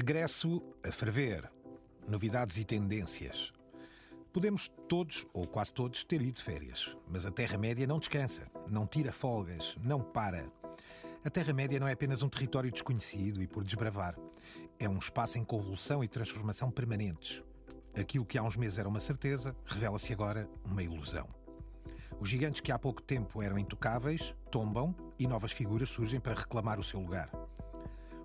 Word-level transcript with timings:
Regresso 0.00 0.62
a 0.84 0.92
ferver. 0.92 1.50
Novidades 2.06 2.56
e 2.56 2.64
tendências. 2.64 3.52
Podemos 4.32 4.70
todos, 4.88 5.26
ou 5.32 5.44
quase 5.44 5.72
todos, 5.72 6.04
ter 6.04 6.22
ido 6.22 6.34
de 6.34 6.42
férias, 6.44 6.96
mas 7.08 7.26
a 7.26 7.32
Terra-média 7.32 7.84
não 7.84 7.98
descansa, 7.98 8.46
não 8.68 8.86
tira 8.86 9.10
folgas, 9.10 9.76
não 9.82 10.00
para. 10.00 10.52
A 11.24 11.28
Terra-média 11.28 11.80
não 11.80 11.88
é 11.88 11.94
apenas 11.94 12.22
um 12.22 12.28
território 12.28 12.70
desconhecido 12.70 13.42
e 13.42 13.48
por 13.48 13.64
desbravar. 13.64 14.16
É 14.78 14.88
um 14.88 14.98
espaço 14.98 15.36
em 15.36 15.44
convulsão 15.44 16.04
e 16.04 16.06
transformação 16.06 16.70
permanentes. 16.70 17.42
Aquilo 17.92 18.24
que 18.24 18.38
há 18.38 18.42
uns 18.44 18.56
meses 18.56 18.78
era 18.78 18.88
uma 18.88 19.00
certeza, 19.00 19.52
revela-se 19.66 20.12
agora 20.12 20.48
uma 20.64 20.80
ilusão. 20.80 21.26
Os 22.20 22.28
gigantes 22.28 22.60
que 22.60 22.70
há 22.70 22.78
pouco 22.78 23.02
tempo 23.02 23.42
eram 23.42 23.58
intocáveis 23.58 24.32
tombam 24.48 24.94
e 25.18 25.26
novas 25.26 25.50
figuras 25.50 25.90
surgem 25.90 26.20
para 26.20 26.38
reclamar 26.38 26.78
o 26.78 26.84
seu 26.84 27.00
lugar. 27.00 27.32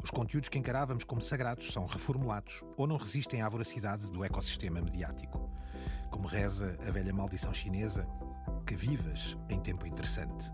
Os 0.03 0.11
conteúdos 0.11 0.49
que 0.49 0.59
encarávamos 0.59 1.05
como 1.05 1.21
sagrados 1.21 1.71
são 1.71 1.85
reformulados 1.85 2.61
ou 2.75 2.85
não 2.85 2.97
resistem 2.97 3.41
à 3.41 3.47
voracidade 3.47 4.11
do 4.11 4.25
ecossistema 4.25 4.81
mediático. 4.81 5.49
Como 6.11 6.27
reza 6.27 6.77
a 6.85 6.91
velha 6.91 7.13
maldição 7.13 7.53
chinesa, 7.53 8.05
que 8.67 8.75
vivas 8.75 9.37
em 9.49 9.61
tempo 9.61 9.87
interessante. 9.87 10.51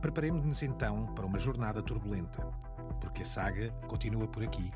Preparemos-nos 0.00 0.62
então 0.62 1.06
para 1.14 1.26
uma 1.26 1.38
jornada 1.38 1.82
turbulenta, 1.82 2.42
porque 2.98 3.22
a 3.22 3.26
saga 3.26 3.70
continua 3.88 4.26
por 4.26 4.42
aqui, 4.42 4.72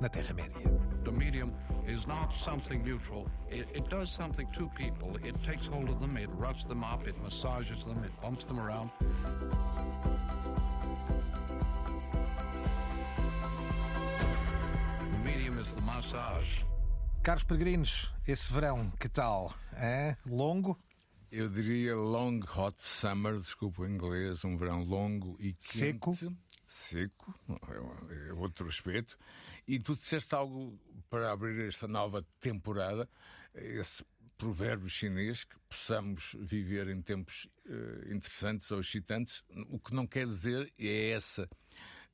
na 0.00 0.08
Terra-média. 0.08 0.66
The 1.04 1.12
medium 1.12 1.52
is 1.86 2.06
not 2.06 2.34
something 2.38 2.78
neutral. 2.78 3.26
It, 3.50 3.68
it 3.74 3.88
does 3.90 4.10
something 4.10 4.46
to 4.52 4.68
people. 4.70 5.16
It 5.22 5.38
takes 5.44 5.66
hold 5.66 5.90
of 5.90 6.00
them, 6.00 6.16
it 6.16 6.30
roughs 6.38 6.64
them 6.64 6.82
up, 6.82 7.06
it 7.06 7.16
massages 7.22 7.84
them, 7.84 8.02
it 8.02 8.12
bumps 8.22 8.46
them 8.46 8.58
around. 8.58 8.90
Massage. 15.96 16.66
Caros 17.22 17.42
peregrinos, 17.42 18.12
esse 18.28 18.52
verão, 18.52 18.90
que 19.00 19.08
tal? 19.08 19.54
É? 19.72 20.14
Longo? 20.26 20.78
Eu 21.32 21.48
diria 21.48 21.96
long 21.96 22.38
hot 22.54 22.76
summer, 22.84 23.38
desculpa 23.38 23.80
o 23.80 23.88
inglês, 23.88 24.44
um 24.44 24.58
verão 24.58 24.84
longo 24.84 25.38
e 25.40 25.54
quente. 25.54 25.78
Seco. 25.78 26.18
Seco, 26.66 27.34
é 28.28 28.32
outro 28.34 28.68
aspecto. 28.68 29.16
E 29.66 29.80
tu 29.80 29.96
disseste 29.96 30.34
algo 30.34 30.78
para 31.08 31.32
abrir 31.32 31.66
esta 31.66 31.88
nova 31.88 32.22
temporada, 32.40 33.08
esse 33.54 34.04
provérbio 34.36 34.90
chinês, 34.90 35.44
que 35.44 35.56
possamos 35.66 36.36
viver 36.38 36.88
em 36.88 37.00
tempos 37.00 37.48
uh, 37.64 38.12
interessantes 38.12 38.70
ou 38.70 38.80
excitantes, 38.80 39.42
o 39.70 39.78
que 39.78 39.94
não 39.94 40.06
quer 40.06 40.26
dizer 40.26 40.70
é 40.78 41.12
essa, 41.12 41.48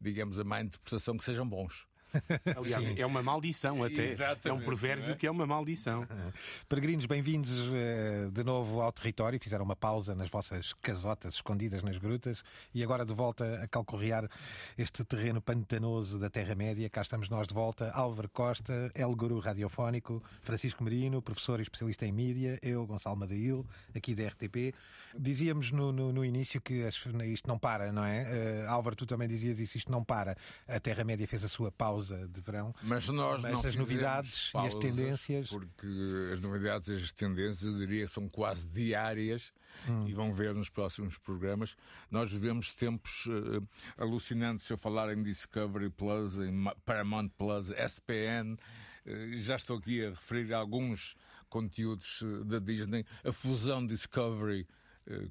digamos, 0.01 0.39
a 0.39 0.45
má 0.45 0.61
interpretação 0.61 1.17
que 1.17 1.25
sejam 1.25 1.49
bons. 1.49 1.91
Aliás, 2.57 2.85
Sim. 2.85 2.95
é 2.99 3.07
uma 3.07 3.23
maldição 3.23 3.83
até. 3.83 4.05
Exatamente, 4.05 4.49
é 4.49 4.53
um 4.53 4.61
provérbio 4.61 5.13
é? 5.13 5.17
que 5.17 5.27
é 5.27 5.31
uma 5.31 5.47
maldição. 5.47 6.07
Peregrinos, 6.69 7.07
bem-vindos 7.07 7.57
uh, 7.57 8.31
de 8.31 8.45
novo 8.45 8.81
ao 8.81 8.93
território. 8.93 9.41
Fizeram 9.41 9.65
uma 9.65 9.77
pausa 9.77 10.15
nas 10.15 10.31
vossas 10.31 10.73
casotas 10.75 11.35
escondidas 11.35 11.83
nas 11.83 11.97
grutas 11.97 12.43
e 12.75 12.83
agora 12.83 13.05
de 13.05 13.15
volta 13.15 13.63
a 13.63 13.69
calcorrear 13.69 14.29
este 14.77 15.05
terreno 15.05 15.41
pantanoso 15.41 16.19
da 16.19 16.29
Terra-média. 16.29 16.89
Cá 16.91 17.03
estamos 17.03 17.29
nós 17.29 17.47
de 17.47 17.55
volta. 17.55 17.91
Álvaro 17.93 18.29
Costa, 18.29 18.91
El 18.95 19.15
Guru 19.15 19.39
Radiofónico, 19.39 20.23
Francisco 20.43 20.85
Marino, 20.85 21.23
professor 21.23 21.61
e 21.61 21.63
especialista 21.63 22.07
em 22.07 22.13
mídia, 22.13 22.59
eu, 22.63 22.87
Gonçalo 22.87 23.17
Madail, 23.17 23.67
aqui 23.95 24.15
da 24.15 24.27
RTP. 24.29 24.75
Dizíamos 25.19 25.71
no, 25.71 25.93
no, 25.93 26.13
no 26.13 26.25
início 26.25 26.61
que 26.61 26.87
isto 27.27 27.49
não 27.49 27.59
para, 27.59 27.93
não 27.93 28.05
é? 28.05 28.65
Uh, 28.67 28.71
Álvaro, 28.71 28.97
tu 28.97 29.07
também 29.07 29.29
dizias 29.29 29.59
isso, 29.59 29.77
isto 29.77 29.91
não 29.91 30.05
para. 30.05 30.37
A 30.67 30.81
Terra-média 30.81 31.27
fez 31.27 31.45
a 31.45 31.49
sua 31.49 31.71
pausa 31.71 32.02
pausa 32.03 32.29
de 32.29 32.41
verão. 32.41 32.75
Mas 32.83 33.09
nós 33.09 33.43
mas 33.43 33.53
não 33.53 33.69
as 33.69 33.77
novidades 33.77 34.51
e 34.55 34.59
as 34.59 34.75
tendências. 34.75 35.49
Porque 35.49 35.87
as 36.33 36.41
novidades 36.41 36.89
e 36.89 36.95
as 36.95 37.13
tendências, 37.13 37.63
eu 37.63 37.79
diria, 37.79 38.07
são 38.09 38.29
quase 38.29 38.67
diárias 38.67 39.53
hum. 39.89 40.07
e 40.07 40.13
vão 40.13 40.33
ver 40.33 40.55
nos 40.55 40.69
próximos 40.69 41.17
programas. 41.19 41.77
Nós 42.11 42.31
vivemos 42.33 42.73
tempos 42.73 43.27
uh, 43.27 43.67
alucinantes. 43.97 44.67
Se 44.67 44.73
eu 44.73 44.79
falar 44.79 45.13
em 45.13 45.23
Discovery 45.23 45.91
Plus, 45.91 46.37
em 46.39 46.65
Paramount 46.85 47.29
Plus, 47.39 47.71
SPN, 47.71 48.55
uh, 48.55 49.39
já 49.39 49.57
estou 49.57 49.79
aqui 49.79 50.05
a 50.05 50.11
referir 50.11 50.53
alguns 50.53 51.15
conteúdos 51.49 52.23
uh, 52.23 52.45
da 52.45 52.59
Disney. 52.59 53.05
A 53.25 53.33
fusão 53.33 53.87
Discovery 53.87 54.63
eh, 54.63 54.82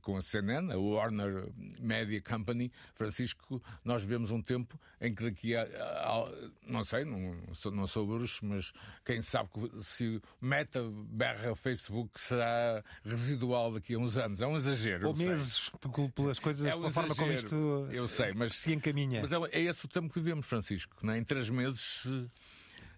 com 0.01 0.17
a 0.17 0.21
CNN, 0.21 0.71
a 0.71 0.77
Warner 0.77 1.49
Media 1.79 2.21
Company, 2.21 2.71
Francisco, 2.93 3.61
nós 3.83 4.03
vemos 4.03 4.31
um 4.31 4.41
tempo 4.41 4.79
em 4.99 5.13
que 5.13 5.23
daqui 5.23 5.55
a, 5.55 5.63
a 5.63 6.31
não 6.67 6.83
sei, 6.83 7.05
não 7.05 7.53
sou, 7.53 7.71
não 7.71 7.87
sou 7.87 8.05
bruxo, 8.05 8.45
mas 8.45 8.71
quem 9.05 9.21
sabe 9.21 9.49
se 9.81 10.21
Meta 10.39 10.81
berra 11.09 11.55
Facebook 11.55 12.19
será 12.19 12.83
residual 13.03 13.73
daqui 13.73 13.95
a 13.95 13.97
uns 13.97 14.17
anos. 14.17 14.41
É 14.41 14.47
um 14.47 14.57
exagero. 14.57 15.07
Ou 15.07 15.15
meses, 15.15 15.71
pelas 16.15 16.39
coisas, 16.39 16.65
é 16.65 16.75
um 16.75 16.79
pela 16.79 16.91
forma 16.91 17.15
como 17.15 17.31
isto 17.31 17.55
eu 17.91 18.07
sei, 18.07 18.33
mas, 18.33 18.55
se 18.55 18.73
encaminha. 18.73 19.21
Mas 19.21 19.31
é, 19.31 19.37
é 19.51 19.61
esse 19.61 19.85
o 19.85 19.87
tempo 19.87 20.09
que 20.09 20.19
vivemos, 20.19 20.45
Francisco. 20.45 20.95
Né? 21.05 21.17
Em 21.17 21.23
três 21.23 21.49
meses 21.49 22.07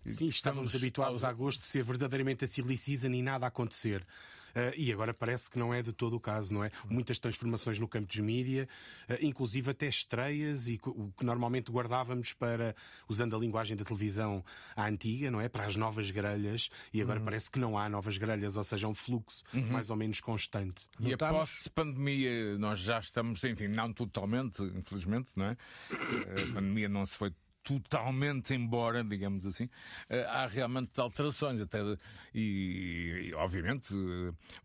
Sim, 0.05 0.27
estávamos 0.27 0.75
habituados 0.75 1.17
aos... 1.17 1.23
a 1.23 1.29
agosto 1.29 1.61
de 1.61 1.67
ser 1.67 1.83
verdadeiramente 1.83 2.43
a 2.43 2.47
silly 2.47 2.77
season 2.77 3.09
e 3.09 3.21
nada 3.21 3.45
a 3.45 3.49
acontecer. 3.49 4.05
Uh, 4.53 4.73
e 4.77 4.91
agora 4.91 5.13
parece 5.13 5.49
que 5.49 5.57
não 5.57 5.73
é 5.73 5.81
de 5.81 5.91
todo 5.91 6.15
o 6.15 6.19
caso, 6.19 6.53
não 6.53 6.63
é? 6.63 6.71
Muitas 6.87 7.17
transformações 7.17 7.79
no 7.79 7.87
campo 7.87 8.07
dos 8.07 8.19
mídia, 8.19 8.67
uh, 9.09 9.15
inclusive 9.21 9.71
até 9.71 9.87
estreias 9.87 10.67
e 10.67 10.79
o 10.85 11.11
que 11.17 11.25
normalmente 11.25 11.71
guardávamos 11.71 12.33
para, 12.33 12.75
usando 13.09 13.35
a 13.35 13.39
linguagem 13.39 13.75
da 13.75 13.83
televisão 13.83 14.43
à 14.75 14.87
antiga, 14.87 15.31
não 15.31 15.41
é? 15.41 15.49
Para 15.49 15.65
as 15.65 15.75
novas 15.75 16.11
grelhas, 16.11 16.69
e 16.93 17.01
agora 17.01 17.19
uhum. 17.19 17.25
parece 17.25 17.49
que 17.49 17.59
não 17.59 17.77
há 17.77 17.89
novas 17.89 18.17
grelhas, 18.17 18.55
ou 18.55 18.63
seja, 18.63 18.87
um 18.87 18.93
fluxo 18.93 19.43
uhum. 19.53 19.71
mais 19.71 19.89
ou 19.89 19.95
menos 19.95 20.19
constante. 20.19 20.87
E 20.99 21.11
Notamos... 21.11 21.35
após 21.35 21.67
pandemia, 21.69 22.57
nós 22.57 22.79
já 22.79 22.99
estamos, 22.99 23.43
enfim, 23.43 23.67
não 23.67 23.91
totalmente, 23.91 24.61
infelizmente, 24.61 25.29
não 25.35 25.45
é? 25.45 25.57
A 25.91 26.53
pandemia 26.53 26.87
não 26.87 27.05
se 27.05 27.15
foi 27.15 27.33
totalmente 27.63 28.53
embora, 28.53 29.03
digamos 29.03 29.45
assim, 29.45 29.69
eh, 30.09 30.25
há 30.25 30.45
realmente 30.45 30.99
alterações 30.99 31.61
até 31.61 31.79
e, 32.33 33.29
e, 33.29 33.33
obviamente 33.35 33.93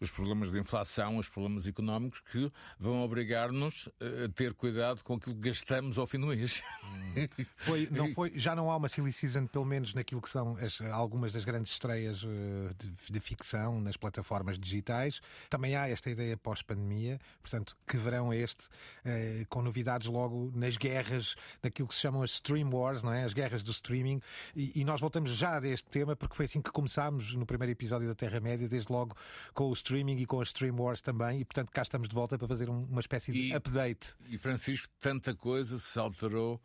os 0.00 0.10
problemas 0.10 0.50
de 0.50 0.58
inflação, 0.58 1.16
os 1.16 1.28
problemas 1.28 1.66
económicos 1.66 2.20
que 2.32 2.50
vão 2.78 3.02
obrigar-nos 3.02 3.88
eh, 4.00 4.24
a 4.24 4.28
ter 4.28 4.52
cuidado 4.52 5.02
com 5.04 5.14
aquilo 5.14 5.36
que 5.36 5.48
gastamos 5.48 5.96
ao 5.96 6.06
fim 6.06 6.18
do 6.18 6.26
mês. 6.26 6.62
Foi, 7.56 7.88
não 7.90 8.12
foi, 8.14 8.32
já 8.34 8.54
não 8.54 8.70
há 8.70 8.76
uma 8.76 8.88
silly 8.88 9.12
season, 9.12 9.46
pelo 9.46 9.64
menos 9.64 9.92
naquilo 9.92 10.22
que 10.22 10.30
são 10.30 10.56
as, 10.56 10.80
algumas 10.80 11.32
das 11.32 11.44
grandes 11.44 11.72
estreias 11.72 12.22
eh, 12.24 12.74
de, 12.78 13.12
de, 13.12 13.20
ficção 13.20 13.80
nas 13.80 13.96
plataformas 13.96 14.58
digitais. 14.58 15.20
Também 15.50 15.76
há 15.76 15.88
esta 15.88 16.10
ideia 16.10 16.36
pós-pandemia, 16.36 17.20
portanto, 17.40 17.76
que 17.86 17.96
verão 17.96 18.32
este 18.32 18.68
com 19.48 19.62
novidades 19.62 20.08
logo 20.08 20.52
nas 20.54 20.76
guerras 20.76 21.34
daquilo 21.62 21.88
que 21.88 21.94
se 21.94 22.00
chamam 22.00 22.22
as 22.22 22.32
stream 22.32 22.70
wars 22.72 22.87
Wars, 22.88 23.02
não 23.02 23.12
é? 23.12 23.24
As 23.24 23.32
guerras 23.32 23.62
do 23.62 23.70
streaming. 23.70 24.20
E, 24.56 24.80
e 24.80 24.84
nós 24.84 25.00
voltamos 25.00 25.30
já 25.30 25.60
deste 25.60 25.88
tema, 25.88 26.16
porque 26.16 26.34
foi 26.34 26.46
assim 26.46 26.60
que 26.60 26.70
começámos 26.70 27.34
no 27.34 27.44
primeiro 27.44 27.72
episódio 27.72 28.08
da 28.08 28.14
Terra-média, 28.14 28.68
desde 28.68 28.90
logo 28.90 29.16
com 29.54 29.68
o 29.68 29.72
streaming 29.74 30.16
e 30.16 30.26
com 30.26 30.40
as 30.40 30.48
Stream 30.48 30.76
Wars 30.80 31.00
também. 31.00 31.40
E 31.40 31.44
portanto 31.44 31.70
cá 31.70 31.82
estamos 31.82 32.08
de 32.08 32.14
volta 32.14 32.38
para 32.38 32.48
fazer 32.48 32.70
um, 32.70 32.84
uma 32.84 33.00
espécie 33.00 33.30
de 33.30 33.48
e, 33.48 33.54
update. 33.54 34.14
E 34.28 34.38
Francisco, 34.38 34.88
tanta 35.00 35.34
coisa 35.34 35.78
se 35.78 35.98
alterou. 35.98 36.60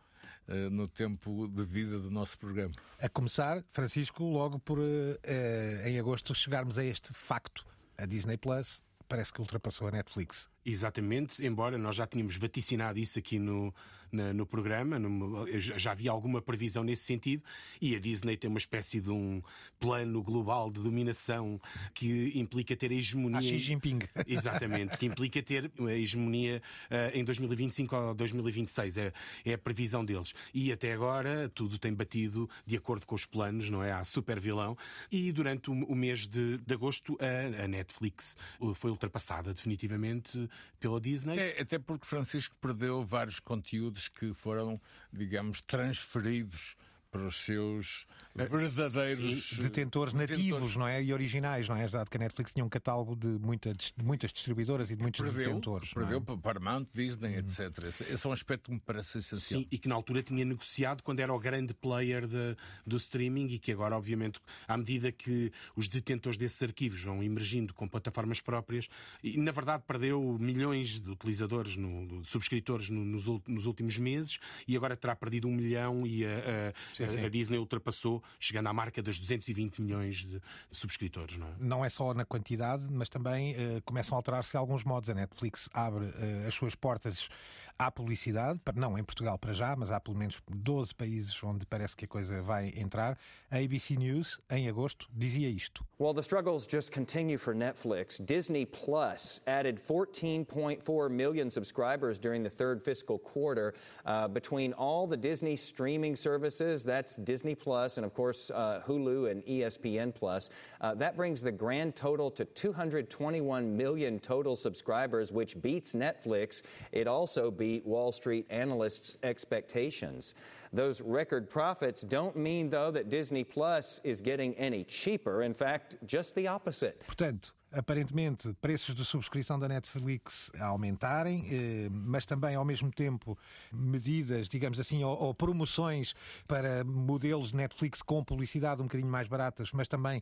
Uh, 0.45 0.69
no 0.69 0.89
tempo 0.89 1.47
de 1.47 1.63
vida 1.63 1.97
do 1.97 2.11
nosso 2.11 2.37
programa. 2.37 2.73
A 2.99 3.07
começar, 3.07 3.63
Francisco, 3.69 4.25
logo 4.25 4.59
por 4.59 4.77
uh, 4.77 4.81
uh, 4.81 5.87
em 5.87 5.97
agosto 5.97 6.35
chegarmos 6.35 6.77
a 6.77 6.83
este 6.83 7.13
facto. 7.13 7.65
A 7.97 8.05
Disney 8.05 8.35
Plus 8.35 8.83
parece 9.07 9.31
que 9.31 9.39
ultrapassou 9.39 9.87
a 9.87 9.91
Netflix. 9.91 10.49
Exatamente, 10.65 11.45
embora 11.45 11.77
nós 11.77 11.95
já 11.95 12.07
tínhamos 12.07 12.37
vaticinado 12.37 12.97
isso 12.97 13.19
aqui 13.19 13.37
no, 13.37 13.73
na, 14.13 14.31
no 14.31 14.45
programa, 14.45 14.99
no, 14.99 15.45
já 15.59 15.91
havia 15.91 16.11
alguma 16.11 16.41
previsão 16.41 16.83
nesse 16.83 17.03
sentido, 17.03 17.43
e 17.81 17.95
a 17.95 17.99
Disney 17.99 18.37
tem 18.37 18.49
uma 18.49 18.59
espécie 18.59 19.01
de 19.01 19.09
um 19.09 19.41
plano 19.79 20.21
global 20.21 20.71
de 20.71 20.79
dominação 20.79 21.59
que 21.93 22.31
implica 22.35 22.75
ter 22.75 22.91
a 22.91 22.93
hegemonia. 22.93 23.39
A 23.39 23.41
Xi 23.41 23.57
Jinping. 23.57 23.99
Exatamente, 24.27 24.97
que 24.97 25.07
implica 25.07 25.41
ter 25.41 25.71
a 25.79 25.91
hegemonia 25.91 26.61
uh, 26.89 27.17
em 27.17 27.23
2025 27.25 27.95
ou 27.95 28.13
2026. 28.13 28.97
É, 28.97 29.13
é 29.43 29.53
a 29.53 29.57
previsão 29.57 30.05
deles. 30.05 30.33
E 30.53 30.71
até 30.71 30.93
agora 30.93 31.49
tudo 31.53 31.77
tem 31.79 31.93
batido 31.93 32.49
de 32.65 32.77
acordo 32.77 33.05
com 33.05 33.15
os 33.15 33.25
planos, 33.25 33.69
não 33.69 33.83
é? 33.83 33.91
Há 33.91 34.03
super 34.03 34.39
vilão. 34.39 34.77
E 35.11 35.31
durante 35.31 35.71
o, 35.71 35.73
o 35.73 35.95
mês 35.95 36.27
de, 36.27 36.57
de 36.59 36.73
agosto, 36.73 37.17
a, 37.19 37.63
a 37.63 37.67
Netflix 37.67 38.37
uh, 38.59 38.73
foi 38.73 38.91
ultrapassada 38.91 39.53
definitivamente 39.53 40.49
pela 40.79 40.99
Disney. 40.99 41.37
É, 41.37 41.61
até 41.61 41.79
porque 41.79 42.05
Francisco 42.05 42.55
perdeu 42.61 43.03
vários 43.03 43.39
conteúdos 43.39 44.07
que 44.07 44.33
foram, 44.33 44.79
digamos, 45.11 45.61
transferidos 45.61 46.75
para 47.13 47.27
os 47.27 47.45
seus 47.45 48.07
verdadeiros 48.35 49.49
Sim, 49.49 49.61
detentores 49.61 50.13
nativos, 50.13 50.75
não 50.75 50.87
é? 50.87 51.03
E 51.03 51.13
originais, 51.13 51.69
não 51.69 51.75
é? 51.75 51.87
Já 51.87 52.03
que 52.03 52.17
a 52.17 52.19
Netflix 52.19 52.51
tinha 52.51 52.65
um 52.65 52.69
catálogo 52.69 53.15
de, 53.15 53.27
muita, 53.27 53.71
de 53.71 53.93
muitas 54.03 54.33
distribuidoras 54.33 54.89
e 54.89 54.95
de 54.95 55.03
muitos 55.03 55.21
perdeu, 55.21 55.45
detentores. 55.45 55.93
Perdeu 55.93 56.17
é? 56.17 56.21
para 56.21 56.37
Paramount, 56.37 56.87
Disney, 56.91 57.37
etc. 57.37 57.83
Esse, 57.87 58.03
esse, 58.05 58.25
é 58.25 58.29
um 58.29 58.33
aspecto 58.33 58.65
que 58.65 58.71
me 58.71 58.79
parece 58.79 59.19
essencial. 59.19 59.61
Sim, 59.61 59.67
e 59.69 59.77
que 59.77 59.87
na 59.87 59.93
altura 59.93 60.23
tinha 60.23 60.43
negociado 60.43 61.03
quando 61.03 61.19
era 61.19 61.31
o 61.31 61.37
grande 61.37 61.75
player 61.75 62.25
de, 62.25 62.57
do 62.85 62.97
streaming 62.97 63.45
e 63.49 63.59
que 63.59 63.71
agora, 63.71 63.95
obviamente, 63.95 64.39
à 64.67 64.75
medida 64.75 65.11
que 65.11 65.51
os 65.75 65.87
detentores 65.87 66.35
desses 66.35 66.61
arquivos 66.63 67.03
vão 67.03 67.21
emergindo 67.21 67.75
com 67.75 67.87
plataformas 67.87 68.41
próprias, 68.41 68.89
e 69.23 69.37
na 69.37 69.51
verdade 69.51 69.83
perdeu 69.85 70.37
milhões 70.39 70.99
de 70.99 71.11
utilizadores, 71.11 71.77
no, 71.77 72.21
de 72.21 72.27
subscritores 72.27 72.89
no, 72.89 73.05
nos, 73.05 73.25
nos, 73.47 73.65
últimos 73.67 73.97
meses 73.99 74.39
e 74.67 74.75
agora 74.75 74.97
terá 74.97 75.15
perdido 75.15 75.47
um 75.47 75.53
milhão 75.53 76.07
e 76.07 76.25
a, 76.25 76.29
a, 76.29 77.02
sim. 77.07 77.25
a 77.25 77.29
Disney 77.29 77.57
ultrapassou, 77.57 78.23
chegando 78.39 78.67
à 78.67 78.73
marca 78.73 79.01
das 79.01 79.19
220 79.19 79.81
milhões 79.81 80.17
de, 80.17 80.27
de 80.27 80.41
subscritores. 80.71 81.37
Não 81.37 81.47
é? 81.47 81.51
não 81.59 81.85
é 81.85 81.89
só 81.89 82.13
na 82.13 82.25
quantidade, 82.25 82.83
mas 82.91 83.09
também 83.09 83.53
uh, 83.53 83.81
começam 83.83 84.15
a 84.15 84.19
alterar-se 84.19 84.55
alguns 84.57 84.83
modos. 84.83 85.09
A 85.09 85.13
Netflix 85.13 85.69
abre 85.73 86.05
uh, 86.05 86.47
as 86.47 86.53
suas 86.53 86.75
portas 86.75 87.29
à 87.77 87.91
publicidade, 87.91 88.59
não 88.75 88.97
em 88.97 89.03
Portugal 89.03 89.37
para 89.37 89.53
já, 89.53 89.75
mas 89.75 89.89
há 89.89 89.99
pelo 89.99 90.15
menos 90.15 90.41
12 90.49 90.93
países 90.93 91.43
onde 91.43 91.65
parece 91.65 91.95
que 91.95 92.05
a 92.05 92.07
coisa 92.07 92.41
vai 92.41 92.71
entrar. 92.75 93.17
A 93.49 93.57
ABC 93.57 93.95
News, 93.95 94.39
em 94.49 94.67
agosto, 94.69 95.09
dizia 95.13 95.49
isto. 95.49 95.83
While 95.97 96.13
the 96.13 96.21
struggles 96.21 96.67
just 96.69 96.91
continue 96.91 97.37
for 97.37 97.55
Netflix, 97.55 98.23
Disney 98.23 98.65
Plus 98.65 99.41
added 99.47 99.79
14.4 99.79 101.09
million 101.09 101.49
subscribers 101.49 102.19
during 102.19 102.43
the 102.43 102.49
third 102.49 102.81
fiscal 102.81 103.17
quarter 103.17 103.73
uh, 104.05 104.27
between 104.27 104.73
all 104.73 105.07
the 105.07 105.17
Disney 105.17 105.55
streaming 105.55 106.15
services, 106.15 106.83
that's 106.83 107.15
Disney 107.17 107.55
Plus 107.55 107.97
and 107.97 108.05
of 108.05 108.13
course 108.13 108.51
uh, 108.51 108.81
Hulu 108.87 109.31
and 109.31 109.43
ESPN 109.45 110.13
Plus. 110.13 110.49
Uh, 110.81 110.93
that 110.95 111.15
brings 111.15 111.41
the 111.41 111.51
grand 111.51 111.95
total 111.95 112.29
to 112.31 112.45
221 112.45 113.75
million 113.75 114.19
total 114.19 114.55
subscribers, 114.55 115.31
which 115.31 115.61
beats 115.61 115.93
Netflix. 115.93 116.61
It 116.91 117.07
also 117.07 117.49
beats 117.49 117.62
beat 117.63 117.85
Wall 117.85 118.11
Street 118.11 118.45
analysts' 118.49 119.17
expectations. 119.23 120.35
Those 120.73 121.01
record 121.01 121.49
profits 121.49 122.01
don't 122.01 122.35
mean, 122.35 122.69
though, 122.69 122.91
that 122.91 123.09
Disney 123.09 123.45
Plus 123.45 124.01
is 124.03 124.21
getting 124.21 124.53
any 124.55 124.83
cheaper. 124.83 125.43
In 125.43 125.53
fact, 125.53 125.95
just 126.05 126.35
the 126.35 126.47
opposite. 126.47 126.99
Portanto, 127.05 127.53
aparentemente, 127.71 128.53
preços 128.61 128.95
de 128.95 129.05
subscrição 129.05 129.57
da 129.57 129.69
Netflix 129.69 130.51
a 130.59 130.65
aumentarem, 130.65 131.47
eh, 131.49 131.89
mas 131.89 132.25
também, 132.25 132.55
ao 132.55 132.65
mesmo 132.65 132.91
tempo, 132.91 133.37
medidas, 133.71 134.49
digamos 134.49 134.79
assim, 134.79 135.03
ou, 135.03 135.17
ou, 135.17 135.33
promoções 135.33 136.13
para 136.47 136.83
modelos 136.83 137.51
de 137.51 137.57
Netflix 137.57 138.01
com 138.01 138.23
publicidade 138.23 138.81
um 138.81 138.85
bocadinho 138.85 139.09
mais 139.09 139.27
baratas, 139.27 139.71
mas 139.71 139.87
também 139.87 140.21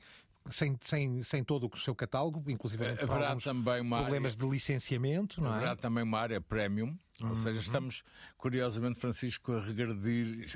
sem, 0.50 0.78
sem, 0.84 1.24
sem 1.24 1.44
todo 1.44 1.70
o 1.72 1.78
seu 1.78 1.94
catálogo, 1.96 2.44
inclusive 2.50 2.86
haverá 2.86 3.36
também 3.38 3.82
uma 3.82 4.00
problemas 4.00 4.34
área, 4.34 4.46
de 4.46 4.52
licenciamento. 4.52 5.42
Não 5.42 5.52
haverá 5.52 5.72
é? 5.72 5.76
também 5.76 6.04
uma 6.04 6.20
área 6.20 6.42
premium, 6.42 6.98
uhum. 7.22 7.30
ou 7.30 7.36
seja, 7.36 7.60
estamos 7.60 8.04
curiosamente, 8.38 9.00
Francisco, 9.00 9.54
a 9.54 9.62
regredir, 9.62 10.48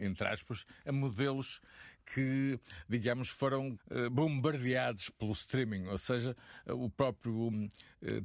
entre 0.00 0.28
aspas, 0.28 0.64
a 0.86 0.92
modelos 0.92 1.60
que, 2.06 2.58
digamos, 2.88 3.28
foram 3.28 3.78
uh, 3.90 4.10
bombardeados 4.10 5.10
pelo 5.10 5.32
streaming, 5.32 5.86
ou 5.86 5.98
seja, 5.98 6.36
o 6.66 6.90
próprio 6.90 7.48
uh, 7.48 7.68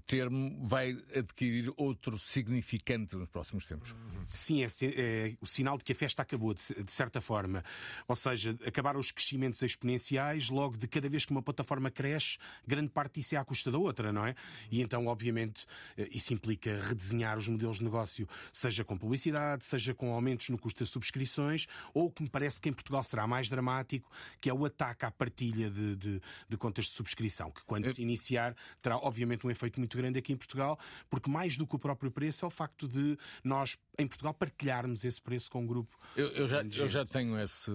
termo 0.05 0.67
vai 0.67 0.91
adquirir 1.15 1.71
outro 1.77 2.19
significante 2.19 3.15
nos 3.15 3.29
próximos 3.29 3.65
tempos. 3.65 3.95
Sim, 4.27 4.63
é, 4.63 4.67
é, 4.81 5.37
o 5.41 5.47
sinal 5.47 5.77
de 5.77 5.83
que 5.83 5.93
a 5.93 5.95
festa 5.95 6.21
acabou, 6.21 6.53
de, 6.53 6.83
de, 6.83 6.91
certa 6.91 7.21
forma. 7.21 7.63
Ou 8.07 8.15
seja, 8.15 8.57
acabaram 8.65 8.99
os 8.99 9.11
crescimentos 9.11 9.61
exponenciais, 9.61 10.49
logo 10.49 10.77
de 10.77 10.87
cada 10.87 11.09
vez 11.09 11.25
que 11.25 11.31
uma 11.31 11.41
plataforma 11.41 11.89
cresce, 11.89 12.37
grande 12.67 12.89
parte 12.89 13.15
disso 13.19 13.35
é 13.35 13.37
à 13.37 13.45
custa 13.45 13.71
da 13.71 13.77
outra, 13.77 14.11
não 14.11 14.25
é? 14.25 14.35
E 14.69 14.81
então, 14.81 15.07
obviamente, 15.07 15.65
isso 16.11 16.33
implica 16.33 16.79
redesenhar 16.79 17.37
os 17.37 17.47
modelos 17.47 17.77
de 17.77 17.83
negócio, 17.83 18.27
seja 18.51 18.83
com 18.83 18.97
publicidade, 18.97 19.65
seja 19.65 19.93
com 19.93 20.13
aumentos 20.13 20.49
no 20.49 20.57
custo 20.57 20.79
das 20.79 20.89
subscrições, 20.89 21.65
ou 21.93 22.11
que 22.11 22.21
me 22.23 22.29
parece 22.29 22.59
que 22.59 22.69
em 22.69 22.73
Portugal 22.73 23.03
será 23.03 23.25
mais 23.25 23.47
dramático 23.49 23.68
dramático, 23.69 24.09
que 24.41 24.49
é 24.49 24.53
o 24.53 24.65
ataque 24.65 25.05
à 25.05 25.11
partilha 25.11 25.69
de, 25.69 25.95
de, 25.95 26.21
de 26.47 26.57
contas 26.57 26.85
de 26.85 26.91
subscrição, 26.91 27.51
que 27.51 27.63
quando 27.65 27.93
se 27.93 28.01
iniciar 28.01 28.55
terá 28.81 28.97
obviamente 28.97 29.45
um 29.45 29.51
efeito 29.51 29.79
muito 29.79 29.95
grande 29.97 30.17
aqui 30.17 30.33
em 30.33 30.37
Portugal, 30.37 30.79
porque 31.09 31.29
mais 31.29 31.55
do 31.55 31.67
que 31.67 31.75
o 31.75 31.79
próprio 31.79 32.11
preço 32.11 32.45
é 32.45 32.47
o 32.47 32.51
facto 32.51 32.87
de 32.87 33.17
nós, 33.43 33.77
em 33.97 34.07
Portugal, 34.07 34.33
partilharmos 34.33 35.03
esse 35.03 35.21
preço 35.21 35.49
com 35.49 35.61
um 35.61 35.67
grupo. 35.67 35.97
Eu, 36.15 36.27
eu 36.29 36.47
já, 36.47 36.63
eu 36.63 36.89
já 36.89 37.05
tenho 37.05 37.39
esse, 37.39 37.71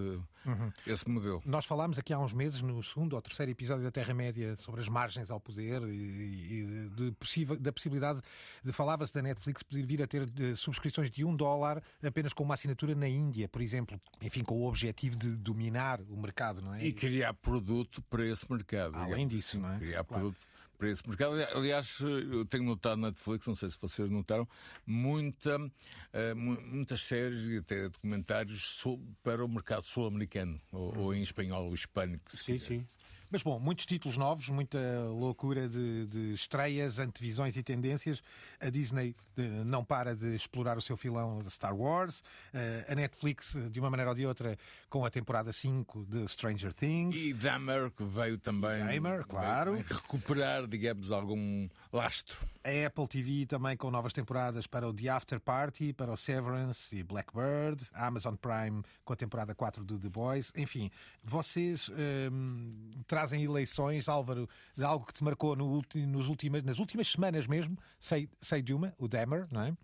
uhum. 0.47 0.73
esse 0.87 1.09
modelo. 1.09 1.43
Nós 1.45 1.65
falámos 1.65 1.99
aqui 1.99 2.13
há 2.13 2.19
uns 2.19 2.33
meses, 2.33 2.61
no 2.63 2.83
segundo 2.83 3.15
ou 3.15 3.23
terceiro 3.23 3.51
episódio 3.51 3.85
da 3.85 3.91
Terra-média, 3.91 4.57
sobre 4.57 4.81
as 4.81 4.89
margens 4.89 5.31
ao 5.31 5.41
poder 5.41 5.83
e, 5.83 5.93
e 5.93 6.91
de 6.95 7.13
possível, 7.13 7.57
da 7.57 7.73
possibilidade 7.73 8.21
de 8.63 8.73
falava-se 8.73 9.13
da 9.13 9.23
Netflix 9.23 9.63
poder 9.63 9.85
vir 9.85 10.03
a 10.03 10.07
ter 10.07 10.27
de, 10.27 10.57
subscrições 10.57 11.11
de 11.11 11.25
um 11.25 11.35
dólar 11.35 11.83
apenas 12.03 12.33
com 12.33 12.43
uma 12.43 12.55
assinatura 12.55 12.95
na 12.95 13.09
Índia, 13.09 13.49
por 13.49 13.63
exemplo, 13.63 14.01
enfim, 14.23 14.43
com 14.43 14.61
o 14.61 14.69
objetivo 14.69 15.17
de 15.17 15.37
dominar 15.37 16.01
o 16.09 16.17
mercado, 16.17 16.61
não 16.61 16.75
é? 16.75 16.85
E 16.85 16.93
criar 16.93 17.35
produto 17.35 18.03
para 18.03 18.25
esse 18.27 18.51
mercado. 18.51 18.97
Além 18.97 19.27
disso, 19.27 19.59
não 19.59 19.73
é? 19.73 19.79
Criar 19.79 20.05
claro. 20.05 20.25
produto 20.25 20.54
para 20.77 20.91
esse 20.91 21.07
mercado. 21.07 21.35
Aliás, 21.55 21.99
eu 22.01 22.45
tenho 22.45 22.65
notado 22.65 22.97
na 23.01 23.09
Netflix, 23.09 23.47
não 23.47 23.57
sei 23.57 23.71
se 23.71 23.77
vocês 23.81 24.11
notaram, 24.11 24.49
muita, 24.87 25.59
uh, 25.59 26.37
muitas 26.37 27.03
séries 27.03 27.47
e 27.49 27.59
até 27.59 27.89
documentários 27.89 28.83
para 29.23 29.45
o 29.45 29.49
mercado 29.49 29.85
sul-americano, 29.87 30.61
ou, 30.73 30.99
ou, 30.99 31.15
em 31.15 31.23
espanhol, 31.23 31.67
ou 31.67 31.75
hispânico. 31.75 32.37
Sim, 32.37 32.59
sim. 32.59 32.87
Mas 33.31 33.43
bom, 33.43 33.59
muitos 33.59 33.87
títulos 33.87 34.17
novos, 34.17 34.49
muita 34.49 34.79
loucura 35.09 35.69
de, 35.69 36.07
de 36.07 36.35
estreias, 36.35 36.99
antevisões 36.99 37.57
e 37.57 37.63
tendências. 37.63 38.23
A 38.61 38.71
Disney 38.71 39.15
de, 39.37 39.43
não 39.65 39.85
para 39.85 40.15
de 40.15 40.35
explorar 40.35 40.79
o 40.79 40.83
seu 40.83 40.97
filão 40.97 41.43
de 41.43 41.51
Star 41.51 41.75
Wars. 41.75 42.21
Uh, 42.21 42.93
a 42.93 42.95
Netflix, 42.95 43.57
de 43.71 43.81
uma 43.81 43.91
maneira 43.91 44.11
ou 44.11 44.15
de 44.15 44.27
outra, 44.27 44.57
com 44.89 45.05
a 45.05 45.11
temporada 45.11 45.53
5 45.53 46.07
de 46.07 46.29
Stranger 46.29 46.73
Things. 46.73 47.17
E 47.17 47.33
Dahmer, 47.33 47.91
que 47.91 48.05
veio 48.05 48.39
também 48.39 48.85
Dahmer, 48.85 49.25
claro. 49.27 49.77
recuperar, 49.89 50.67
digamos, 50.67 51.11
algum 51.11 51.69
lastro. 51.93 52.39
A 52.65 52.87
Apple 52.87 53.07
TV 53.07 53.45
também 53.45 53.77
com 53.77 53.91
novas 53.91 54.15
temporadas 54.15 54.67
para 54.67 54.89
o 54.89 54.95
The 54.95 55.11
After 55.11 55.39
Party, 55.39 55.93
para 55.93 56.11
o 56.11 56.17
Severance 56.17 56.97
e 56.97 57.03
Blackbird. 57.03 57.85
A 57.93 58.07
Amazon 58.07 58.35
Prime 58.37 58.83
com 59.05 59.13
a 59.13 59.17
temporada 59.17 59.55
4 59.55 59.85
de 59.85 59.99
The 59.99 60.09
Boys. 60.09 60.51
Enfim, 60.57 60.91
vocês 61.23 61.91
um, 62.33 62.91
trazem 63.07 63.45
eleições, 63.45 64.09
Álvaro, 64.09 64.49
de 64.75 64.83
algo 64.83 65.05
que 65.05 65.13
te 65.13 65.23
marcou 65.23 65.55
no 65.55 65.83
nos 65.95 66.27
últimas, 66.27 66.63
nas 66.63 66.79
últimas 66.79 67.07
semanas 67.11 67.47
mesmo. 67.47 67.77
Sei, 68.01 68.31
sei 68.41 68.63
de 68.63 68.73
uma, 68.73 68.95
o 68.97 69.07
Dahmer, 69.07 69.47
não 69.51 69.61
é? 69.61 69.77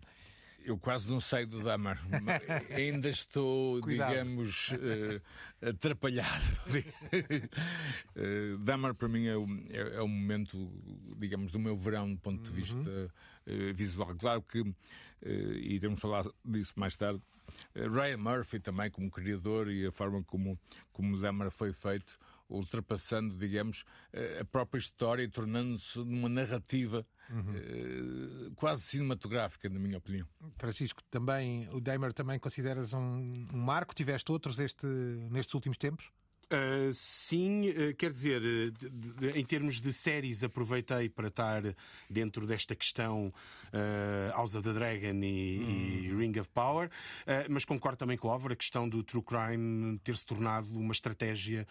Eu 0.63 0.77
quase 0.77 1.09
não 1.09 1.19
sei 1.19 1.45
do 1.45 1.61
Dahmer. 1.61 1.97
Ainda 2.75 3.09
estou, 3.09 3.81
digamos, 3.81 4.69
uh, 4.71 5.21
atrapalhado. 5.69 6.43
uh, 8.15 8.57
Dahmer 8.59 8.93
para 8.93 9.07
mim 9.07 9.25
é 9.27 9.35
o, 9.35 9.45
é, 9.71 9.97
é 9.97 10.01
o, 10.01 10.07
momento, 10.07 10.71
digamos, 11.17 11.51
do 11.51 11.59
meu 11.59 11.75
verão 11.75 12.13
do 12.13 12.19
ponto 12.19 12.43
de 12.43 12.51
vista 12.51 12.79
uh, 12.79 13.73
visual. 13.73 14.15
Claro 14.15 14.41
que, 14.43 14.63
e 15.23 15.79
temos 15.79 15.99
falar 15.99 16.25
disso 16.45 16.73
mais 16.75 16.95
tarde, 16.95 17.21
Ryan 17.75 18.17
Murphy 18.17 18.59
também 18.59 18.89
como 18.89 19.09
criador 19.09 19.69
e 19.69 19.85
a 19.85 19.91
forma 19.91 20.23
como, 20.23 20.59
como 20.91 21.19
Dahmer 21.19 21.51
foi 21.51 21.73
feito 21.73 22.17
ultrapassando, 22.51 23.37
digamos, 23.37 23.85
eh, 24.11 24.39
a 24.41 24.45
própria 24.45 24.79
história 24.79 25.23
e 25.23 25.27
tornando-se 25.27 25.99
numa 25.99 26.27
narrativa 26.27 27.05
uhum. 27.31 28.53
quase 28.55 28.81
cinematográfica, 28.81 29.69
na 29.69 29.79
minha 29.79 29.97
opinião. 29.97 30.27
Francisco, 30.57 31.01
também 31.09 31.67
o 31.71 31.79
Damer 31.79 32.13
também 32.13 32.39
consideras 32.39 32.93
um, 32.93 33.25
um 33.53 33.57
marco? 33.57 33.93
Tiveste 33.95 34.31
outros 34.31 34.59
este, 34.59 34.85
nestes 34.85 35.53
últimos 35.53 35.77
tempos? 35.77 36.11
Uh, 36.51 36.93
sim, 36.93 37.69
uh, 37.69 37.95
quer 37.95 38.11
dizer, 38.11 38.41
uh, 38.41 38.71
de, 38.71 38.89
de, 38.89 39.39
em 39.39 39.45
termos 39.45 39.79
de 39.79 39.93
séries, 39.93 40.43
aproveitei 40.43 41.07
para 41.07 41.29
estar 41.29 41.63
dentro 42.09 42.45
desta 42.45 42.75
questão 42.75 43.33
House 44.35 44.53
of 44.53 44.67
the 44.67 44.73
Dragon 44.73 45.23
e, 45.23 45.59
hum. 45.63 46.03
e 46.03 46.13
Ring 46.13 46.37
of 46.37 46.49
Power, 46.49 46.89
mas 47.49 47.63
concordo 47.63 47.97
também 47.97 48.17
com 48.17 48.27
o 48.27 48.31
Álvaro, 48.31 48.51
a 48.51 48.55
questão 48.57 48.89
do 48.89 49.01
True 49.01 49.23
Crime 49.23 49.97
ter 49.99 50.17
se 50.17 50.25
tornado 50.25 50.77
uma 50.77 50.91
estratégia 50.91 51.65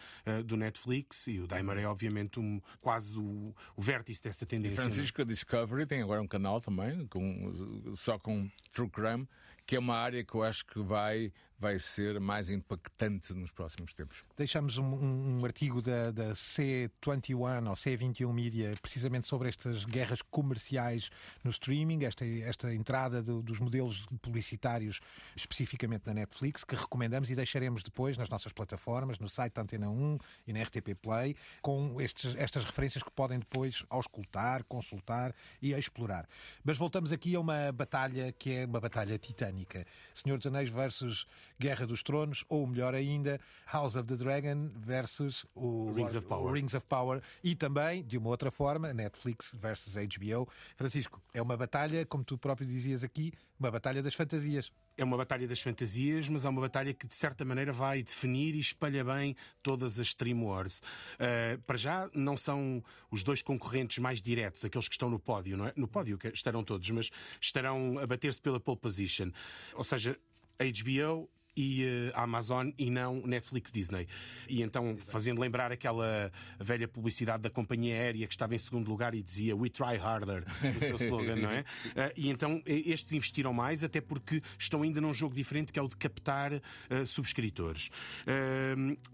do 0.46 0.56
Netflix 0.56 1.26
e 1.26 1.40
o 1.40 1.46
Daimer 1.46 1.76
é, 1.76 1.86
obviamente, 1.86 2.40
um, 2.40 2.58
quase 2.80 3.18
o, 3.18 3.54
o 3.76 3.82
vértice 3.82 4.22
dessa 4.22 4.46
tendência. 4.46 4.72
E 4.72 4.76
Francisco 4.76 5.22
Discovery 5.26 5.84
tem 5.84 6.00
agora 6.00 6.22
um 6.22 6.26
canal 6.26 6.58
também, 6.58 7.06
com, 7.08 7.94
só 7.94 8.18
com 8.18 8.48
True 8.72 8.88
Crime, 8.88 9.28
que 9.66 9.76
é 9.76 9.78
uma 9.78 9.96
área 9.96 10.24
que 10.24 10.34
eu 10.34 10.42
acho 10.42 10.64
que 10.64 10.80
vai 10.80 11.30
vai 11.60 11.78
ser 11.78 12.18
mais 12.18 12.48
impactante 12.48 13.34
nos 13.34 13.52
próximos 13.52 13.92
tempos. 13.92 14.24
Deixamos 14.36 14.78
um, 14.78 14.84
um, 14.84 15.44
artigo 15.44 15.82
da, 15.82 16.10
da, 16.10 16.32
C21 16.32 17.68
ou 17.68 17.74
C21 17.74 18.32
Media 18.32 18.72
precisamente 18.80 19.26
sobre 19.26 19.50
estas 19.50 19.84
guerras 19.84 20.22
comerciais 20.22 21.10
no 21.44 21.50
streaming, 21.50 22.04
esta, 22.04 22.24
esta 22.24 22.72
entrada 22.74 23.22
do, 23.22 23.42
dos 23.42 23.60
modelos 23.60 24.06
publicitários 24.22 25.00
especificamente 25.36 26.06
na 26.06 26.14
Netflix, 26.14 26.64
que 26.64 26.74
recomendamos 26.74 27.30
e 27.30 27.36
deixaremos 27.36 27.82
depois 27.82 28.16
nas 28.16 28.30
nossas 28.30 28.52
plataformas, 28.52 29.18
no 29.18 29.28
site 29.28 29.52
da 29.52 29.62
Antena 29.62 29.90
1 29.90 30.18
e 30.46 30.52
na 30.54 30.62
RTP 30.62 30.94
Play, 31.00 31.36
com 31.60 32.00
estes, 32.00 32.34
estas 32.36 32.64
referências 32.64 33.02
que 33.02 33.10
podem 33.10 33.38
depois 33.38 33.84
auscultar, 33.90 34.64
consultar 34.64 35.34
e 35.60 35.74
explorar. 35.74 36.26
Mas 36.64 36.78
voltamos 36.78 37.12
aqui 37.12 37.34
a 37.34 37.40
uma 37.40 37.70
batalha 37.70 38.32
que 38.32 38.54
é 38.54 38.64
uma 38.64 38.80
batalha 38.80 39.18
titânica. 39.18 39.86
Senhor 40.14 40.38
dos 40.38 40.46
Anéis 40.46 40.70
versus 40.70 41.26
Guerra 41.60 41.86
dos 41.86 42.02
Tronos, 42.02 42.42
ou 42.48 42.66
melhor 42.66 42.94
ainda, 42.94 43.38
House 43.70 43.94
of 43.94 44.08
the 44.08 44.16
Dragon 44.16 44.70
versus 44.74 45.44
o 45.54 45.92
Rings 45.92 46.14
of 46.14 46.26
Power. 46.26 46.52
Rings 46.54 46.72
of 46.72 46.86
Power 46.86 47.22
e 47.44 47.54
também, 47.54 48.02
de 48.02 48.16
uma 48.16 48.30
outra 48.30 48.50
forma, 48.50 48.94
Netflix 48.94 49.54
versus 49.60 49.94
HBO. 49.94 50.48
Francisco, 50.74 51.22
é 51.34 51.42
uma 51.42 51.58
batalha, 51.58 52.06
como 52.06 52.24
tu 52.24 52.38
próprio 52.38 52.66
dizias 52.66 53.04
aqui, 53.04 53.34
uma 53.58 53.70
batalha 53.70 54.02
das 54.02 54.14
fantasias. 54.14 54.72
É 54.96 55.04
uma 55.04 55.18
batalha 55.18 55.46
das 55.46 55.60
fantasias, 55.60 56.30
mas 56.30 56.46
é 56.46 56.48
uma 56.48 56.62
batalha 56.62 56.94
que 56.94 57.06
de 57.06 57.14
certa 57.14 57.44
maneira 57.44 57.72
vai 57.74 58.02
definir 58.02 58.54
e 58.54 58.58
espalha 58.58 59.04
bem 59.04 59.36
todas 59.62 60.00
as 60.00 60.06
Stream 60.06 60.42
Wars. 60.42 60.78
Uh, 60.78 61.60
para 61.66 61.76
já 61.76 62.08
não 62.14 62.38
são 62.38 62.82
os 63.10 63.22
dois 63.22 63.42
concorrentes 63.42 63.98
mais 63.98 64.22
diretos, 64.22 64.64
aqueles 64.64 64.88
que 64.88 64.94
estão 64.94 65.10
no 65.10 65.18
pódio, 65.18 65.58
não 65.58 65.66
é? 65.66 65.74
No 65.76 65.86
pódio 65.86 66.18
estarão 66.32 66.64
todos, 66.64 66.88
mas 66.88 67.10
estarão 67.38 67.98
a 67.98 68.06
bater-se 68.06 68.40
pela 68.40 68.58
pole 68.58 68.78
position. 68.78 69.30
Ou 69.74 69.84
seja, 69.84 70.18
HBO 70.58 71.28
e 71.60 71.84
uh, 71.84 72.12
Amazon 72.14 72.70
e 72.78 72.90
não 72.90 73.20
Netflix 73.26 73.70
Disney. 73.70 74.08
E 74.48 74.62
então, 74.62 74.96
fazendo 74.96 75.40
lembrar 75.40 75.70
aquela 75.70 76.32
velha 76.58 76.88
publicidade 76.88 77.42
da 77.42 77.50
companhia 77.50 77.94
aérea 77.94 78.26
que 78.26 78.32
estava 78.32 78.54
em 78.54 78.58
segundo 78.58 78.88
lugar 78.88 79.14
e 79.14 79.22
dizia 79.22 79.54
We 79.54 79.68
try 79.68 79.98
harder, 79.98 80.44
o 80.76 80.80
seu 80.80 80.96
slogan, 81.06 81.36
não 81.36 81.50
é? 81.50 81.60
Uh, 81.60 82.12
e 82.16 82.30
então 82.30 82.62
estes 82.64 83.12
investiram 83.12 83.52
mais, 83.52 83.84
até 83.84 84.00
porque 84.00 84.42
estão 84.58 84.82
ainda 84.82 85.02
num 85.02 85.12
jogo 85.12 85.34
diferente 85.34 85.70
que 85.70 85.78
é 85.78 85.82
o 85.82 85.88
de 85.88 85.96
captar 85.98 86.54
uh, 86.54 86.60
subscritores. 87.06 87.90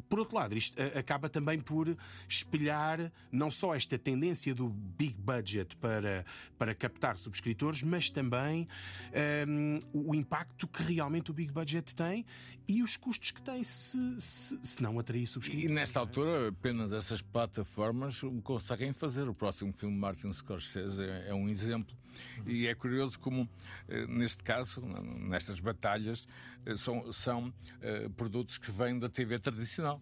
por 0.09 0.21
outro 0.21 0.37
lado, 0.37 0.57
isto 0.57 0.77
acaba 0.97 1.29
também 1.29 1.59
por 1.59 1.97
espelhar 2.29 3.11
não 3.33 3.51
só 3.51 3.75
esta 3.75 3.99
tendência 3.99 4.55
do 4.55 4.69
big 4.69 5.15
budget 5.19 5.75
para, 5.77 6.25
para 6.59 6.75
captar 6.75 7.17
subscritores, 7.17 7.83
mas 7.83 8.11
também 8.11 8.69
o 9.93 10.15
impacto 10.15 10.69
que 10.69 10.83
realmente 10.83 11.31
o 11.31 11.35
big 11.35 11.53
budget 11.53 11.95
tem 11.95 12.25
e 12.69 12.83
os 12.83 12.97
custos 12.97 13.31
que 13.31 13.41
tem 13.41 13.63
se, 13.63 13.99
se, 14.19 14.59
se 14.63 14.83
não 14.83 14.99
atrair 14.99 15.27
subscritores. 15.27 15.71
E 15.71 15.73
nesta 15.73 16.01
altura, 16.01 16.49
apenas 16.49 16.93
essas 16.93 17.23
plataformas 17.23 18.21
conseguem 18.43 18.93
fazer. 18.93 19.29
O 19.29 19.35
próximo 19.35 19.73
filme 19.73 19.97
Martin 19.97 20.33
Scorsese 20.33 21.01
é, 21.01 21.29
é 21.29 21.35
um 21.35 21.49
exemplo. 21.49 21.97
E 22.45 22.67
é 22.67 22.75
curioso 22.75 23.19
como, 23.21 23.49
eh, 23.89 24.07
neste 24.07 24.43
caso, 24.43 24.81
nestas 24.81 25.61
batalhas, 25.61 26.27
eh, 26.65 26.75
são, 26.75 27.13
são 27.13 27.49
uh, 27.49 28.11
produtos 28.17 28.59
que 28.59 28.71
vêm 28.73 28.99
da 28.99 29.09
TV 29.09 29.39
tradicional. 29.39 30.01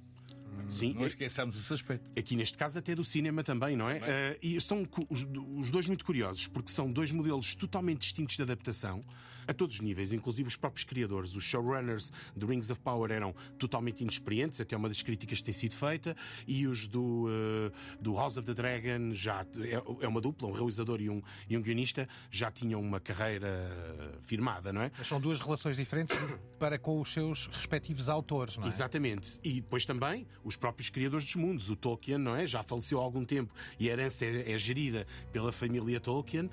Sim, 0.68 0.94
não 0.94 1.06
esqueçamos 1.06 1.58
esse 1.58 1.74
aspecto. 1.74 2.08
Aqui 2.18 2.36
neste 2.36 2.56
caso 2.56 2.78
até 2.78 2.94
do 2.94 3.04
cinema 3.04 3.42
também, 3.42 3.76
não 3.76 3.90
é? 3.90 3.98
Uh, 3.98 4.38
e 4.40 4.60
são 4.60 4.84
os, 5.10 5.26
os, 5.56 5.70
dois 5.70 5.88
muito 5.88 6.04
curiosos, 6.04 6.46
porque 6.46 6.70
são 6.70 6.90
dois 6.90 7.10
modelos 7.10 7.54
totalmente 7.56 8.02
distintos 8.02 8.36
de 8.36 8.42
adaptação 8.42 9.04
a 9.46 9.54
todos 9.54 9.76
os 9.76 9.80
níveis, 9.80 10.12
inclusive 10.12 10.48
os 10.48 10.56
próprios 10.56 10.84
criadores. 10.84 11.34
Os 11.34 11.44
showrunners 11.44 12.12
do 12.34 12.46
Rings 12.46 12.70
of 12.70 12.80
Power 12.80 13.10
eram 13.10 13.34
totalmente 13.58 14.02
inexperientes, 14.02 14.60
até 14.60 14.76
uma 14.76 14.88
das 14.88 15.02
críticas 15.02 15.38
que 15.38 15.44
tem 15.44 15.54
sido 15.54 15.74
feita, 15.74 16.16
e 16.46 16.66
os 16.66 16.86
do, 16.86 17.26
uh, 17.26 17.72
do 18.00 18.14
House 18.14 18.36
of 18.36 18.46
the 18.46 18.54
Dragon 18.54 19.14
já 19.14 19.44
é, 19.60 20.04
é, 20.04 20.08
uma 20.08 20.20
dupla, 20.20 20.48
um 20.48 20.52
realizador 20.52 21.00
e 21.00 21.10
um, 21.10 21.22
e 21.48 21.56
um 21.56 21.62
guionista, 21.62 22.08
já 22.30 22.50
tinham 22.50 22.80
uma 22.80 23.00
carreira 23.00 24.18
firmada, 24.22 24.72
não 24.72 24.82
é? 24.82 24.90
Mas 24.96 25.06
são 25.06 25.20
duas 25.20 25.40
relações 25.40 25.76
diferentes 25.76 26.16
para 26.58 26.78
com 26.78 27.00
os 27.00 27.12
seus 27.12 27.46
respectivos 27.46 28.08
autores, 28.08 28.56
não 28.56 28.66
é? 28.66 28.68
Exatamente. 28.68 29.38
E 29.42 29.60
depois 29.60 29.84
também 29.86 30.26
os 30.42 30.56
próprios 30.56 30.90
criadores 30.90 31.24
dos 31.24 31.36
mundos. 31.36 31.70
O 31.70 31.76
Tolkien, 31.76 32.18
não 32.18 32.36
é? 32.36 32.46
Já 32.46 32.62
faleceu 32.62 33.00
há 33.00 33.02
algum 33.02 33.24
tempo 33.24 33.52
e 33.78 33.88
a 33.88 33.92
herança 33.92 34.24
é, 34.24 34.52
é 34.52 34.58
gerida 34.58 35.06
pela 35.32 35.52
família 35.52 36.00
Tolkien, 36.00 36.46
uh, 36.46 36.50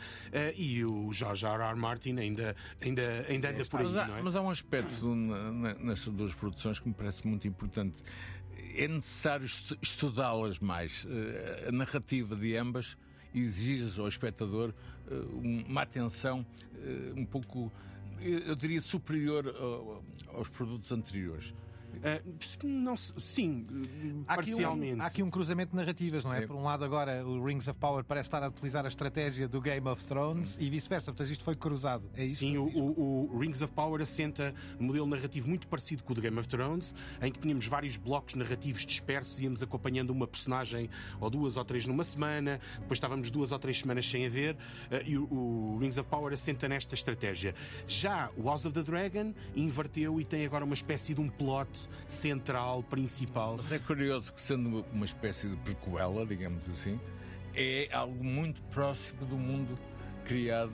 e 0.55 0.83
o 0.83 1.11
George 1.11 1.45
R. 1.45 1.63
R. 1.63 1.75
Martin 1.75 2.17
ainda 2.17 2.55
ainda, 2.81 3.25
ainda 3.27 3.49
anda 3.49 3.65
por 3.65 3.79
aí. 3.79 3.83
Mas 3.85 3.97
há, 3.97 4.07
não 4.07 4.17
é? 4.17 4.21
mas 4.21 4.35
há 4.35 4.41
um 4.41 4.49
aspecto 4.49 5.15
nestas 5.79 6.13
duas 6.13 6.33
produções 6.33 6.79
que 6.79 6.87
me 6.87 6.93
parece 6.93 7.27
muito 7.27 7.47
importante. 7.47 7.97
É 8.75 8.87
necessário 8.87 9.45
estudá-las 9.81 10.59
mais. 10.59 11.05
Eh, 11.09 11.65
a 11.69 11.71
narrativa 11.71 12.35
de 12.35 12.55
ambas 12.55 12.97
exige 13.33 13.99
ao 13.99 14.07
espectador 14.07 14.73
eh, 15.09 15.13
uma 15.33 15.81
atenção 15.81 16.45
eh, 16.75 17.13
um 17.15 17.25
pouco, 17.25 17.71
eu 18.21 18.55
diria, 18.55 18.81
superior 18.81 19.53
aos 20.33 20.47
produtos 20.49 20.91
anteriores. 20.91 21.53
Uh, 21.97 22.67
não, 22.67 22.97
sim, 22.97 23.65
há 24.27 24.35
parcialmente. 24.35 24.93
Aqui 24.93 24.99
um, 24.99 25.01
há 25.01 25.05
aqui 25.07 25.23
um 25.23 25.29
cruzamento 25.29 25.71
de 25.71 25.77
narrativas, 25.77 26.23
não 26.23 26.33
é? 26.33 26.43
é? 26.43 26.47
Por 26.47 26.55
um 26.55 26.63
lado, 26.63 26.83
agora 26.83 27.25
o 27.25 27.43
Rings 27.43 27.67
of 27.67 27.79
Power 27.79 28.03
parece 28.03 28.27
estar 28.27 28.43
a 28.43 28.47
utilizar 28.47 28.85
a 28.85 28.87
estratégia 28.87 29.47
do 29.47 29.61
Game 29.61 29.87
of 29.87 30.05
Thrones 30.05 30.57
e 30.59 30.69
vice-versa. 30.69 31.11
Portanto, 31.11 31.31
isto 31.31 31.43
foi 31.43 31.55
cruzado. 31.55 32.09
É 32.15 32.23
isso? 32.23 32.39
Sim, 32.39 32.57
o, 32.57 32.63
o, 32.65 33.33
o, 33.33 33.39
Rings 33.39 33.61
of 33.61 33.73
Power 33.73 34.01
assenta 34.01 34.53
um 34.79 34.85
modelo 34.85 35.05
narrativo 35.05 35.47
muito 35.47 35.67
parecido 35.67 36.03
com 36.03 36.13
o 36.13 36.15
do 36.15 36.21
Game 36.21 36.37
of 36.39 36.47
Thrones, 36.47 36.93
em 37.21 37.31
que 37.31 37.39
tínhamos 37.39 37.67
vários 37.67 37.97
blocos 37.97 38.35
narrativos 38.35 38.85
dispersos, 38.85 39.39
íamos 39.39 39.61
acompanhando 39.61 40.11
uma 40.11 40.27
personagem 40.27 40.89
ou 41.19 41.29
duas 41.29 41.57
ou 41.57 41.65
três 41.65 41.85
numa 41.85 42.03
semana, 42.03 42.59
depois 42.79 42.97
estávamos 42.97 43.29
duas 43.29 43.51
ou 43.51 43.59
três 43.59 43.79
semanas 43.79 44.07
sem 44.07 44.25
a 44.25 44.29
ver, 44.29 44.55
uh, 44.55 44.57
e 45.05 45.17
o, 45.17 45.23
o 45.31 45.77
Rings 45.79 45.97
of 45.97 46.09
Power 46.09 46.33
assenta 46.33 46.67
nesta 46.67 46.95
estratégia. 46.95 47.53
Já 47.87 48.29
o 48.37 48.43
House 48.43 48.65
of 48.65 48.73
the 48.73 48.83
Dragon 48.83 49.33
inverteu 49.55 50.19
e 50.19 50.25
tem 50.25 50.45
agora 50.45 50.63
uma 50.63 50.73
espécie 50.73 51.13
de 51.13 51.21
um 51.21 51.29
plot 51.29 51.80
central, 52.07 52.83
principal. 52.83 53.55
Mas 53.57 53.71
é 53.71 53.79
curioso 53.79 54.33
que, 54.33 54.41
sendo 54.41 54.85
uma 54.91 55.05
espécie 55.05 55.47
de 55.47 55.55
prequela, 55.57 56.25
digamos 56.25 56.67
assim, 56.69 56.99
é 57.53 57.89
algo 57.91 58.23
muito 58.23 58.61
próximo 58.63 59.25
do 59.25 59.37
mundo 59.37 59.73
criado 60.25 60.73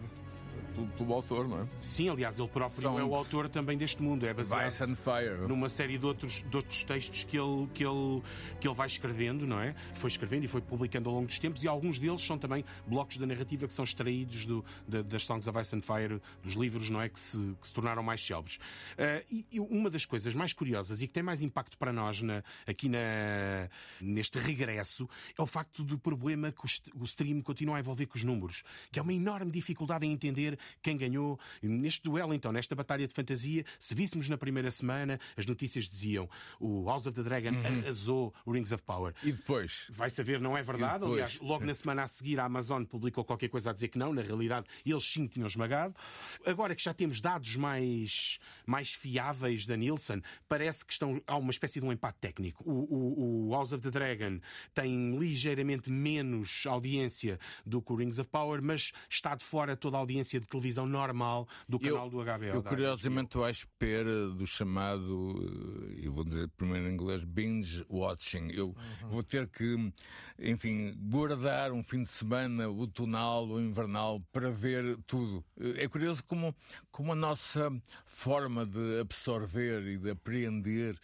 pelo, 0.75 0.87
pelo, 0.89 1.13
autor, 1.13 1.47
não 1.47 1.61
é? 1.61 1.67
Sim, 1.81 2.09
aliás, 2.09 2.39
ele 2.39 2.47
próprio 2.47 2.97
é 2.97 3.03
o 3.03 3.15
autor 3.15 3.49
também 3.49 3.77
deste 3.77 4.01
mundo. 4.01 4.25
É 4.25 4.33
baseado 4.33 4.65
Vice 4.65 4.83
and 4.83 4.95
Fire. 4.95 5.47
numa 5.47 5.69
série 5.69 5.97
de 5.97 6.05
outros, 6.05 6.43
de 6.49 6.55
outros 6.55 6.83
textos 6.83 7.23
que 7.23 7.37
ele, 7.37 7.67
que, 7.73 7.85
ele, 7.85 8.21
que 8.59 8.67
ele 8.67 8.75
vai 8.75 8.87
escrevendo, 8.87 9.45
não 9.45 9.59
é? 9.59 9.75
Foi 9.95 10.09
escrevendo 10.09 10.43
e 10.45 10.47
foi 10.47 10.61
publicando 10.61 11.09
ao 11.09 11.15
longo 11.15 11.27
dos 11.27 11.39
tempos, 11.39 11.63
e 11.63 11.67
alguns 11.67 11.99
deles 11.99 12.21
são 12.21 12.37
também 12.37 12.63
blocos 12.85 13.17
da 13.17 13.25
narrativa 13.25 13.67
que 13.67 13.73
são 13.73 13.83
extraídos 13.83 14.45
do, 14.45 14.63
da, 14.87 15.01
das 15.01 15.25
Songs 15.25 15.47
of 15.47 15.59
Ice 15.59 15.75
and 15.75 15.81
Fire, 15.81 16.21
dos 16.43 16.53
livros, 16.53 16.89
não 16.89 17.01
é? 17.01 17.09
Que 17.09 17.19
se, 17.19 17.37
que 17.61 17.67
se 17.67 17.73
tornaram 17.73 18.03
mais 18.03 18.25
célebres. 18.25 18.55
Uh, 18.55 19.23
e, 19.29 19.45
e, 19.51 19.59
uma 19.59 19.89
das 19.89 20.05
coisas 20.05 20.33
mais 20.33 20.53
curiosas 20.53 21.01
e 21.01 21.07
que 21.07 21.13
tem 21.13 21.23
mais 21.23 21.41
impacto 21.41 21.77
para 21.77 21.91
nós 21.91 22.21
na, 22.21 22.43
aqui 22.65 22.89
na, 22.89 23.69
neste 23.99 24.37
regresso 24.39 25.09
é 25.37 25.41
o 25.41 25.47
facto 25.47 25.83
do 25.83 25.97
problema 25.97 26.51
que 26.51 26.65
o, 26.65 27.01
o 27.01 27.03
stream 27.03 27.41
continua 27.41 27.77
a 27.77 27.79
envolver 27.79 28.05
com 28.05 28.17
os 28.17 28.23
números, 28.23 28.63
que 28.91 28.99
é 28.99 29.01
uma 29.01 29.13
enorme 29.13 29.51
dificuldade 29.51 30.05
em 30.05 30.11
entender 30.11 30.46
quem 30.81 30.95
ganhou. 30.95 31.39
Neste 31.61 32.03
duelo, 32.03 32.33
então, 32.33 32.51
nesta 32.51 32.75
batalha 32.75 33.07
de 33.07 33.13
fantasia, 33.13 33.65
se 33.79 33.95
víssemos 33.95 34.29
na 34.29 34.37
primeira 34.37 34.69
semana, 34.69 35.19
as 35.35 35.45
notícias 35.45 35.89
diziam 35.89 36.29
o 36.59 36.85
House 36.85 37.05
of 37.07 37.15
the 37.15 37.23
Dragon 37.23 37.49
uhum. 37.49 37.65
arrasou 37.65 38.33
o 38.45 38.51
Rings 38.51 38.71
of 38.71 38.83
Power. 38.83 39.13
E 39.23 39.31
depois? 39.31 39.87
Vai 39.89 40.09
saber, 40.09 40.39
não 40.39 40.57
é 40.57 40.61
verdade. 40.61 41.03
Aliás, 41.03 41.39
logo 41.39 41.65
na 41.65 41.73
semana 41.73 42.03
a 42.03 42.07
seguir, 42.07 42.39
a 42.39 42.45
Amazon 42.45 42.83
publicou 42.83 43.23
qualquer 43.23 43.49
coisa 43.49 43.71
a 43.71 43.73
dizer 43.73 43.87
que 43.87 43.97
não. 43.97 44.13
Na 44.13 44.21
realidade, 44.21 44.67
eles 44.85 45.03
sim 45.03 45.27
tinham 45.27 45.47
esmagado. 45.47 45.95
Agora 46.45 46.75
que 46.75 46.83
já 46.83 46.93
temos 46.93 47.21
dados 47.21 47.55
mais, 47.55 48.39
mais 48.65 48.93
fiáveis 48.93 49.65
da 49.65 49.75
Nielsen, 49.75 50.21
parece 50.47 50.85
que 50.85 50.93
estão, 50.93 51.21
há 51.27 51.37
uma 51.37 51.51
espécie 51.51 51.79
de 51.79 51.85
um 51.85 51.91
empate 51.91 52.17
técnico. 52.19 52.63
O, 52.65 52.71
o, 52.71 53.47
o 53.47 53.51
House 53.51 53.71
of 53.71 53.81
the 53.81 53.91
Dragon 53.91 54.39
tem 54.73 55.17
ligeiramente 55.17 55.89
menos 55.89 56.65
audiência 56.65 57.39
do 57.65 57.81
que 57.81 57.91
o 57.91 57.95
Rings 57.95 58.19
of 58.19 58.29
Power, 58.29 58.61
mas 58.61 58.91
está 59.09 59.35
de 59.35 59.43
fora 59.43 59.75
toda 59.75 59.97
a 59.97 59.99
audiência 59.99 60.36
de 60.39 60.47
televisão 60.47 60.85
normal 60.85 61.47
do 61.67 61.79
canal 61.79 62.05
eu, 62.05 62.09
do 62.09 62.17
HBO. 62.23 62.45
Eu 62.45 62.63
curiosamente 62.63 63.25
estou 63.25 63.43
à 63.43 63.51
espera 63.51 64.29
do 64.29 64.45
chamado, 64.45 65.93
eu 66.01 66.11
vou 66.11 66.23
dizer 66.23 66.47
primeiro 66.49 66.89
em 66.89 66.93
inglês, 66.93 67.23
binge 67.23 67.85
watching. 67.89 68.49
Eu 68.51 68.67
uhum. 68.67 69.09
vou 69.09 69.23
ter 69.23 69.47
que, 69.47 69.91
enfim, 70.39 70.93
guardar 70.97 71.71
um 71.71 71.83
fim 71.83 72.03
de 72.03 72.09
semana, 72.09 72.69
o 72.69 72.87
tonal, 72.87 73.47
o 73.47 73.59
invernal, 73.59 74.21
para 74.31 74.49
ver 74.49 74.97
tudo. 75.05 75.43
É 75.77 75.87
curioso 75.87 76.23
como, 76.23 76.55
como 76.91 77.11
a 77.11 77.15
nossa 77.15 77.71
forma 78.05 78.65
de 78.65 78.99
absorver 78.99 79.85
e 79.87 79.97
de 79.97 80.11
apreender 80.11 80.97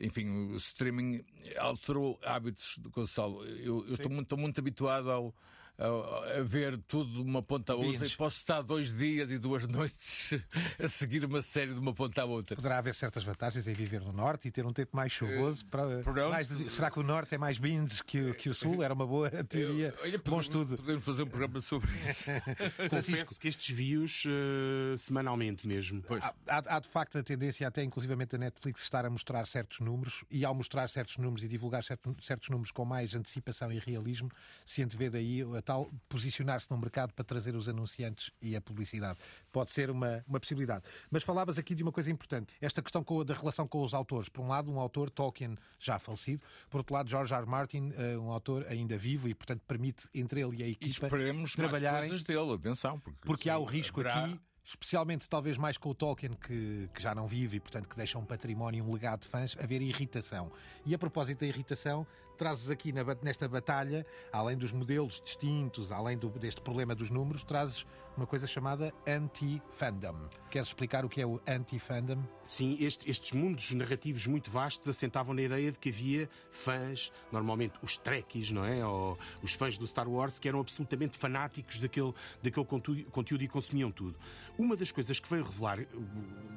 enfim, 0.00 0.30
o 0.30 0.56
streaming 0.56 1.22
alterou 1.58 2.18
hábitos 2.24 2.78
do 2.78 2.90
console. 2.90 3.46
Eu, 3.62 3.86
eu 3.86 3.94
estou, 3.94 4.10
muito, 4.10 4.22
estou 4.22 4.38
muito 4.38 4.58
habituado 4.58 5.10
ao, 5.10 5.34
a, 5.80 6.40
a 6.40 6.42
ver 6.42 6.76
tudo 6.86 7.10
de 7.10 7.20
uma 7.22 7.42
ponta 7.42 7.72
a 7.72 7.76
outra 7.76 8.06
e 8.06 8.10
posso 8.10 8.36
estar 8.36 8.60
dois 8.60 8.94
dias 8.94 9.30
e 9.30 9.38
duas 9.38 9.66
noites 9.66 10.34
a 10.78 10.86
seguir 10.88 11.24
uma 11.24 11.40
série 11.40 11.72
de 11.72 11.78
uma 11.80 11.94
ponta 11.94 12.20
a 12.20 12.24
outra. 12.26 12.54
Poderá 12.54 12.78
haver 12.78 12.94
certas 12.94 13.24
vantagens 13.24 13.66
em 13.66 13.72
viver 13.72 14.02
no 14.02 14.12
Norte 14.12 14.48
e 14.48 14.50
ter 14.50 14.66
um 14.66 14.72
tempo 14.72 14.94
mais 14.94 15.10
chuvoso. 15.10 15.64
Para, 15.66 16.28
mais 16.28 16.48
de, 16.48 16.70
será 16.70 16.90
que 16.90 17.00
o 17.00 17.02
Norte 17.02 17.34
é 17.34 17.38
mais 17.38 17.58
bindes 17.58 18.02
que, 18.02 18.34
que 18.34 18.50
o 18.50 18.54
Sul? 18.54 18.82
Era 18.82 18.92
uma 18.92 19.06
boa 19.06 19.30
teoria. 19.44 19.94
Olha, 20.02 20.18
Bom 20.18 20.24
podemos, 20.24 20.46
estudo. 20.46 20.76
Podemos 20.76 21.04
fazer 21.04 21.22
um 21.22 21.26
programa 21.26 21.60
sobre 21.60 21.90
isso. 21.96 22.30
Confesso 22.90 23.40
que 23.40 23.48
estes 23.48 23.74
vios 23.74 24.24
uh, 24.26 24.98
semanalmente 24.98 25.66
mesmo. 25.66 26.04
Há, 26.20 26.34
há, 26.46 26.76
há, 26.76 26.80
de 26.80 26.88
facto 26.88 27.16
a 27.16 27.22
tendência, 27.22 27.66
até 27.66 27.82
inclusivamente 27.82 28.36
a 28.36 28.38
Netflix, 28.38 28.82
estar 28.82 29.06
a 29.06 29.10
mostrar 29.10 29.46
certos 29.46 29.80
números 29.80 30.24
e 30.30 30.44
ao 30.44 30.54
mostrar 30.54 30.88
certos 30.88 31.16
números 31.16 31.42
e 31.42 31.48
divulgar 31.48 31.82
certos 31.82 32.48
números 32.50 32.70
com 32.70 32.84
mais 32.84 33.14
antecipação 33.14 33.72
e 33.72 33.78
realismo, 33.78 34.30
se 34.66 34.82
antevê 34.82 35.08
daí 35.08 35.42
a 35.56 35.62
posicionar-se 36.08 36.70
no 36.70 36.78
mercado 36.78 37.12
para 37.12 37.24
trazer 37.24 37.54
os 37.54 37.68
anunciantes 37.68 38.30
e 38.40 38.56
a 38.56 38.60
publicidade. 38.60 39.18
Pode 39.52 39.72
ser 39.72 39.90
uma, 39.90 40.24
uma 40.26 40.40
possibilidade. 40.40 40.84
Mas 41.10 41.22
falavas 41.22 41.58
aqui 41.58 41.74
de 41.74 41.82
uma 41.82 41.92
coisa 41.92 42.10
importante, 42.10 42.54
esta 42.60 42.82
questão 42.82 43.02
com, 43.02 43.24
da 43.24 43.34
relação 43.34 43.66
com 43.66 43.82
os 43.82 43.94
autores. 43.94 44.28
Por 44.28 44.42
um 44.42 44.48
lado, 44.48 44.70
um 44.70 44.78
autor, 44.78 45.10
Tolkien, 45.10 45.56
já 45.78 45.98
falecido. 45.98 46.42
Por 46.68 46.78
outro 46.78 46.94
lado, 46.94 47.08
George 47.08 47.32
R. 47.34 47.46
Martin, 47.46 47.92
eh, 47.96 48.16
um 48.16 48.30
autor 48.30 48.66
ainda 48.68 48.96
vivo 48.96 49.28
e, 49.28 49.34
portanto, 49.34 49.62
permite 49.66 50.08
entre 50.14 50.40
ele 50.40 50.56
e 50.56 50.62
a 50.62 50.68
equipa 50.68 51.06
e 51.06 51.56
trabalharem. 51.56 52.08
Coisas 52.08 52.24
dele, 52.24 52.54
atenção. 52.54 52.98
Porque, 53.00 53.18
porque 53.26 53.50
há 53.50 53.58
o 53.58 53.64
risco 53.64 54.00
haverá... 54.00 54.24
aqui 54.24 54.40
especialmente 54.64 55.28
talvez 55.28 55.56
mais 55.56 55.76
com 55.76 55.88
o 55.90 55.94
Tolkien, 55.94 56.32
que, 56.34 56.88
que, 56.94 57.02
já 57.02 57.14
não 57.14 57.26
vive 57.26 57.56
e, 57.56 57.60
portanto, 57.60 57.88
que 57.88 57.96
deixa 57.96 58.18
um 58.18 58.24
património, 58.24 58.84
um 58.84 58.92
legado 58.92 59.22
de 59.22 59.28
fãs, 59.28 59.56
haver 59.60 59.82
irritação. 59.82 60.52
E 60.86 60.94
a 60.94 60.98
propósito 60.98 61.40
da 61.40 61.46
irritação, 61.46 62.06
trazes 62.40 62.70
aqui 62.70 62.90
na, 62.90 63.02
nesta 63.22 63.46
batalha, 63.46 64.06
além 64.32 64.56
dos 64.56 64.72
modelos 64.72 65.20
distintos, 65.22 65.92
além 65.92 66.16
do, 66.16 66.30
deste 66.30 66.62
problema 66.62 66.94
dos 66.94 67.10
números, 67.10 67.44
trazes 67.44 67.84
uma 68.16 68.26
coisa 68.26 68.46
chamada 68.46 68.94
anti-fandom. 69.06 70.28
Queres 70.50 70.68
explicar 70.68 71.04
o 71.04 71.08
que 71.08 71.20
é 71.20 71.26
o 71.26 71.38
anti-fandom? 71.46 72.22
Sim, 72.42 72.78
este, 72.80 73.10
estes 73.10 73.32
mundos 73.32 73.70
narrativos 73.72 74.26
muito 74.26 74.50
vastos 74.50 74.88
assentavam 74.88 75.34
na 75.34 75.42
ideia 75.42 75.70
de 75.70 75.78
que 75.78 75.90
havia 75.90 76.30
fãs, 76.50 77.12
normalmente 77.30 77.74
os 77.82 77.98
trekkies, 77.98 78.50
não 78.50 78.64
é? 78.64 78.84
Ou 78.84 79.18
os 79.42 79.52
fãs 79.52 79.76
do 79.76 79.86
Star 79.86 80.08
Wars, 80.08 80.38
que 80.38 80.48
eram 80.48 80.60
absolutamente 80.60 81.18
fanáticos 81.18 81.78
daquele, 81.78 82.12
daquele 82.42 82.66
conteúdo, 82.66 83.04
conteúdo 83.10 83.44
e 83.44 83.48
consumiam 83.48 83.92
tudo. 83.92 84.18
Uma 84.58 84.76
das 84.76 84.90
coisas 84.90 85.20
que 85.20 85.28
veio 85.28 85.44
revelar 85.44 85.80
uh, 85.80 85.86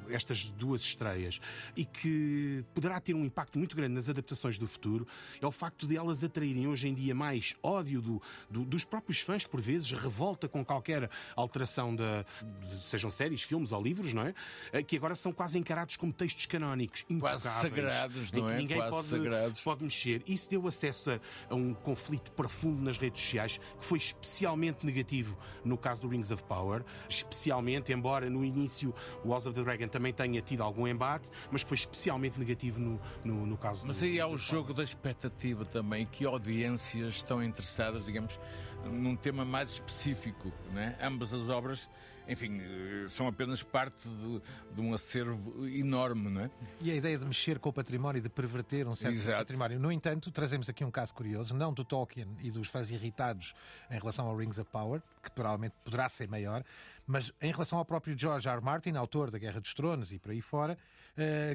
estas 0.08 0.44
duas 0.50 0.80
estreias 0.80 1.40
e 1.76 1.84
que 1.84 2.64
poderá 2.74 2.98
ter 3.00 3.14
um 3.14 3.24
impacto 3.24 3.58
muito 3.58 3.76
grande 3.76 3.94
nas 3.94 4.08
adaptações 4.08 4.58
do 4.58 4.66
futuro 4.66 5.06
é 5.40 5.46
o 5.46 5.52
facto 5.52 5.73
de 5.82 5.96
elas 5.96 6.22
atraírem 6.22 6.66
hoje 6.66 6.88
em 6.88 6.94
dia 6.94 7.14
mais 7.14 7.54
ódio 7.62 8.00
do, 8.00 8.22
do, 8.48 8.64
dos 8.64 8.84
próprios 8.84 9.20
fãs, 9.20 9.46
por 9.46 9.60
vezes, 9.60 9.90
revolta 9.90 10.48
com 10.48 10.64
qualquer 10.64 11.10
alteração 11.34 11.94
da, 11.94 12.24
de, 12.42 12.84
sejam 12.84 13.10
séries, 13.10 13.42
filmes 13.42 13.72
ou 13.72 13.82
livros, 13.82 14.12
não 14.12 14.22
é? 14.22 14.34
Eh, 14.72 14.82
que 14.82 14.96
agora 14.96 15.14
são 15.14 15.32
quase 15.32 15.58
encarados 15.58 15.96
como 15.96 16.12
textos 16.12 16.46
canónicos, 16.46 17.04
quase 17.18 17.42
sagrados, 17.42 18.32
não 18.32 18.48
é? 18.48 18.56
Ninguém 18.58 18.78
quase 18.78 18.90
pode, 18.90 19.08
sagrados. 19.08 19.60
pode 19.60 19.84
mexer. 19.84 20.22
Isso 20.26 20.48
deu 20.48 20.66
acesso 20.66 21.10
a, 21.10 21.20
a, 21.50 21.54
um 21.54 21.74
conflito 21.74 22.30
profundo 22.32 22.82
nas 22.82 22.98
redes 22.98 23.22
sociais 23.22 23.58
que 23.78 23.84
foi 23.84 23.98
especialmente 23.98 24.84
negativo 24.84 25.36
no 25.64 25.76
caso 25.76 26.02
do 26.02 26.08
Rings 26.08 26.30
of 26.30 26.42
Power, 26.44 26.84
especialmente, 27.08 27.92
embora 27.92 28.28
no 28.28 28.44
início 28.44 28.94
o 29.24 29.30
House 29.30 29.46
of 29.46 29.54
the 29.54 29.62
Dragon 29.62 29.88
também 29.88 30.12
tenha 30.12 30.40
tido 30.40 30.62
algum 30.62 30.86
embate, 30.86 31.30
mas 31.50 31.62
que 31.62 31.68
foi 31.68 31.76
especialmente 31.76 32.38
negativo 32.38 32.80
no, 32.80 33.00
no, 33.24 33.46
no 33.46 33.56
caso 33.56 33.86
mas 33.86 33.96
do 33.96 34.00
Mas 34.00 34.02
aí 34.02 34.20
há 34.20 34.26
o 34.26 34.36
jogo 34.36 34.74
da 34.74 34.82
expectativa 34.82 35.53
também, 35.62 36.06
que 36.06 36.24
audiências 36.24 37.16
estão 37.16 37.42
interessadas, 37.42 38.04
digamos, 38.06 38.40
num 38.90 39.14
tema 39.14 39.44
mais 39.44 39.70
específico. 39.72 40.50
Né? 40.72 40.96
Ambas 41.02 41.34
as 41.34 41.50
obras, 41.50 41.86
enfim, 42.26 42.60
eh, 42.60 43.06
são 43.08 43.26
apenas 43.28 43.62
parte 43.62 44.08
de, 44.08 44.40
de, 44.74 44.80
um 44.80 44.94
acervo 44.94 45.66
enorme. 45.66 46.30
Não 46.30 46.40
é? 46.42 46.50
E 46.80 46.90
a 46.90 46.94
ideia 46.94 47.18
de 47.18 47.24
mexer 47.24 47.58
com 47.58 47.68
o 47.68 47.72
património 47.72 48.20
de 48.20 48.28
perverter 48.28 48.88
um 48.88 48.94
certo 48.94 49.14
Exato. 49.14 49.38
património. 49.38 49.78
No 49.78 49.92
entanto, 49.92 50.30
trazemos 50.30 50.68
aqui 50.68 50.84
um 50.84 50.90
caso 50.90 51.14
curioso, 51.14 51.54
não 51.54 51.72
do 51.72 51.84
Tolkien 51.84 52.28
e 52.42 52.50
dos 52.50 52.68
fãs 52.68 52.90
irritados 52.90 53.54
em 53.90 53.98
relação 53.98 54.26
ao 54.26 54.36
Rings 54.36 54.58
of 54.58 54.70
Power, 54.70 55.02
que 55.22 55.30
provavelmente 55.30 55.74
poderá 55.84 56.08
ser 56.08 56.28
maior, 56.28 56.64
mas 57.06 57.32
em 57.40 57.50
relação 57.50 57.78
ao 57.78 57.84
próprio 57.84 58.16
George 58.18 58.48
R. 58.48 58.56
R. 58.56 58.64
Martin, 58.64 58.96
autor 58.96 59.30
da 59.30 59.38
Guerra 59.38 59.60
dos 59.60 59.74
Tronos 59.74 60.12
e 60.12 60.18
por 60.18 60.30
aí 60.30 60.40
fora, 60.40 60.78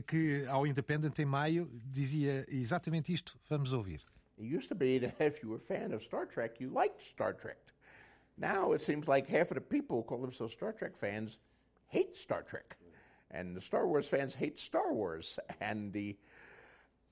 que 0.08 0.46
ao 0.48 0.66
Independent 0.66 1.18
em 1.20 1.26
maio 1.26 1.70
dizia 1.86 2.46
exatamente 2.48 3.14
isto. 3.14 3.38
Vamos 3.50 3.74
ouvir. 3.74 4.02
It 4.38 4.46
used 4.46 4.70
to 4.70 4.76
be 4.76 5.00
that 5.00 5.20
if 5.20 5.44
you 5.44 5.50
were 5.50 5.58
a 5.58 5.60
fan 5.60 5.92
of 5.92 6.02
Star 6.02 6.26
Trek, 6.26 6.62
you 6.62 6.70
liked 6.70 7.02
Star 7.04 7.34
Trek. 7.34 7.58
Now 8.38 8.72
it 8.72 8.82
seems 8.82 9.06
like 9.08 9.28
half 9.28 9.52
of 9.52 9.56
the 9.56 9.62
people 9.62 9.98
who 9.98 10.04
call 10.04 10.22
themselves 10.22 10.54
Star 10.54 10.72
Trek 10.72 10.96
fans 10.96 11.38
hate 11.88 12.16
Star 12.16 12.42
Trek. 12.42 12.78
And 13.32 13.56
the 13.56 13.62
Star 13.62 13.86
Wars 13.86 14.08
fans 14.08 14.34
hate 14.34 14.58
Star 14.58 14.94
Wars. 14.94 15.38
And 15.60 15.92
the 15.92 16.18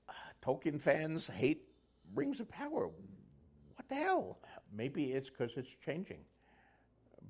uh, 0.08 0.12
Tolkien 0.42 0.80
fans 0.80 1.28
hate 1.28 1.62
Rings 2.14 2.40
of 2.40 2.48
Power. 2.48 2.86
What 2.86 3.88
the 3.88 3.96
hell? 3.96 4.38
Maybe 4.72 5.12
it's 5.12 5.28
because 5.28 5.52
it's 5.56 5.68
changing. 5.84 6.20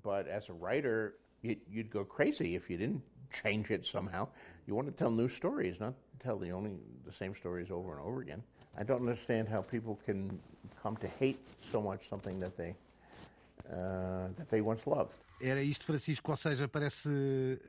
But 0.02 0.28
as 0.28 0.48
a 0.48 0.52
writer, 0.52 1.16
you'd 1.42 1.90
go 1.90 2.04
crazy 2.04 2.54
if 2.54 2.70
you 2.70 2.76
didn't 2.76 3.02
change 3.32 3.70
it 3.70 3.86
somehow. 3.86 4.28
You 4.66 4.74
want 4.74 4.88
to 4.88 4.92
tell 4.92 5.10
new 5.10 5.28
stories, 5.28 5.80
not 5.80 5.94
tell 6.18 6.38
the 6.38 6.50
only 6.50 6.72
the 7.06 7.12
same 7.12 7.34
stories 7.34 7.70
over 7.70 7.92
and 7.92 8.06
over 8.06 8.20
again. 8.20 8.42
I 8.76 8.82
don't 8.82 9.00
understand 9.00 9.48
how 9.48 9.62
people 9.62 9.98
can 10.04 10.38
come 10.82 10.96
to 10.96 11.08
hate 11.08 11.38
so 11.72 11.80
much 11.80 12.08
something 12.08 12.40
that 12.40 12.56
they 12.56 12.74
uh, 13.70 14.28
that 14.36 14.48
they 14.50 14.60
once 14.60 14.86
loved. 14.86 15.14
Era 15.40 15.62
isto, 15.62 15.84
Francisco, 15.84 16.30
ou 16.30 16.36
seja, 16.36 16.66
parece 16.66 17.08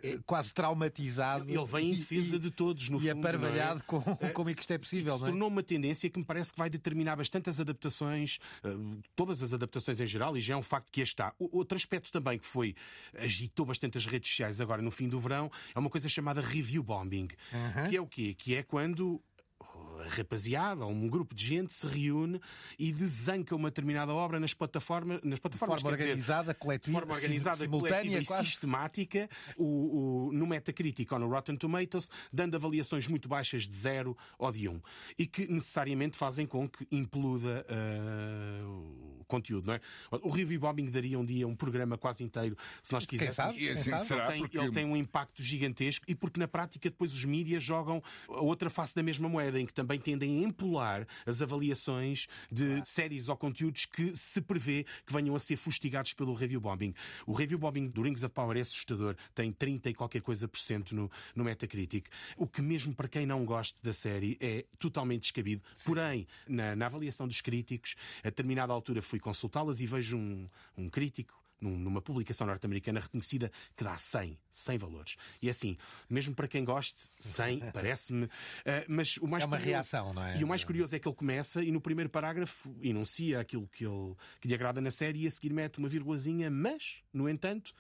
é, 0.04 0.18
quase 0.26 0.54
traumatizado. 0.54 1.50
Ele 1.50 1.66
vem 1.66 1.92
em 1.92 1.96
defesa 1.96 2.36
e, 2.36 2.40
de 2.40 2.52
todos, 2.52 2.90
no 2.90 2.98
e 2.98 3.02
fundo. 3.02 3.08
E 3.08 3.10
aparvalhado 3.12 3.80
é? 3.80 3.84
com 3.84 4.04
é, 4.20 4.30
como 4.30 4.50
é 4.50 4.54
que 4.54 4.62
isto 4.62 4.72
é 4.72 4.78
possível. 4.78 5.18
Se 5.18 5.24
é? 5.24 5.28
tornou 5.28 5.48
uma 5.48 5.64
tendência 5.64 6.10
que 6.10 6.18
me 6.18 6.26
parece 6.26 6.52
que 6.52 6.58
vai 6.58 6.70
determinar 6.70 7.16
bastante 7.16 7.50
as 7.50 7.60
adaptações, 7.60 8.40
uh, 8.64 9.02
todas 9.16 9.44
as 9.44 9.54
adaptações 9.54 10.00
em 10.00 10.08
geral, 10.08 10.36
e 10.36 10.42
já 10.42 10.54
é 10.54 10.58
um 10.58 10.64
facto 10.64 10.92
que 10.92 11.02
está. 11.02 11.34
Outro 11.38 11.76
aspecto 11.76 12.12
também 12.12 12.40
que 12.40 12.46
foi, 12.46 12.76
agitou 13.18 13.66
bastante 13.66 13.98
as 13.98 14.06
redes 14.06 14.30
sociais 14.30 14.60
agora 14.60 14.82
no 14.82 14.92
fim 14.92 15.08
do 15.08 15.20
verão, 15.20 15.52
é 15.74 15.80
uma 15.80 15.90
coisa 15.90 16.10
chamada 16.10 16.42
review 16.42 16.84
bombing. 16.84 17.28
Que 17.90 17.98
é 17.98 18.02
o 18.02 18.08
quê? 18.08 18.34
Que 18.38 18.56
é 18.56 18.64
quando 18.64 19.22
rapaziada 20.08 20.86
ou 20.86 20.92
um 20.92 21.08
grupo 21.08 21.34
de 21.36 21.46
gente 21.46 21.74
se 21.74 21.88
reúne 21.88 22.42
e 22.78 22.92
desanca 22.92 23.56
uma 23.56 23.70
determinada 23.70 24.14
obra 24.14 24.40
nas 24.40 24.54
plataformas, 24.54 25.20
nas 25.24 25.40
plataformas 25.40 25.78
de 25.78 25.84
forma 25.84 25.98
organizada, 25.98 26.54
dizer, 26.54 26.56
coletiva, 26.56 27.00
de 27.00 27.00
forma 27.00 27.14
organizada, 27.16 27.58
simultânea 27.58 28.20
e 28.20 28.26
quase. 28.26 28.46
sistemática, 28.46 29.30
o, 29.58 30.28
o, 30.28 30.34
no 30.34 30.46
Metacritic 30.48 31.12
ou 31.12 31.20
no 31.20 31.30
Rotten 31.30 31.56
Tomatoes, 31.56 32.10
dando 32.32 32.56
avaliações 32.56 33.08
muito 33.08 33.28
baixas 33.28 33.68
de 33.68 33.76
0 33.76 34.18
ou 34.38 34.52
de 34.52 34.68
1 34.68 34.74
um, 34.74 34.82
e 35.18 35.26
que 35.26 35.48
necessariamente 35.52 36.18
fazem 36.18 36.46
com 36.46 36.68
que 36.68 36.88
imploda 36.92 37.66
uh, 37.70 39.20
o 39.20 39.26
conteúdo, 39.26 39.68
não 39.68 39.74
é? 39.74 39.82
O 40.24 40.30
review 40.30 40.60
bombing 40.60 40.90
daria 40.90 41.18
um 41.18 41.26
dia 41.26 41.48
um 41.48 41.56
programa 41.56 41.98
quase 41.98 42.24
inteiro, 42.24 42.58
se 42.82 42.92
nós 42.92 43.06
quiséssemos. 43.06 43.56
Quem 43.56 43.76
sabe? 43.76 43.84
Quem 43.84 44.06
sabe? 44.06 44.14
Ele, 44.14 44.28
tem, 44.28 44.40
porque... 44.42 44.58
ele 44.58 44.72
tem 44.72 44.86
um 44.86 44.98
impacto 44.98 45.42
gigantesco 45.42 46.06
e 46.08 46.16
porque 46.16 46.40
na 46.40 46.48
prática 46.48 46.90
depois 46.90 47.14
os 47.14 47.24
mídias 47.26 47.64
jogam 47.64 48.02
a 48.28 48.42
outra 48.42 48.70
face 48.70 48.96
da 48.96 49.04
mesma 49.04 49.30
moeda, 49.30 49.60
em 49.60 49.66
que 49.66 49.74
também 49.74 49.89
tendem 49.98 50.44
a 50.44 50.48
empolar 50.48 51.08
as 51.26 51.42
avaliações 51.42 52.28
de 52.52 52.82
séries 52.86 53.30
ou 53.30 53.38
conteúdos 53.38 53.86
que 53.86 54.16
se 54.16 54.42
prevê 54.42 54.86
que 55.06 55.14
venham 55.14 55.36
a 55.36 55.40
ser 55.40 55.56
fustigados 55.56 56.14
pelo 56.14 56.34
review 56.34 56.60
bombing. 56.60 56.94
O 57.26 57.34
review 57.34 57.58
bombing 57.58 57.88
do 57.88 58.02
Rings 58.02 58.24
of 58.24 58.34
Power 58.34 58.58
é 58.58 58.62
assustador, 58.62 59.16
tem 59.34 59.52
30 59.52 59.90
e 59.90 59.94
qualquer 59.94 60.22
coisa 60.22 60.48
por 60.48 60.60
cento 60.60 60.94
no, 60.94 61.10
no 61.36 61.44
Metacritic, 61.44 62.08
o 62.38 62.46
que 62.46 62.62
mesmo 62.62 62.94
para 62.94 63.08
quem 63.08 63.26
não 63.26 63.46
gosta 63.46 63.78
da 63.82 63.94
série 63.94 64.38
é 64.42 64.66
totalmente 64.78 65.24
descabido. 65.24 65.64
Porém, 65.86 66.28
na, 66.48 66.76
na 66.76 66.86
avaliação 66.86 67.28
dos 67.28 67.42
críticos, 67.42 67.96
a 68.20 68.30
determinada 68.30 68.74
altura 68.74 69.02
fui 69.02 69.20
consultá-las 69.20 69.80
e 69.80 69.86
vejo 69.86 70.18
um, 70.18 70.50
um 70.78 70.90
crítico 70.90 71.39
numa 71.62 72.02
publicação 72.02 72.48
norte-americana 72.48 73.00
reconhecida 73.00 73.52
que 73.76 73.84
dá 73.84 73.98
100, 73.98 74.38
100 74.52 74.78
valores. 74.78 75.16
E 75.42 75.48
é 75.48 75.52
assim, 75.52 75.78
mesmo 76.10 76.34
para 76.36 76.48
quem 76.48 76.64
goste, 76.64 77.10
100 77.20 77.72
parece-me. 77.74 78.26
Uh, 78.26 78.30
mas 78.88 79.18
o 79.18 79.28
mais 79.28 79.44
é 79.44 79.48
uma 79.48 79.58
curioso, 79.58 79.74
reação, 79.74 80.14
não 80.14 80.24
é? 80.24 80.40
E 80.40 80.44
o 80.44 80.48
mais 80.48 80.64
curioso 80.64 80.96
é 80.96 81.00
que 81.00 81.08
ele 81.08 81.16
começa 81.16 81.64
e 81.64 81.72
no 81.72 81.82
primeiro 81.82 82.10
parágrafo 82.10 82.74
enuncia 82.82 83.40
aquilo 83.40 83.68
que, 83.68 83.86
ele, 83.86 84.16
que 84.40 84.48
lhe 84.48 84.54
agrada 84.54 84.82
na 84.82 84.92
série 84.92 85.24
e 85.24 85.28
a 85.28 85.32
seguir 85.32 85.54
mete 85.54 85.80
uma 85.80 85.90
vírgulazinha, 85.90 86.50
mas, 86.50 86.98
no 87.14 87.28
entanto, 87.30 87.74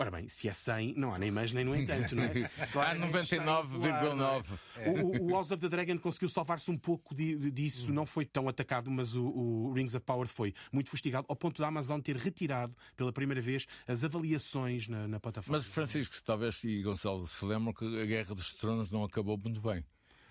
Ora 0.00 0.10
bem, 0.10 0.30
se 0.30 0.48
é 0.48 0.52
100, 0.54 0.94
não 0.96 1.12
há 1.12 1.18
nem 1.18 1.30
mais 1.30 1.52
nem 1.52 1.62
no 1.62 1.76
entanto, 1.76 2.16
não 2.16 2.22
é? 2.22 2.32
Claro, 2.72 3.04
há 3.04 3.06
99,9. 3.06 4.58
É? 4.78 4.88
O, 4.88 5.26
o 5.26 5.28
House 5.28 5.50
of 5.50 5.60
the 5.60 5.68
Dragon 5.68 5.98
conseguiu 5.98 6.30
salvar-se 6.30 6.70
um 6.70 6.78
pouco 6.78 7.14
de, 7.14 7.36
de, 7.36 7.50
disso, 7.50 7.90
hum. 7.90 7.92
não 7.92 8.06
foi 8.06 8.24
tão 8.24 8.48
atacado, 8.48 8.90
mas 8.90 9.14
o, 9.14 9.22
o, 9.22 9.72
Rings 9.74 9.94
of 9.94 10.02
Power 10.06 10.26
foi 10.26 10.54
muito 10.72 10.88
fustigado, 10.88 11.26
ao 11.28 11.36
ponto 11.36 11.60
da 11.60 11.68
Amazon 11.68 12.00
ter 12.00 12.16
retirado 12.16 12.74
pela 12.96 13.12
primeira 13.12 13.42
vez 13.42 13.66
as 13.86 14.02
avaliações 14.02 14.88
na, 14.88 15.06
na 15.06 15.20
plataforma. 15.20 15.58
Mas 15.58 15.66
Francisco, 15.66 16.16
talvez 16.24 16.64
e 16.64 16.80
Gonçalo 16.80 17.26
se 17.28 17.44
lembram 17.44 17.74
que 17.74 17.84
a 17.84 18.06
Guerra 18.06 18.34
dos 18.34 18.54
Tronos 18.54 18.90
não 18.90 19.04
acabou 19.04 19.36
muito 19.36 19.60
bem. 19.60 19.84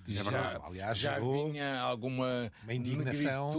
Já, 0.07 0.61
aliás, 0.63 0.97
já 0.97 1.19
vinha 1.19 1.79
alguma 1.79 2.51
uma 2.63 2.73
indignação 2.73 3.51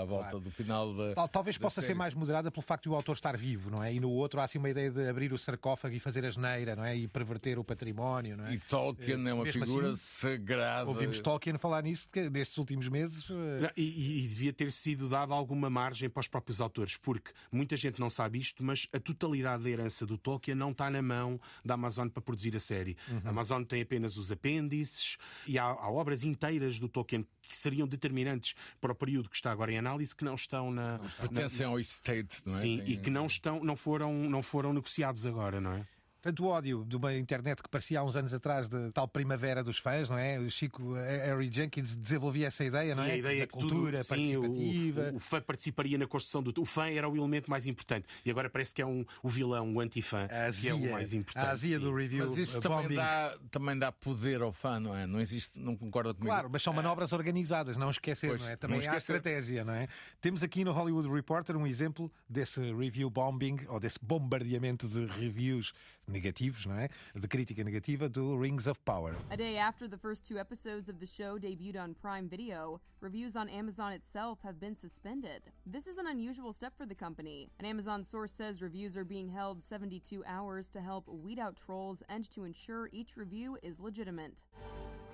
à 0.00 0.04
volta 0.04 0.30
claro. 0.30 0.40
do 0.40 0.50
final 0.50 0.94
da. 0.94 1.28
Talvez 1.28 1.56
da 1.56 1.62
possa 1.62 1.80
série. 1.80 1.92
ser 1.92 1.94
mais 1.94 2.14
moderada 2.14 2.50
pelo 2.50 2.62
facto 2.62 2.84
de 2.84 2.88
o 2.90 2.94
autor 2.94 3.14
estar 3.14 3.36
vivo, 3.36 3.70
não 3.70 3.82
é? 3.82 3.92
E 3.92 4.00
no 4.00 4.10
outro 4.10 4.40
há 4.40 4.44
assim 4.44 4.58
uma 4.58 4.70
ideia 4.70 4.90
de 4.90 5.08
abrir 5.08 5.32
o 5.32 5.38
sarcófago 5.38 5.94
e 5.94 6.00
fazer 6.00 6.24
a 6.24 6.30
geneira, 6.30 6.74
não 6.74 6.84
é? 6.84 6.96
E 6.96 7.08
perverter 7.08 7.58
o 7.58 7.64
património, 7.64 8.36
não 8.36 8.46
é? 8.46 8.54
E 8.54 8.58
Tolkien 8.58 9.26
é, 9.26 9.30
é 9.30 9.34
uma 9.34 9.46
figura 9.46 9.88
assim, 9.88 9.96
sagrada. 9.96 10.88
Ouvimos 10.88 11.20
Tolkien 11.20 11.58
falar 11.58 11.82
nisso 11.82 12.08
porque 12.08 12.28
nestes 12.30 12.56
últimos 12.58 12.88
meses. 12.88 13.28
Não, 13.28 13.70
e, 13.76 14.24
e 14.24 14.28
devia 14.28 14.52
ter 14.52 14.72
sido 14.72 15.08
dada 15.08 15.34
alguma 15.34 15.70
margem 15.70 16.08
para 16.08 16.20
os 16.20 16.28
próprios 16.28 16.60
autores, 16.60 16.96
porque 16.96 17.30
muita 17.50 17.76
gente 17.76 18.00
não 18.00 18.10
sabe 18.10 18.38
isto, 18.38 18.62
mas 18.64 18.88
a 18.92 19.00
totalidade 19.00 19.62
da 19.62 19.70
herança 19.70 20.06
do 20.06 20.18
Tolkien 20.18 20.56
não 20.56 20.70
está 20.70 20.90
na 20.90 21.02
mão 21.02 21.40
da 21.64 21.74
Amazon 21.74 22.08
para 22.08 22.22
produzir 22.22 22.54
a 22.56 22.60
série. 22.60 22.96
Uhum. 23.08 23.20
A 23.24 23.28
Amazon 23.30 23.62
tem 23.62 23.82
apenas 23.82 24.16
os 24.16 24.30
apêndices 24.30 25.16
e 25.46 25.58
há, 25.58 25.73
há, 25.80 25.90
obras 25.90 26.24
inteiras 26.24 26.78
do 26.78 26.88
Tolkien 26.88 27.26
que 27.42 27.56
seriam 27.56 27.86
determinantes 27.86 28.54
para 28.80 28.92
o 28.92 28.94
período 28.94 29.28
que 29.28 29.36
está 29.36 29.50
agora 29.50 29.72
em 29.72 29.78
análise 29.78 30.14
que 30.14 30.24
não 30.24 30.34
estão 30.34 30.70
na. 30.70 30.98
Pertencem 31.20 31.66
ao 31.66 31.78
estate, 31.78 32.42
não 32.44 32.56
é? 32.56 32.60
Sim, 32.60 32.78
tem... 32.78 32.90
e 32.90 32.96
que 32.96 33.10
não, 33.10 33.26
estão, 33.26 33.62
não, 33.62 33.76
foram, 33.76 34.12
não 34.28 34.42
foram 34.42 34.72
negociados 34.72 35.26
agora, 35.26 35.60
não 35.60 35.72
é? 35.72 35.86
Tanto 36.24 36.46
ódio 36.46 36.86
de 36.86 36.96
uma 36.96 37.14
internet 37.14 37.62
que 37.62 37.68
parecia 37.68 38.00
há 38.00 38.02
uns 38.02 38.16
anos 38.16 38.32
atrás 38.32 38.66
de 38.66 38.90
tal 38.92 39.06
primavera 39.06 39.62
dos 39.62 39.76
fãs, 39.76 40.08
não 40.08 40.16
é? 40.16 40.38
O 40.38 40.50
Chico 40.50 40.96
eh, 40.96 41.26
Harry 41.26 41.50
Jenkins 41.52 41.94
desenvolvia 41.94 42.46
essa 42.46 42.64
ideia, 42.64 42.94
sim, 42.94 42.98
não 42.98 43.06
é? 43.06 43.12
A 43.12 43.16
ideia 43.18 43.40
da 43.40 43.46
cultura 43.46 43.98
tudo, 43.98 44.08
participativa. 44.08 45.10
o, 45.12 45.16
o, 45.16 45.20
fã 45.20 45.42
participaria 45.42 45.98
na 45.98 46.06
construção 46.06 46.42
do. 46.42 46.62
O 46.62 46.64
fã 46.64 46.88
era 46.88 47.06
o 47.06 47.14
elemento 47.14 47.50
mais 47.50 47.66
importante. 47.66 48.06
E 48.24 48.30
agora 48.30 48.48
parece 48.48 48.74
que 48.74 48.80
é 48.80 48.86
um, 48.86 49.04
o 49.22 49.28
vilão, 49.28 49.74
o 49.74 49.80
anti-fã, 49.80 50.26
que 50.26 50.68
é 50.70 50.72
o 50.72 50.92
mais 50.92 51.12
importante. 51.12 51.46
A 51.46 51.50
azia 51.50 51.78
do 51.78 51.94
review. 51.94 52.26
Mas 52.26 52.38
isso 52.38 52.58
também 52.58 52.96
dá, 52.96 53.36
também 53.50 53.78
dá 53.78 53.92
poder 53.92 54.40
ao 54.40 54.50
fã, 54.50 54.80
não 54.80 54.96
é? 54.96 55.06
Não 55.06 55.20
existe, 55.20 55.52
não 55.54 55.76
concorda 55.76 56.14
comigo. 56.14 56.32
Claro, 56.32 56.48
mas 56.50 56.62
são 56.62 56.72
manobras 56.72 57.12
é. 57.12 57.16
organizadas, 57.16 57.76
não 57.76 57.90
esquecer, 57.90 58.28
pois, 58.28 58.40
não 58.40 58.48
é? 58.48 58.56
Também 58.56 58.88
há 58.88 58.96
estratégia, 58.96 59.62
não 59.62 59.74
é? 59.74 59.88
Temos 60.22 60.42
aqui 60.42 60.64
no 60.64 60.72
Hollywood 60.72 61.06
Reporter 61.06 61.54
um 61.54 61.66
exemplo 61.66 62.10
desse 62.26 62.60
review 62.72 63.10
bombing, 63.10 63.58
ou 63.68 63.78
desse 63.78 63.98
bombardeamento 64.02 64.88
de 64.88 65.04
reviews 65.04 65.74
negativos, 66.06 66.66
não 66.66 66.76
é? 66.76 66.88
De 67.14 67.26
crítica 67.26 67.64
negativa 67.64 68.08
do 68.08 68.36
Rings 68.36 68.66
of 68.66 68.78
Power. 68.84 69.14
A 69.30 69.36
day 69.36 69.56
after 69.58 69.88
the 69.88 69.98
first 69.98 70.26
two 70.26 70.38
episodes 70.38 70.88
of 70.88 70.98
the 70.98 71.06
show 71.06 71.38
debuted 71.38 71.76
on 71.76 71.94
Prime 71.94 72.28
Video, 72.28 72.80
reviews 73.00 73.36
on 73.36 73.48
Amazon 73.48 73.92
itself 73.92 74.38
have 74.42 74.58
been 74.60 74.74
suspended. 74.74 75.42
This 75.66 75.86
is 75.86 75.98
an 75.98 76.06
unusual 76.06 76.52
step 76.52 76.72
for 76.76 76.86
the 76.86 76.94
company. 76.94 77.48
An 77.58 77.66
Amazon 77.66 78.04
source 78.04 78.32
says 78.32 78.62
reviews 78.62 78.96
are 78.96 79.04
being 79.04 79.28
held 79.28 79.62
72 79.62 80.22
hours 80.26 80.68
to 80.70 80.80
help 80.80 81.08
weed 81.08 81.38
out 81.38 81.56
trolls 81.56 82.02
and 82.08 82.28
to 82.30 82.44
ensure 82.44 82.88
each 82.92 83.16
review 83.16 83.58
is 83.62 83.80
legitimate. 83.80 84.44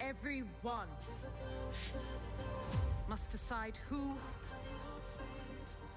Everyone 0.01 0.89
must 3.09 3.31
decide 3.31 3.79
who 3.89 4.15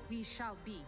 we 0.10 0.24
shall 0.24 0.58
be. 0.66 0.82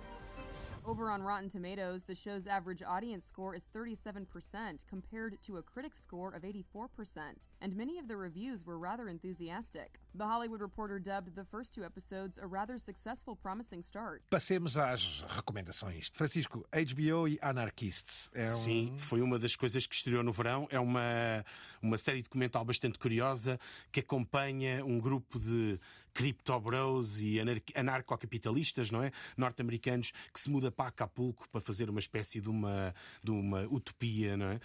Over 0.88 1.10
on 1.10 1.24
Rotten 1.24 1.50
Tomatoes, 1.50 2.04
the 2.04 2.14
show's 2.14 2.46
average 2.46 2.84
audience 2.84 3.26
score 3.26 3.56
is 3.56 3.68
37% 3.74 4.86
compared 4.88 5.42
to 5.42 5.58
a 5.58 5.64
critic 5.64 5.96
score 5.96 6.32
of 6.32 6.44
84%, 6.44 7.48
and 7.60 7.76
many 7.76 7.98
of 7.98 8.08
the 8.08 8.16
reviews 8.16 8.64
were 8.64 8.78
rather 8.78 9.10
enthusiastic. 9.10 10.00
The 10.14 10.26
Hollywood 10.26 10.62
Reporter 10.62 11.00
dubbed 11.00 11.36
the 11.36 11.44
first 11.44 11.74
two 11.74 11.84
episodes 11.84 12.38
a 12.38 12.46
rather 12.46 12.78
successful, 12.78 13.36
promising 13.36 13.82
start. 13.82 14.22
Passemos 14.30 14.78
às 14.78 15.26
recomendações. 15.28 16.12
Francisco, 16.14 16.64
HBO 16.72 17.28
e 17.28 17.40
Anarchists. 17.42 18.30
É 18.34 18.54
um... 18.54 18.56
Sim, 18.56 18.94
foi 18.96 19.22
uma 19.22 19.40
das 19.40 19.56
coisas 19.56 19.88
que 19.88 19.96
estreou 19.96 20.22
no 20.24 20.32
verão. 20.32 20.68
É 20.70 20.80
uma, 20.80 21.44
uma 21.82 21.98
série 21.98 22.22
documental 22.22 22.64
bastante 22.64 23.00
curiosa 23.00 23.60
que 23.92 24.02
acompanha 24.02 24.86
um 24.86 25.00
grupo 25.00 25.40
de 25.40 25.80
criptobros 26.16 27.22
e 27.22 27.40
anarcocapitalistas, 27.76 28.90
não 28.90 29.04
é? 29.04 29.12
Norte-americanos 29.36 30.14
que 30.34 30.40
se 30.40 30.50
muda 30.50 30.72
para 30.72 30.88
Acapulco 30.88 31.48
para 31.50 31.60
fazer 31.60 31.90
uma 31.90 32.00
espécie 32.00 32.40
de 32.40 32.50
uma, 32.50 32.96
de 33.22 33.32
uma 33.32 33.64
utopia, 33.64 34.38
não 34.38 34.48
é? 34.48 34.56
Uh, 34.56 34.60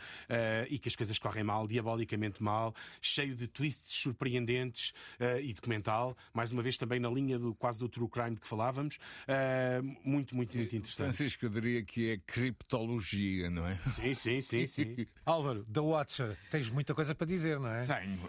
e 0.70 0.78
que 0.78 0.88
as 0.88 0.94
coisas 0.94 1.18
correm 1.18 1.42
mal, 1.42 1.66
diabolicamente 1.66 2.40
mal, 2.40 2.72
cheio 3.02 3.34
de 3.34 3.48
twists 3.48 3.92
surpreendentes 3.92 4.92
uh, 5.18 5.40
e 5.40 5.52
documental, 5.52 6.16
mais 6.32 6.52
uma 6.52 6.62
vez 6.62 6.78
também 6.78 7.00
na 7.00 7.10
linha 7.10 7.36
do 7.36 7.52
quase 7.56 7.80
do 7.80 7.88
true 7.88 8.08
crime 8.08 8.36
de 8.36 8.40
que 8.40 8.46
falávamos. 8.46 8.96
Uh, 9.26 9.82
muito, 10.04 10.36
muito, 10.36 10.56
muito 10.56 10.76
interessante. 10.76 11.16
Francisco, 11.16 11.46
eu 11.46 11.50
diria 11.50 11.82
que 11.82 12.10
é 12.10 12.18
criptologia, 12.18 13.50
não 13.50 13.66
é? 13.66 13.76
Sim, 13.96 14.14
sim, 14.14 14.40
sim, 14.40 14.66
sim. 14.68 15.06
Álvaro, 15.26 15.64
The 15.64 15.80
Watcher, 15.80 16.38
tens 16.48 16.70
muita 16.70 16.94
coisa 16.94 17.12
para 17.12 17.26
dizer, 17.26 17.58
não 17.58 17.72
é? 17.72 17.84
Tenho. 17.84 18.20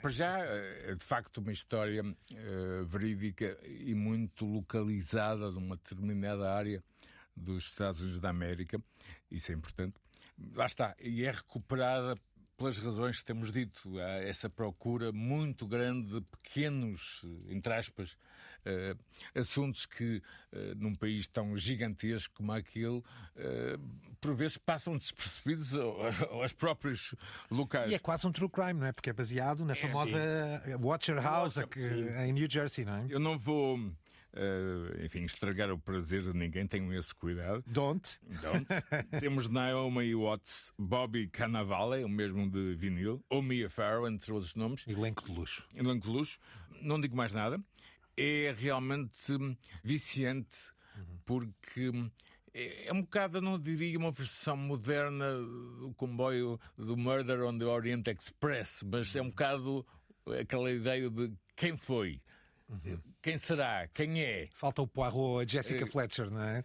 para 0.00 0.10
já, 0.10 0.38
é 0.38 0.94
de 0.94 1.04
facto 1.04 1.38
uma 1.38 1.52
história 1.52 2.02
verídica 2.86 3.58
e 3.64 3.94
muito 3.94 4.44
localizada 4.44 5.50
numa 5.50 5.76
determinada 5.76 6.52
área 6.52 6.82
dos 7.36 7.64
Estados 7.64 8.00
Unidos 8.00 8.20
da 8.20 8.30
América. 8.30 8.80
Isso 9.30 9.52
é 9.52 9.54
importante. 9.54 9.94
Lá 10.54 10.66
está. 10.66 10.94
E 11.00 11.24
é 11.24 11.30
recuperada 11.30 12.16
pelas 12.60 12.78
razões 12.78 13.20
que 13.20 13.24
temos 13.24 13.50
dito. 13.50 13.98
Há 13.98 14.22
essa 14.22 14.50
procura 14.50 15.10
muito 15.12 15.66
grande 15.66 16.12
de 16.12 16.20
pequenos, 16.20 17.24
entre 17.48 17.72
aspas, 17.72 18.10
uh, 18.10 18.98
assuntos 19.34 19.86
que, 19.86 20.22
uh, 20.52 20.74
num 20.76 20.94
país 20.94 21.26
tão 21.26 21.56
gigantesco 21.56 22.34
como 22.34 22.52
aquele, 22.52 22.98
uh, 22.98 23.04
por 24.20 24.34
vezes 24.34 24.58
passam 24.58 24.98
despercebidos 24.98 25.72
aos 26.30 26.52
próprios 26.52 27.14
locais. 27.50 27.90
E 27.90 27.94
é 27.94 27.98
quase 27.98 28.26
um 28.26 28.32
true 28.32 28.50
crime, 28.50 28.74
não 28.74 28.88
é? 28.88 28.92
Porque 28.92 29.08
é 29.08 29.14
baseado 29.14 29.64
na 29.64 29.72
é, 29.72 29.76
famosa 29.76 30.18
sim. 30.62 30.74
Watcher 30.74 31.16
House 31.16 31.56
aqui, 31.56 31.80
em 31.80 32.32
New 32.34 32.48
Jersey, 32.48 32.84
não 32.84 32.94
é? 32.94 33.06
Eu 33.08 33.18
não 33.18 33.38
vou. 33.38 33.78
Uh, 34.32 35.04
enfim, 35.04 35.24
estragar 35.24 35.72
o 35.72 35.78
prazer 35.78 36.22
de 36.22 36.32
ninguém, 36.32 36.66
tenham 36.66 36.92
esse 36.92 37.12
cuidado. 37.14 37.64
Don't. 37.66 38.20
Don't. 38.42 38.66
Temos 39.18 39.48
Naomi 39.48 40.14
Watts, 40.14 40.72
Bobby 40.78 41.26
Cannavale, 41.26 42.04
o 42.04 42.08
mesmo 42.08 42.48
de 42.48 42.74
vinil, 42.76 43.24
ou 43.28 43.42
Mia 43.42 43.68
Farrow, 43.68 44.08
entre 44.08 44.32
outros 44.32 44.54
nomes. 44.54 44.86
Elenco 44.86 45.24
de 45.24 45.32
luxo. 45.32 45.66
Elenco 45.74 46.06
de 46.06 46.12
luxo. 46.12 46.38
Não 46.80 47.00
digo 47.00 47.16
mais 47.16 47.32
nada. 47.32 47.60
É 48.16 48.54
realmente 48.56 49.32
viciante, 49.82 50.70
uhum. 50.96 51.18
porque 51.26 51.90
é, 52.54 52.88
é 52.88 52.92
um 52.92 53.02
bocado, 53.02 53.40
não 53.40 53.58
diria, 53.58 53.98
uma 53.98 54.10
versão 54.10 54.56
moderna 54.56 55.32
do 55.80 55.92
comboio 55.96 56.60
do 56.76 56.96
Murder 56.96 57.42
on 57.42 57.58
the 57.58 57.64
Orient 57.64 58.06
Express, 58.06 58.82
mas 58.84 59.14
é 59.14 59.22
um 59.22 59.30
bocado 59.30 59.86
aquela 60.38 60.70
ideia 60.70 61.08
de 61.08 61.32
quem 61.56 61.76
foi. 61.76 62.20
Uhum. 62.70 63.00
Quem 63.20 63.36
será? 63.36 63.88
Quem 63.88 64.22
é? 64.22 64.48
Falta 64.52 64.80
o 64.80 64.86
Poirot, 64.86 65.42
a 65.42 65.46
Jessica 65.46 65.84
uh, 65.84 65.88
Fletcher, 65.88 66.30
não 66.30 66.42
é? 66.42 66.64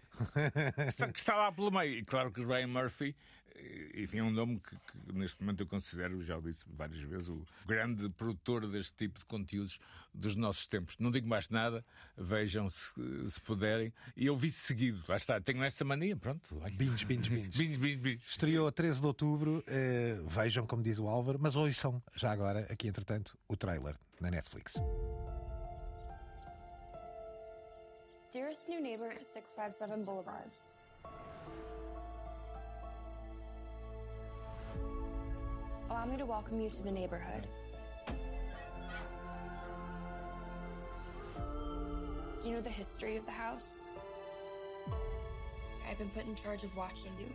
que 1.11 1.19
está 1.19 1.35
lá 1.35 1.51
pelo 1.51 1.71
meio. 1.71 1.97
E 1.97 2.05
claro 2.05 2.31
que 2.31 2.41
o 2.41 2.47
Ryan 2.47 2.67
Murphy, 2.67 3.15
eh, 3.55 4.03
enfim, 4.03 4.19
é 4.19 4.23
um 4.23 4.29
nome 4.29 4.59
que, 4.59 4.75
que, 4.75 5.13
neste 5.13 5.41
momento 5.41 5.61
eu 5.61 5.67
considero, 5.67 6.23
já 6.23 6.37
o 6.37 6.41
disse 6.41 6.63
várias 6.67 7.01
vezes, 7.01 7.27
o 7.27 7.43
grande 7.65 8.07
produtor 8.09 8.67
deste 8.67 8.95
tipo 8.95 9.17
de 9.17 9.25
conteúdos 9.25 9.79
dos 10.13 10.35
nossos 10.35 10.67
tempos. 10.67 10.95
Não 10.99 11.09
digo 11.09 11.27
mais 11.27 11.49
nada, 11.49 11.83
vejam 12.15 12.69
se, 12.69 12.93
se 13.27 13.41
puderem. 13.41 13.91
E 14.15 14.27
eu 14.27 14.37
vi 14.37 14.51
seguido, 14.51 15.03
lá 15.07 15.17
está, 15.17 15.41
tenho 15.41 15.63
essa 15.63 15.83
mania, 15.83 16.15
pronto. 16.15 16.55
Binge, 16.73 17.03
binge, 17.03 17.29
binge. 17.29 17.49
binge, 17.57 17.77
binge, 17.79 17.97
binge. 17.97 18.23
Estreou 18.27 18.67
a 18.67 18.71
13 18.71 19.01
de 19.01 19.07
outubro, 19.07 19.63
eh, 19.65 20.19
vejam, 20.27 20.67
como 20.67 20.83
diz 20.83 20.99
o 20.99 21.07
Álvaro, 21.07 21.39
mas 21.41 21.55
ouçam 21.55 22.01
já 22.15 22.31
agora, 22.31 22.67
aqui 22.69 22.87
entretanto, 22.87 23.35
o 23.47 23.57
trailer 23.57 23.97
na 24.21 24.29
Netflix. 24.29 24.75
Dearest 28.35 28.67
new 28.67 28.81
neighbor 28.81 29.09
at 29.09 29.25
657 29.25 30.03
Boulevard. 30.03 30.49
Allow 35.89 36.05
me 36.05 36.17
to 36.17 36.25
welcome 36.25 36.59
you 36.59 36.69
to 36.69 36.83
the 36.83 36.91
neighborhood. 36.91 37.47
Do 42.41 42.49
you 42.49 42.55
know 42.55 42.61
the 42.61 42.69
history 42.69 43.15
of 43.15 43.25
the 43.25 43.31
house? 43.31 43.87
I've 45.89 45.97
been 45.97 46.09
put 46.09 46.25
in 46.25 46.35
charge 46.35 46.65
of 46.65 46.75
watching 46.75 47.11
you. 47.17 47.33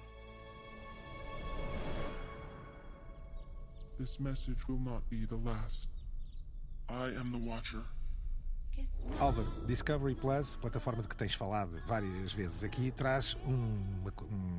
This 3.99 4.21
message 4.21 4.69
will 4.69 4.81
not 4.81 5.09
be 5.09 5.25
the 5.25 5.37
last. 5.37 5.87
I 6.91 7.07
am 7.19 7.33
the 7.33 7.39
Watcher. 7.39 7.85
Álvaro, 9.19 9.47
Discovery 9.67 10.15
Plus, 10.15 10.57
plataforma 10.57 11.03
de 11.03 11.09
que 11.09 11.17
tens 11.17 11.35
falado 11.35 11.81
várias 11.87 12.33
vezes 12.33 12.65
aqui, 12.65 12.91
traz 12.91 13.37
uma, 13.45 14.13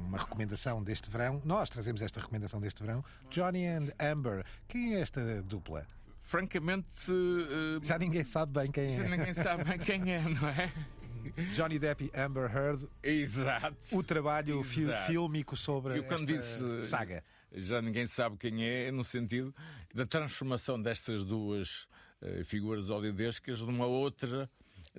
uma, 0.07 0.17
recomendação 0.17 0.83
deste 0.83 1.09
verão. 1.09 1.41
Nós 1.43 1.69
trazemos 1.69 2.01
esta 2.01 2.19
recomendação 2.19 2.59
deste 2.59 2.83
verão. 2.83 3.03
Johnny 3.29 3.65
and 3.65 3.91
Amber. 3.99 4.45
Quem 4.67 4.95
é 4.95 5.01
esta 5.01 5.41
dupla? 5.41 5.85
Francamente. 6.21 7.11
Uh, 7.11 7.83
já 7.83 7.97
ninguém 7.97 8.23
sabe 8.23 8.59
bem 8.59 8.71
quem 8.71 8.89
é. 8.89 8.91
Já 8.91 9.03
ninguém 9.03 9.33
sabe 9.33 9.63
bem 9.63 9.79
quem 9.79 10.13
é, 10.13 10.21
não 10.21 10.47
é? 10.47 10.71
Johnny 11.53 11.79
Depp 11.79 12.11
e 12.13 12.19
Amber 12.19 12.55
Heard. 12.55 12.87
Exato. 13.01 13.75
O 13.91 14.03
trabalho 14.03 14.59
Exato. 14.59 15.07
fílmico 15.07 15.55
sobre 15.57 15.97
Eu 15.97 16.03
quando 16.03 16.25
disse 16.25 16.83
saga. 16.83 17.23
já 17.51 17.81
ninguém 17.81 18.07
sabe 18.07 18.37
quem 18.37 18.63
é, 18.63 18.91
no 18.91 19.03
sentido 19.03 19.53
da 19.93 20.05
transformação 20.05 20.81
destas 20.81 21.23
duas 21.23 21.87
figuras 22.45 22.89
holidescas 22.89 23.59
numa 23.61 23.85
outra 23.85 24.49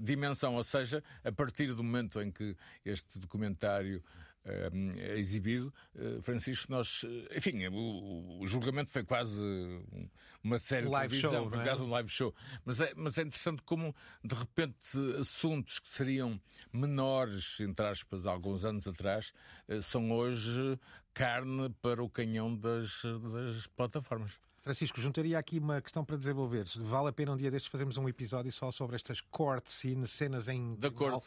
dimensão, 0.01 0.55
ou 0.57 0.65
seja, 0.65 1.03
a 1.25 1.31
partir 1.33 1.75
do 1.75 1.83
momento 1.83 2.21
em 2.21 2.31
que 2.31 2.57
este 2.85 3.19
documentário 3.19 4.03
eh, 4.45 4.71
é 4.99 5.19
exibido, 5.19 5.73
eh, 5.95 6.19
Francisco, 6.21 6.71
nós, 6.73 7.05
eh, 7.05 7.37
enfim, 7.37 7.65
o, 7.69 8.41
o 8.41 8.47
julgamento 8.49 8.91
foi 8.91 9.05
quase 9.05 9.41
um- 9.41 10.09
uma 10.43 10.59
série 10.59 10.89
Live 10.89 11.15
de 11.15 11.21
televisão, 11.23 11.43
show, 11.45 11.51
foi 11.51 11.61
é? 11.61 11.65
quase 11.65 11.83
um 11.83 11.91
live 11.91 12.09
show. 12.09 12.35
Mas 12.65 12.81
é, 12.81 12.93
mas 12.97 13.19
é 13.19 13.23
interessante 13.23 13.63
como, 13.63 13.95
de 14.25 14.35
repente, 14.35 14.99
assuntos 15.21 15.79
que 15.79 15.87
seriam 15.87 16.41
menores, 16.73 17.61
entre 17.61 17.87
aspas, 17.87 18.27
alguns 18.27 18.65
anos 18.65 18.89
atrás, 18.89 19.33
eh, 19.69 19.81
são 19.81 20.11
hoje 20.11 20.77
carne 21.15 21.69
para 21.81 22.03
o 22.03 22.11
canhão 22.11 22.57
das, 22.57 23.03
das 23.33 23.67
plataformas. 23.69 24.33
Francisco, 24.63 25.01
juntaria 25.01 25.37
aqui 25.37 25.59
uma 25.59 25.81
questão 25.83 26.05
para 26.05 26.17
desenvolver. 26.17 26.65
Vale 26.77 27.09
a 27.09 27.13
pena 27.13 27.33
um 27.33 27.37
dia 27.37 27.51
destes 27.51 27.71
fazermos 27.71 27.97
um 27.97 28.09
episódio 28.09 28.53
só 28.53 28.71
sobre 28.71 28.95
estas 28.95 29.21
court 29.21 29.67
scenes, 29.67 30.13
cenas 30.13 30.47
em 30.47 30.77
tribunal 30.77 31.23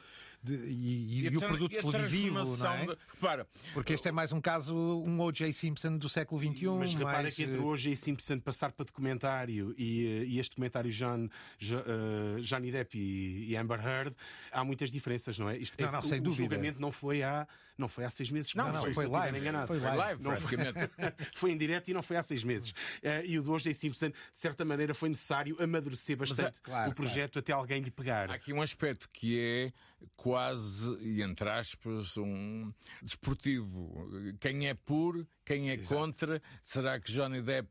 de- 0.46 0.54
e, 0.68 1.22
e- 1.22 1.30
e 1.30 1.38
o 1.38 1.40
produto 1.40 1.72
e 1.74 1.78
a 1.78 1.82
televisivo, 1.82 2.58
não 2.58 2.74
é? 2.74 2.86
de- 2.86 2.98
repara, 3.14 3.48
Porque 3.74 3.94
este 3.94 4.08
é 4.08 4.12
mais 4.12 4.32
um 4.32 4.40
caso, 4.40 4.76
um 4.76 5.20
O.J. 5.22 5.52
Simpson 5.54 5.98
do 5.98 6.08
século 6.08 6.40
XXI. 6.42 6.68
Mas 6.78 6.94
repara 6.94 7.24
mais, 7.24 7.36
que 7.36 7.44
entre 7.44 7.58
eh, 7.58 7.62
o 7.62 7.66
O.J. 7.68 7.96
Simpson 7.96 8.40
passar 8.40 8.72
para 8.72 8.86
documentário 8.86 9.74
e, 9.78 10.06
eh, 10.08 10.24
e 10.26 10.40
este 10.40 10.52
documentário 10.52 10.92
John, 10.92 11.28
Jo- 11.58 11.80
eh, 11.80 12.42
Johnny 12.42 12.72
Depp 12.72 12.98
e, 12.98 13.50
e 13.52 13.58
Amber 13.58 13.80
Heard, 13.86 14.16
há 14.52 14.64
muitas 14.64 14.92
diferenças, 14.92 15.38
não 15.40 15.50
é? 15.50 15.58
Isto, 15.58 15.76
Não, 15.82 15.92
não, 15.92 16.00
o, 16.00 16.04
sem 16.06 16.20
o 16.20 16.24
dúvida. 16.24 16.44
julgamento 16.44 16.80
não 16.80 16.92
foi 16.92 17.24
há, 17.24 17.48
não 17.78 17.88
foi 17.88 18.06
há 18.06 18.10
seis 18.10 18.30
meses. 18.30 18.54
Não, 18.54 18.72
não, 18.72 18.82
foi 18.82 18.90
estiver 18.92 19.08
live, 19.10 19.38
enganado. 19.40 19.68
foi 19.68 19.80
Foi 19.80 19.90
live, 19.96 20.24
Não 20.24 20.38
foi, 20.38 20.58
foi 21.36 21.52
em 21.52 21.58
direto 21.58 21.90
e 21.90 21.94
não 21.94 22.04
foi 22.04 22.18
há 22.18 22.24
seis 22.24 22.44
meses. 22.44 22.74
Eh, 23.02 23.24
e 23.26 23.40
o 23.40 23.44
do 23.44 23.52
O.J. 23.54 23.74
Simpson, 23.74 24.10
de 24.10 24.16
certa 24.36 24.64
maneira, 24.64 24.94
foi 24.94 25.10
necessário 25.10 25.56
amadurecer 25.62 26.16
bastante 26.18 26.62
claro, 26.62 26.92
o 26.92 26.96
projeto 26.96 27.40
até 27.40 27.52
alguém 27.52 27.82
lhe 27.82 27.92
pegar. 27.92 28.30
Há 28.30 28.36
aqui 28.36 28.54
um 28.54 28.62
aspecto 28.62 29.10
que 29.12 29.40
é 29.40 29.74
quase, 30.16 30.98
e 31.02 31.22
entre 31.22 31.50
aspas, 31.50 32.18
um 32.18 32.72
desportivo. 33.02 34.08
Quem 34.40 34.68
é 34.68 34.74
por, 34.74 35.26
quem 35.46 35.70
é 35.70 35.78
contra? 35.78 36.42
Será 36.64 37.00
que 37.00 37.12
Johnny 37.12 37.42
Depp 37.42 37.70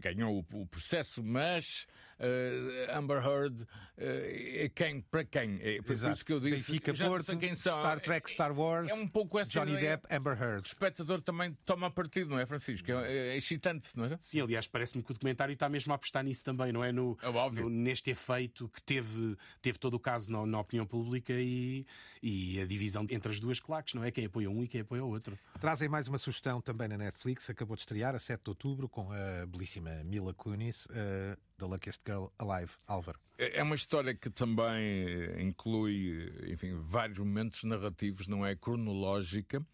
ganhou 0.00 0.44
o, 0.52 0.62
o 0.62 0.66
processo, 0.66 1.22
mas 1.22 1.86
eh, 2.18 2.88
Amber 2.94 3.24
Heard 3.24 3.66
eh, 3.96 4.64
é 4.64 4.68
quem? 4.68 5.00
Para 5.00 5.24
quem? 5.24 5.58
É, 5.62 5.80
por 5.82 5.92
Exato. 5.92 6.14
isso 6.14 6.24
que 6.24 6.32
eu 6.32 6.40
disse. 6.40 6.72
Benfica, 6.72 6.94
já 6.94 7.06
Porto, 7.08 7.36
quem 7.36 7.54
são. 7.54 7.78
Star 7.78 8.00
Trek, 8.00 8.30
Star 8.30 8.52
Wars, 8.58 8.90
É 8.90 8.94
um 8.94 9.06
pouco 9.08 9.38
essa 9.38 9.50
Johnny 9.50 9.72
ideia. 9.72 9.96
Depp, 9.98 10.06
Amber 10.14 10.32
O 10.40 10.44
Heard. 10.44 10.66
espectador 10.66 11.20
também 11.20 11.56
toma 11.64 11.90
partido, 11.90 12.30
não 12.30 12.38
é, 12.38 12.46
Francisco? 12.46 12.90
É, 12.90 13.28
é 13.34 13.36
excitante, 13.36 13.88
não 13.96 14.04
é? 14.04 14.16
Sim, 14.20 14.40
aliás, 14.40 14.66
parece-me 14.66 15.02
que 15.02 15.10
o 15.10 15.14
documentário 15.14 15.52
está 15.52 15.68
mesmo 15.68 15.92
a 15.92 15.96
apostar 15.96 16.24
nisso 16.24 16.44
também, 16.44 16.72
não 16.72 16.82
é? 16.84 16.90
No, 16.92 17.16
É 17.22 17.28
óbvio. 17.28 17.64
no- 17.64 17.70
neste 17.70 18.10
efeito 18.10 18.68
que 18.68 18.82
teve, 18.82 19.36
teve 19.60 19.78
todo 19.78 19.94
o 19.94 20.00
caso 20.00 20.30
na, 20.30 20.44
na 20.46 20.60
opinião 20.60 20.86
pública 20.86 21.32
e, 21.32 21.86
e 22.22 22.60
a 22.60 22.66
divisão 22.66 23.06
entre 23.10 23.30
as 23.32 23.40
duas 23.40 23.58
claques, 23.60 23.94
não 23.94 24.04
é? 24.04 24.10
Quem 24.10 24.26
apoia 24.26 24.50
um 24.50 24.62
e 24.62 24.68
quem 24.68 24.80
apoia 24.80 25.04
o 25.04 25.08
outro. 25.08 25.38
Trazem 25.60 25.88
mais 25.88 26.08
uma 26.08 26.18
sugestão 26.18 26.60
também 26.60 26.88
na 26.88 26.96
Netflix, 27.12 27.48
acabou 27.50 27.76
de 27.76 27.82
estrear 27.82 28.14
a 28.14 28.18
7 28.18 28.42
de 28.42 28.50
outubro 28.50 28.88
com 28.88 29.12
a 29.12 29.44
belíssima 29.46 30.02
Mila 30.02 30.32
Kunis, 30.32 30.88
eh, 30.90 31.36
The 31.58 31.66
Luckiest 31.66 32.00
Girl 32.06 32.26
Alive, 32.38 32.72
Álvaro. 32.86 33.20
É 33.38 33.58
é 33.58 33.62
uma 33.62 33.74
história 33.74 34.14
que 34.14 34.30
também 34.30 35.04
eh, 35.06 35.42
inclui, 35.42 36.32
eh, 36.42 36.52
enfim, 36.52 36.74
vários 36.80 37.18
momentos 37.18 37.64
narrativos, 37.64 38.26
não 38.26 38.44
é 38.46 38.56
cronológica, 38.56 39.64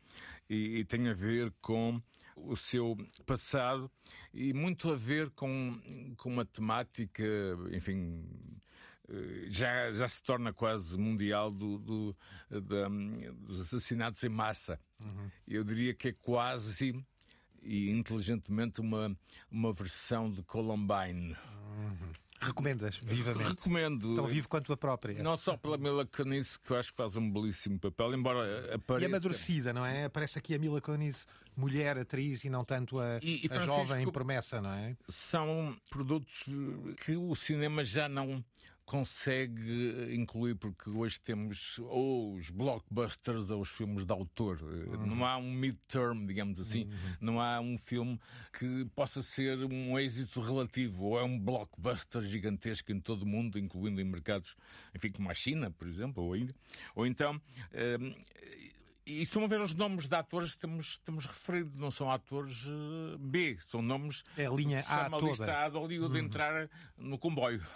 e, 0.51 0.79
e 0.79 0.85
tem 0.85 1.09
a 1.09 1.15
ver 1.15 1.53
com 1.61 2.03
o 2.37 2.57
seu 2.57 2.97
passado 3.25 3.89
e 4.35 4.53
muito 4.53 4.91
a 4.91 4.97
ver 4.97 5.31
com, 5.31 5.81
com 6.17 6.29
uma 6.33 6.45
temática, 6.45 7.23
enfim, 7.73 8.25
já, 9.49 9.91
já 9.93 10.09
se 10.09 10.23
torna 10.23 10.53
quase 10.53 10.99
mundial 10.99 11.51
do, 11.51 11.79
do- 11.79 12.17
da- 12.51 12.89
dos 13.33 13.61
assassinatos 13.61 14.23
em 14.25 14.29
massa. 14.29 14.79
Eu 15.47 15.65
diria 15.65 15.95
que 15.95 16.09
é 16.09 16.13
quase 16.13 16.75
e 17.63 17.91
inteligentemente 17.91 18.81
uma, 18.81 19.17
uma 19.51 19.73
versão 19.73 20.31
de 20.31 20.43
Columbine. 20.43 21.37
Recomendas, 22.41 22.97
vivamente. 23.03 23.49
Recomendo. 23.49 24.15
Tão 24.15 24.27
vivo 24.27 24.49
quanto 24.49 24.73
a 24.73 24.77
própria. 24.77 25.21
Não 25.23 25.37
só 25.37 25.57
pela 25.57 25.77
Mila 25.77 26.07
Kunis, 26.07 26.57
que 26.57 26.71
eu 26.71 26.77
acho 26.77 26.93
que 26.93 26.97
faz 26.97 27.17
um 27.17 27.29
belíssimo 27.33 27.81
papel, 27.81 28.15
embora 28.15 28.47
E 28.71 28.75
apareça... 28.75 29.07
amadurecida, 29.07 29.73
não 29.73 29.85
é? 29.85 30.05
Aparece 30.05 30.39
aqui 30.39 30.55
a 30.55 30.59
Mila 30.59 30.81
Kunis, 30.81 31.27
mulher, 31.57 31.99
atriz, 31.99 32.45
e 32.45 32.49
não 32.49 32.65
tanto 32.65 33.01
a, 33.01 33.19
E- 33.23 33.45
e 33.45 33.53
a 33.53 33.59
jovem 33.67 34.09
promessa, 34.13 34.61
não 34.61 34.73
é? 34.73 34.97
São 35.09 35.77
produtos 35.91 36.45
que 37.05 37.17
o 37.17 37.35
cinema 37.35 37.85
já 37.85 38.09
não 38.09 38.43
consegue 38.89 40.15
incluir, 40.15 40.55
porque 40.55 40.89
hoje 40.89 41.21
temos 41.21 41.79
ou 41.81 42.33
os 42.35 42.49
blockbusters 42.49 43.51
ou 43.51 43.61
os 43.61 43.69
filmes 43.69 44.07
de 44.07 44.13
autor. 44.13 44.63
Não 45.07 45.27
há 45.27 45.37
um 45.37 45.53
mid-term, 45.53 46.27
digamos 46.27 46.59
assim. 46.59 46.89
Não 47.21 47.39
há 47.39 47.61
um 47.61 47.77
filme 47.77 48.19
que 48.59 48.87
possa 48.97 49.23
ser 49.23 49.59
um 49.59 49.99
êxito 49.99 50.41
relativo. 50.41 51.05
Ou 51.05 51.21
é 51.21 51.23
um 51.23 51.39
blockbuster 51.39 52.23
gigantesco 52.23 52.91
em 52.91 52.99
todo 52.99 53.25
o 53.25 53.27
mundo, 53.27 53.59
incluindo 53.59 54.01
em 54.01 54.05
mercados, 54.05 54.57
enfim, 54.95 55.11
como 55.13 55.31
a 55.31 55.35
China, 55.35 55.71
por 55.71 55.87
exemplo, 55.87 56.25
ou 56.25 56.33
ainda. 56.33 56.55
Ou 56.95 57.07
então. 57.07 57.39
hum, 58.01 58.15
e 59.05 59.23
estão 59.23 59.43
a 59.45 59.47
ver 59.47 59.61
os 59.61 59.73
nomes 59.75 60.07
de 60.07 60.15
atores 60.15 60.55
que 60.55 60.61
temos, 60.61 60.99
temos 60.99 61.25
referido, 61.25 61.73
não 61.79 61.91
são 61.91 62.11
atores 62.11 62.67
eh, 62.67 63.17
B, 63.19 63.57
são 63.67 63.81
nomes 63.81 64.23
É 64.37 64.45
a 64.45 64.51
linha 64.51 64.81
A 64.81 64.83
chama 64.83 65.17
a 65.17 65.21
toda. 65.21 65.27
lista 65.31 65.65
A 65.65 65.69
de 65.71 65.79
Hollywood 65.79 66.19
entrar 66.19 66.69
no 66.99 67.17
comboio. 67.17 67.67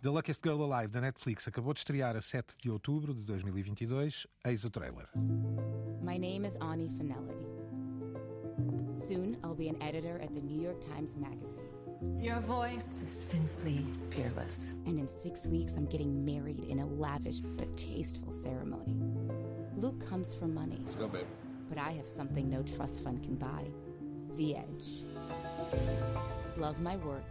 The 0.00 0.10
Luckiest 0.10 0.40
Girl 0.42 0.62
Alive, 0.62 0.92
da 0.92 1.00
Netflix, 1.00 1.48
acabou 1.48 1.74
de 1.74 1.80
estrear 1.80 2.16
a 2.16 2.20
7 2.20 2.54
de 2.62 2.70
outubro 2.70 3.12
de 3.12 3.24
2022. 3.24 4.28
Eis 4.44 4.64
o 4.64 4.70
trailer. 4.70 5.08
My 6.00 6.16
name 6.16 6.46
is 6.46 6.56
Ani 6.60 6.88
Finelli. 6.88 7.34
Soon, 8.94 9.36
I'll 9.42 9.56
be 9.56 9.68
an 9.68 9.76
editor 9.82 10.20
at 10.22 10.32
the 10.32 10.40
New 10.40 10.62
York 10.62 10.78
Times 10.94 11.16
Magazine. 11.16 11.68
Your 12.20 12.40
voice 12.42 13.02
is 13.02 13.12
simply 13.12 13.84
fearless. 14.10 14.76
And 14.86 15.00
in 15.00 15.08
six 15.08 15.48
weeks, 15.48 15.74
I'm 15.74 15.86
getting 15.86 16.24
married 16.24 16.62
in 16.68 16.78
a 16.78 16.86
lavish 16.86 17.40
but 17.40 17.76
tasteful 17.76 18.30
ceremony. 18.30 18.94
Luke 19.76 19.98
comes 20.08 20.32
for 20.32 20.46
money. 20.46 20.76
Let's 20.78 20.94
go, 20.94 21.08
babe. 21.08 21.26
But 21.68 21.78
I 21.78 21.90
have 21.90 22.06
something 22.06 22.48
no 22.48 22.62
trust 22.62 23.02
fund 23.02 23.20
can 23.24 23.34
buy 23.34 23.64
the 24.36 24.54
edge. 24.54 25.02
Love 26.56 26.80
my 26.80 26.96
work, 26.98 27.24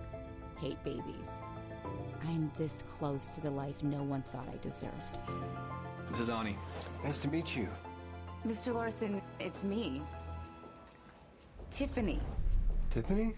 hate 0.59 0.83
babies. 0.83 1.41
I'm 2.23 2.51
this 2.57 2.83
close 2.99 3.29
to 3.31 3.41
the 3.41 3.49
life 3.51 3.83
no 3.83 4.03
one 4.03 4.21
thought 4.21 4.47
I 4.53 4.57
deserved. 4.61 5.19
This 6.09 6.19
is 6.21 6.29
Ani. 6.29 6.57
Nice 7.03 7.19
to 7.19 7.27
meet 7.27 7.55
you. 7.55 7.67
Mr. 8.45 8.73
Larson, 8.73 9.21
it's 9.39 9.63
me. 9.63 10.01
Tiffany. 11.71 12.19
Tiffany? 12.89 13.35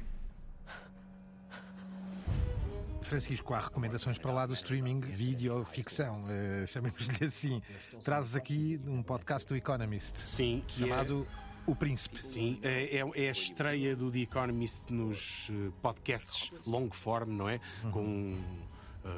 Francisco, 3.02 3.54
há 3.56 3.60
recomendações 3.60 4.20
para 4.20 4.32
lá 4.32 4.46
do 4.46 4.54
streaming, 4.54 5.00
vídeo, 5.00 5.63
ficção, 5.65 6.24
eh, 6.30 6.65
chamemos-lhe 6.68 7.26
assim. 7.26 7.60
Trazes 8.04 8.36
aqui 8.36 8.80
um 8.86 9.02
podcast 9.02 9.48
do 9.50 9.56
Economist. 9.56 10.15
Sim, 10.20 10.63
que 10.68 10.82
chamado 10.82 11.26
O 11.65 11.76
Príncipe. 11.76 12.22
Sim, 12.22 12.60
é, 12.62 12.98
é- 12.98 13.26
é 13.26 13.30
a 13.30 13.32
estreia 13.32 13.96
do 13.96 14.12
The 14.12 14.20
Economist 14.20 14.82
nos 14.92 15.48
eh, 15.52 15.72
podcasts 15.82 16.52
long 16.68 16.89
form, 16.92 17.30
não 17.32 17.50
é? 17.50 17.60
Com 17.92 18.36
eh, 18.36 18.68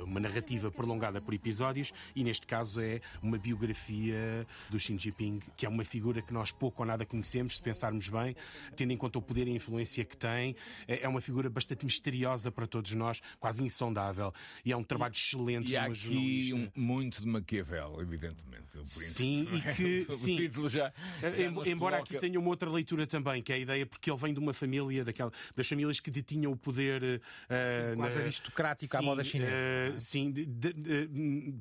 uma 0.06 0.20
narrativa 0.20 0.72
prolongada 0.72 1.22
por 1.22 1.34
episódios 1.34 1.92
e 2.16 2.24
neste 2.24 2.46
caso 2.48 2.80
é 2.82 3.02
uma 3.22 3.38
biografia 3.38 4.46
do 4.70 4.80
Xi 4.80 4.98
Jinping, 4.98 5.40
que 5.56 5.66
é 5.66 5.70
uma 5.70 5.84
figura 5.84 6.22
que 6.22 6.34
nós 6.34 6.52
pouco 6.52 6.82
ou 6.82 6.86
nada 6.88 7.06
conhecemos, 7.06 7.56
se 7.56 7.62
pensarmos 7.62 8.10
bem, 8.10 8.36
tendo 8.76 8.92
em 8.92 8.98
conta 8.98 9.20
o 9.20 9.22
poder 9.22 9.48
e 9.48 9.52
a 9.52 9.56
influência 9.56 10.04
que 10.06 10.18
tem, 10.18 10.56
é 10.88 11.02
é 11.04 11.08
uma 11.08 11.22
figura 11.22 11.50
bastante 11.50 11.84
misteriosa 11.84 12.52
para 12.52 12.68
todos 12.68 12.92
nós, 12.94 13.22
quase 13.40 13.64
insondável. 13.64 14.32
E 14.64 14.72
é 14.72 14.78
um 14.78 14.84
trabalho 14.84 15.14
excelente 15.14 15.66
E 15.66 15.70
de 15.72 15.76
uma 15.78 15.86
aqui 15.88 15.96
jornalista. 15.96 16.56
um- 16.56 16.82
muito 16.82 17.22
de 17.22 17.28
Maquiavel, 17.28 17.98
evidentemente. 18.02 18.62
Sim, 18.86 19.48
é? 19.52 19.56
e 19.56 19.62
que 19.76 20.06
o 20.14 20.18
sim. 20.18 20.38
título 20.38 20.70
já, 20.70 20.94
Eh, 21.24 21.34
já 21.36 21.44
Embora 21.46 21.98
coloca- 21.98 21.98
aqui 22.04 22.18
tenha 22.18 22.40
uma 22.40 22.50
outra 22.50 22.70
leitura 22.70 23.06
também, 23.08 23.42
que 23.42 23.52
é 23.52 23.56
a 23.56 23.60
ideia, 23.60 23.86
porque 23.86 24.10
ele 24.12 24.18
vem 24.18 24.34
de 24.34 24.40
uma 24.40 24.54
família, 24.54 25.04
daquela, 25.04 25.32
das 25.56 25.68
famílias 25.68 26.00
que 26.00 26.12
detinham 26.12 26.52
o 26.52 26.56
poder. 26.58 27.22
eh, 27.50 27.94
Quase 27.96 28.16
na- 28.18 28.22
aristocrático 28.24 28.96
à 28.96 29.00
Sim, 29.00 29.06
moda 29.06 29.24
chinesa. 29.24 29.52
eh, 29.52 29.81
Uh, 29.90 30.00
sim, 30.00 30.32
de, 30.32 30.46
de, 30.46 30.74
de, 30.74 31.10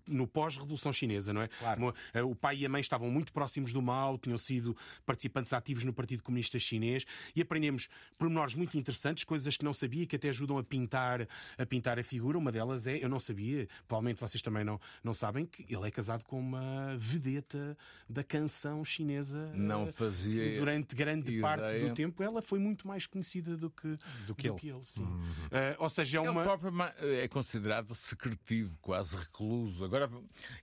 no 0.06 0.26
pós-revolução 0.26 0.92
chinesa, 0.92 1.33
não 1.33 1.42
é? 1.42 1.48
Claro. 1.48 1.94
O 2.28 2.35
pai 2.35 2.59
e 2.59 2.66
a 2.66 2.68
mãe 2.68 2.80
estavam 2.80 3.11
muito 3.11 3.33
próximos 3.33 3.72
do 3.72 3.80
Mao, 3.83 4.18
tinham 4.18 4.38
sido 4.38 4.76
participantes 5.04 5.52
ativos 5.52 5.85
no 5.85 5.92
Partido 5.92 6.22
Comunista 6.22 6.59
Chinês 6.59 7.04
e 7.35 7.40
aprendemos 7.40 7.88
pormenores 8.18 8.54
muito 8.54 8.76
interessantes, 8.78 9.24
coisas 9.24 9.56
que 9.56 9.64
não 9.64 9.72
sabia, 9.72 10.06
que 10.06 10.16
até 10.16 10.28
ajudam 10.28 10.59
a 10.59 10.64
pintar 10.64 11.26
a, 11.59 11.66
pintar 11.66 11.98
a 11.98 12.02
figura. 12.02 12.38
Uma 12.38 12.52
delas 12.52 12.87
é, 12.87 13.02
eu 13.02 13.09
não 13.09 13.20
sabia, 13.20 13.68
provavelmente 13.87 14.20
vocês 14.20 14.42
também 14.42 14.64
não, 14.64 14.80
não 15.02 15.14
sabem, 15.14 15.46
que 15.46 15.66
ele 15.72 15.87
é 15.87 15.90
casado 15.90 16.24
com 16.24 16.38
uma 16.38 16.96
vedeta 16.96 17.76
da 18.09 18.22
canção 18.24 18.85
chinesa. 18.85 19.52
Não 19.54 19.87
fazia. 19.87 20.59
Durante 20.59 20.94
grande 20.94 21.28
ideia. 21.28 21.40
parte 21.40 21.78
do 21.80 21.94
tempo, 21.94 22.22
ela 22.22 22.42
foi 22.42 22.59
muito 22.59 22.87
mais 22.87 23.06
conhecida 23.06 23.56
do 23.56 23.70
que, 23.70 23.88
do 24.26 24.35
que 24.35 24.48
do 24.48 24.54
ele. 24.54 24.61
Que 24.61 24.68
ele 24.68 24.83
sim. 24.85 25.02
Uhum. 25.02 25.20
Uh, 25.20 25.76
ou 25.78 25.88
seja, 25.88 26.18
é 26.18 26.20
uma. 26.20 26.40
Ele 26.40 26.48
próprio 26.48 26.70
é 27.00 27.28
considerado 27.28 27.94
secretivo, 28.01 28.77
quase 28.81 29.17
recluso. 29.17 29.85
Agora, 29.85 30.11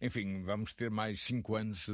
enfim, 0.02 0.42
vamos 0.44 0.74
ter 0.74 0.90
mais 0.90 1.22
cinco 1.22 1.56
anos. 1.56 1.88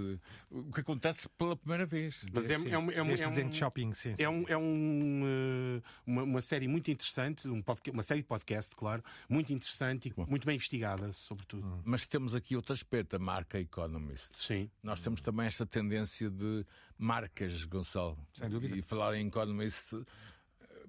O 0.50 0.72
que 0.74 0.82
acontece 0.82 1.28
pela 1.38 1.56
primeira 1.56 1.86
vez. 1.86 2.24
Mas 2.34 2.50
é, 2.50 2.54
é, 2.54 2.58
um, 2.58 2.68
é, 2.92 3.02
um, 3.02 3.12
é, 3.12 3.46
um, 3.46 3.52
shopping, 3.52 3.94
sim, 3.94 4.16
é, 4.18 4.30
um, 4.30 4.46
é 4.48 4.58
um, 4.58 5.82
uma, 6.06 6.24
uma 6.24 6.42
série 6.42 6.68
muito 6.68 6.90
interessante, 6.90 7.48
um 7.48 7.62
podcast, 7.62 7.96
uma 7.96 8.04
série 8.04 8.22
de 8.22 8.28
podcast, 8.28 8.76
claro, 8.76 9.04
muito 9.30 9.52
interessante 9.52 10.10
e 10.10 10.30
muito 10.30 10.46
bem 10.46 10.56
investigada, 10.56 11.12
sobretudo. 11.12 11.68
Hum. 11.68 11.82
Mas 11.84 12.08
temos 12.08 12.34
aqui 12.36 12.56
outro 12.56 12.74
aspecto, 12.74 13.16
a 13.16 13.20
marca 13.20 13.60
Economist. 13.60 14.32
Sim. 14.38 14.70
Nós 14.82 15.00
temos 15.00 15.22
também 15.22 15.48
esta 15.48 15.66
tendência 15.66 16.30
de 16.30 16.66
marcas, 16.98 17.66
Gonçalo. 17.66 18.18
Sem 18.34 18.50
dúvida. 18.50 18.78
E 18.78 18.82
falar 18.82 19.16
em 19.16 19.28
Economist, 19.28 20.04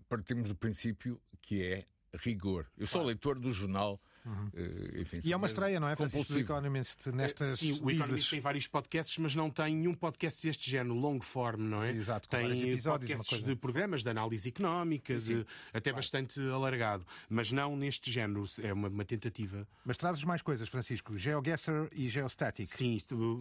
partimos 0.08 0.48
do 0.48 0.54
princípio 0.54 1.20
que 1.42 1.62
é 1.62 1.84
rigor. 2.16 2.66
Eu 2.76 2.86
sou 2.86 3.02
leitor 3.02 3.38
do 3.38 3.52
jornal. 3.52 4.00
Uhum. 4.24 4.50
Uh, 4.54 5.00
enfim, 5.00 5.20
e 5.22 5.32
é 5.32 5.36
uma 5.36 5.46
estreia, 5.46 5.78
não 5.78 5.88
é? 5.88 5.94
Francisco 5.94 6.32
do 6.32 6.38
Economist 6.38 7.10
nestas. 7.10 7.60
Sim, 7.60 7.78
o 7.82 7.90
Economist 7.90 8.30
tem 8.30 8.40
vários 8.40 8.66
podcasts, 8.66 9.18
mas 9.18 9.34
não 9.34 9.50
tem 9.50 9.76
nenhum 9.76 9.94
podcast 9.94 10.42
deste 10.42 10.70
género, 10.70 10.94
long 10.94 11.20
form, 11.20 11.60
não 11.60 11.82
é? 11.82 11.90
Exato, 11.90 12.26
tem 12.28 12.70
episódios, 12.70 13.10
podcasts 13.10 13.42
de 13.42 13.54
programas 13.54 14.02
de 14.02 14.08
análise 14.08 14.48
económica, 14.48 15.18
sim, 15.18 15.24
sim. 15.24 15.34
De, 15.40 15.46
até 15.74 15.90
claro. 15.90 15.96
bastante 15.96 16.40
alargado, 16.40 17.04
mas 17.28 17.52
não 17.52 17.76
neste 17.76 18.10
género, 18.10 18.46
é 18.62 18.72
uma, 18.72 18.88
uma, 18.88 19.04
tentativa. 19.04 19.68
Mas 19.84 19.98
trazes 19.98 20.24
mais 20.24 20.40
coisas, 20.40 20.68
Francisco, 20.70 21.18
GeoGuessr 21.18 21.88
e 21.92 22.08
Geostatic. 22.08 22.66
Sim, 22.66 22.98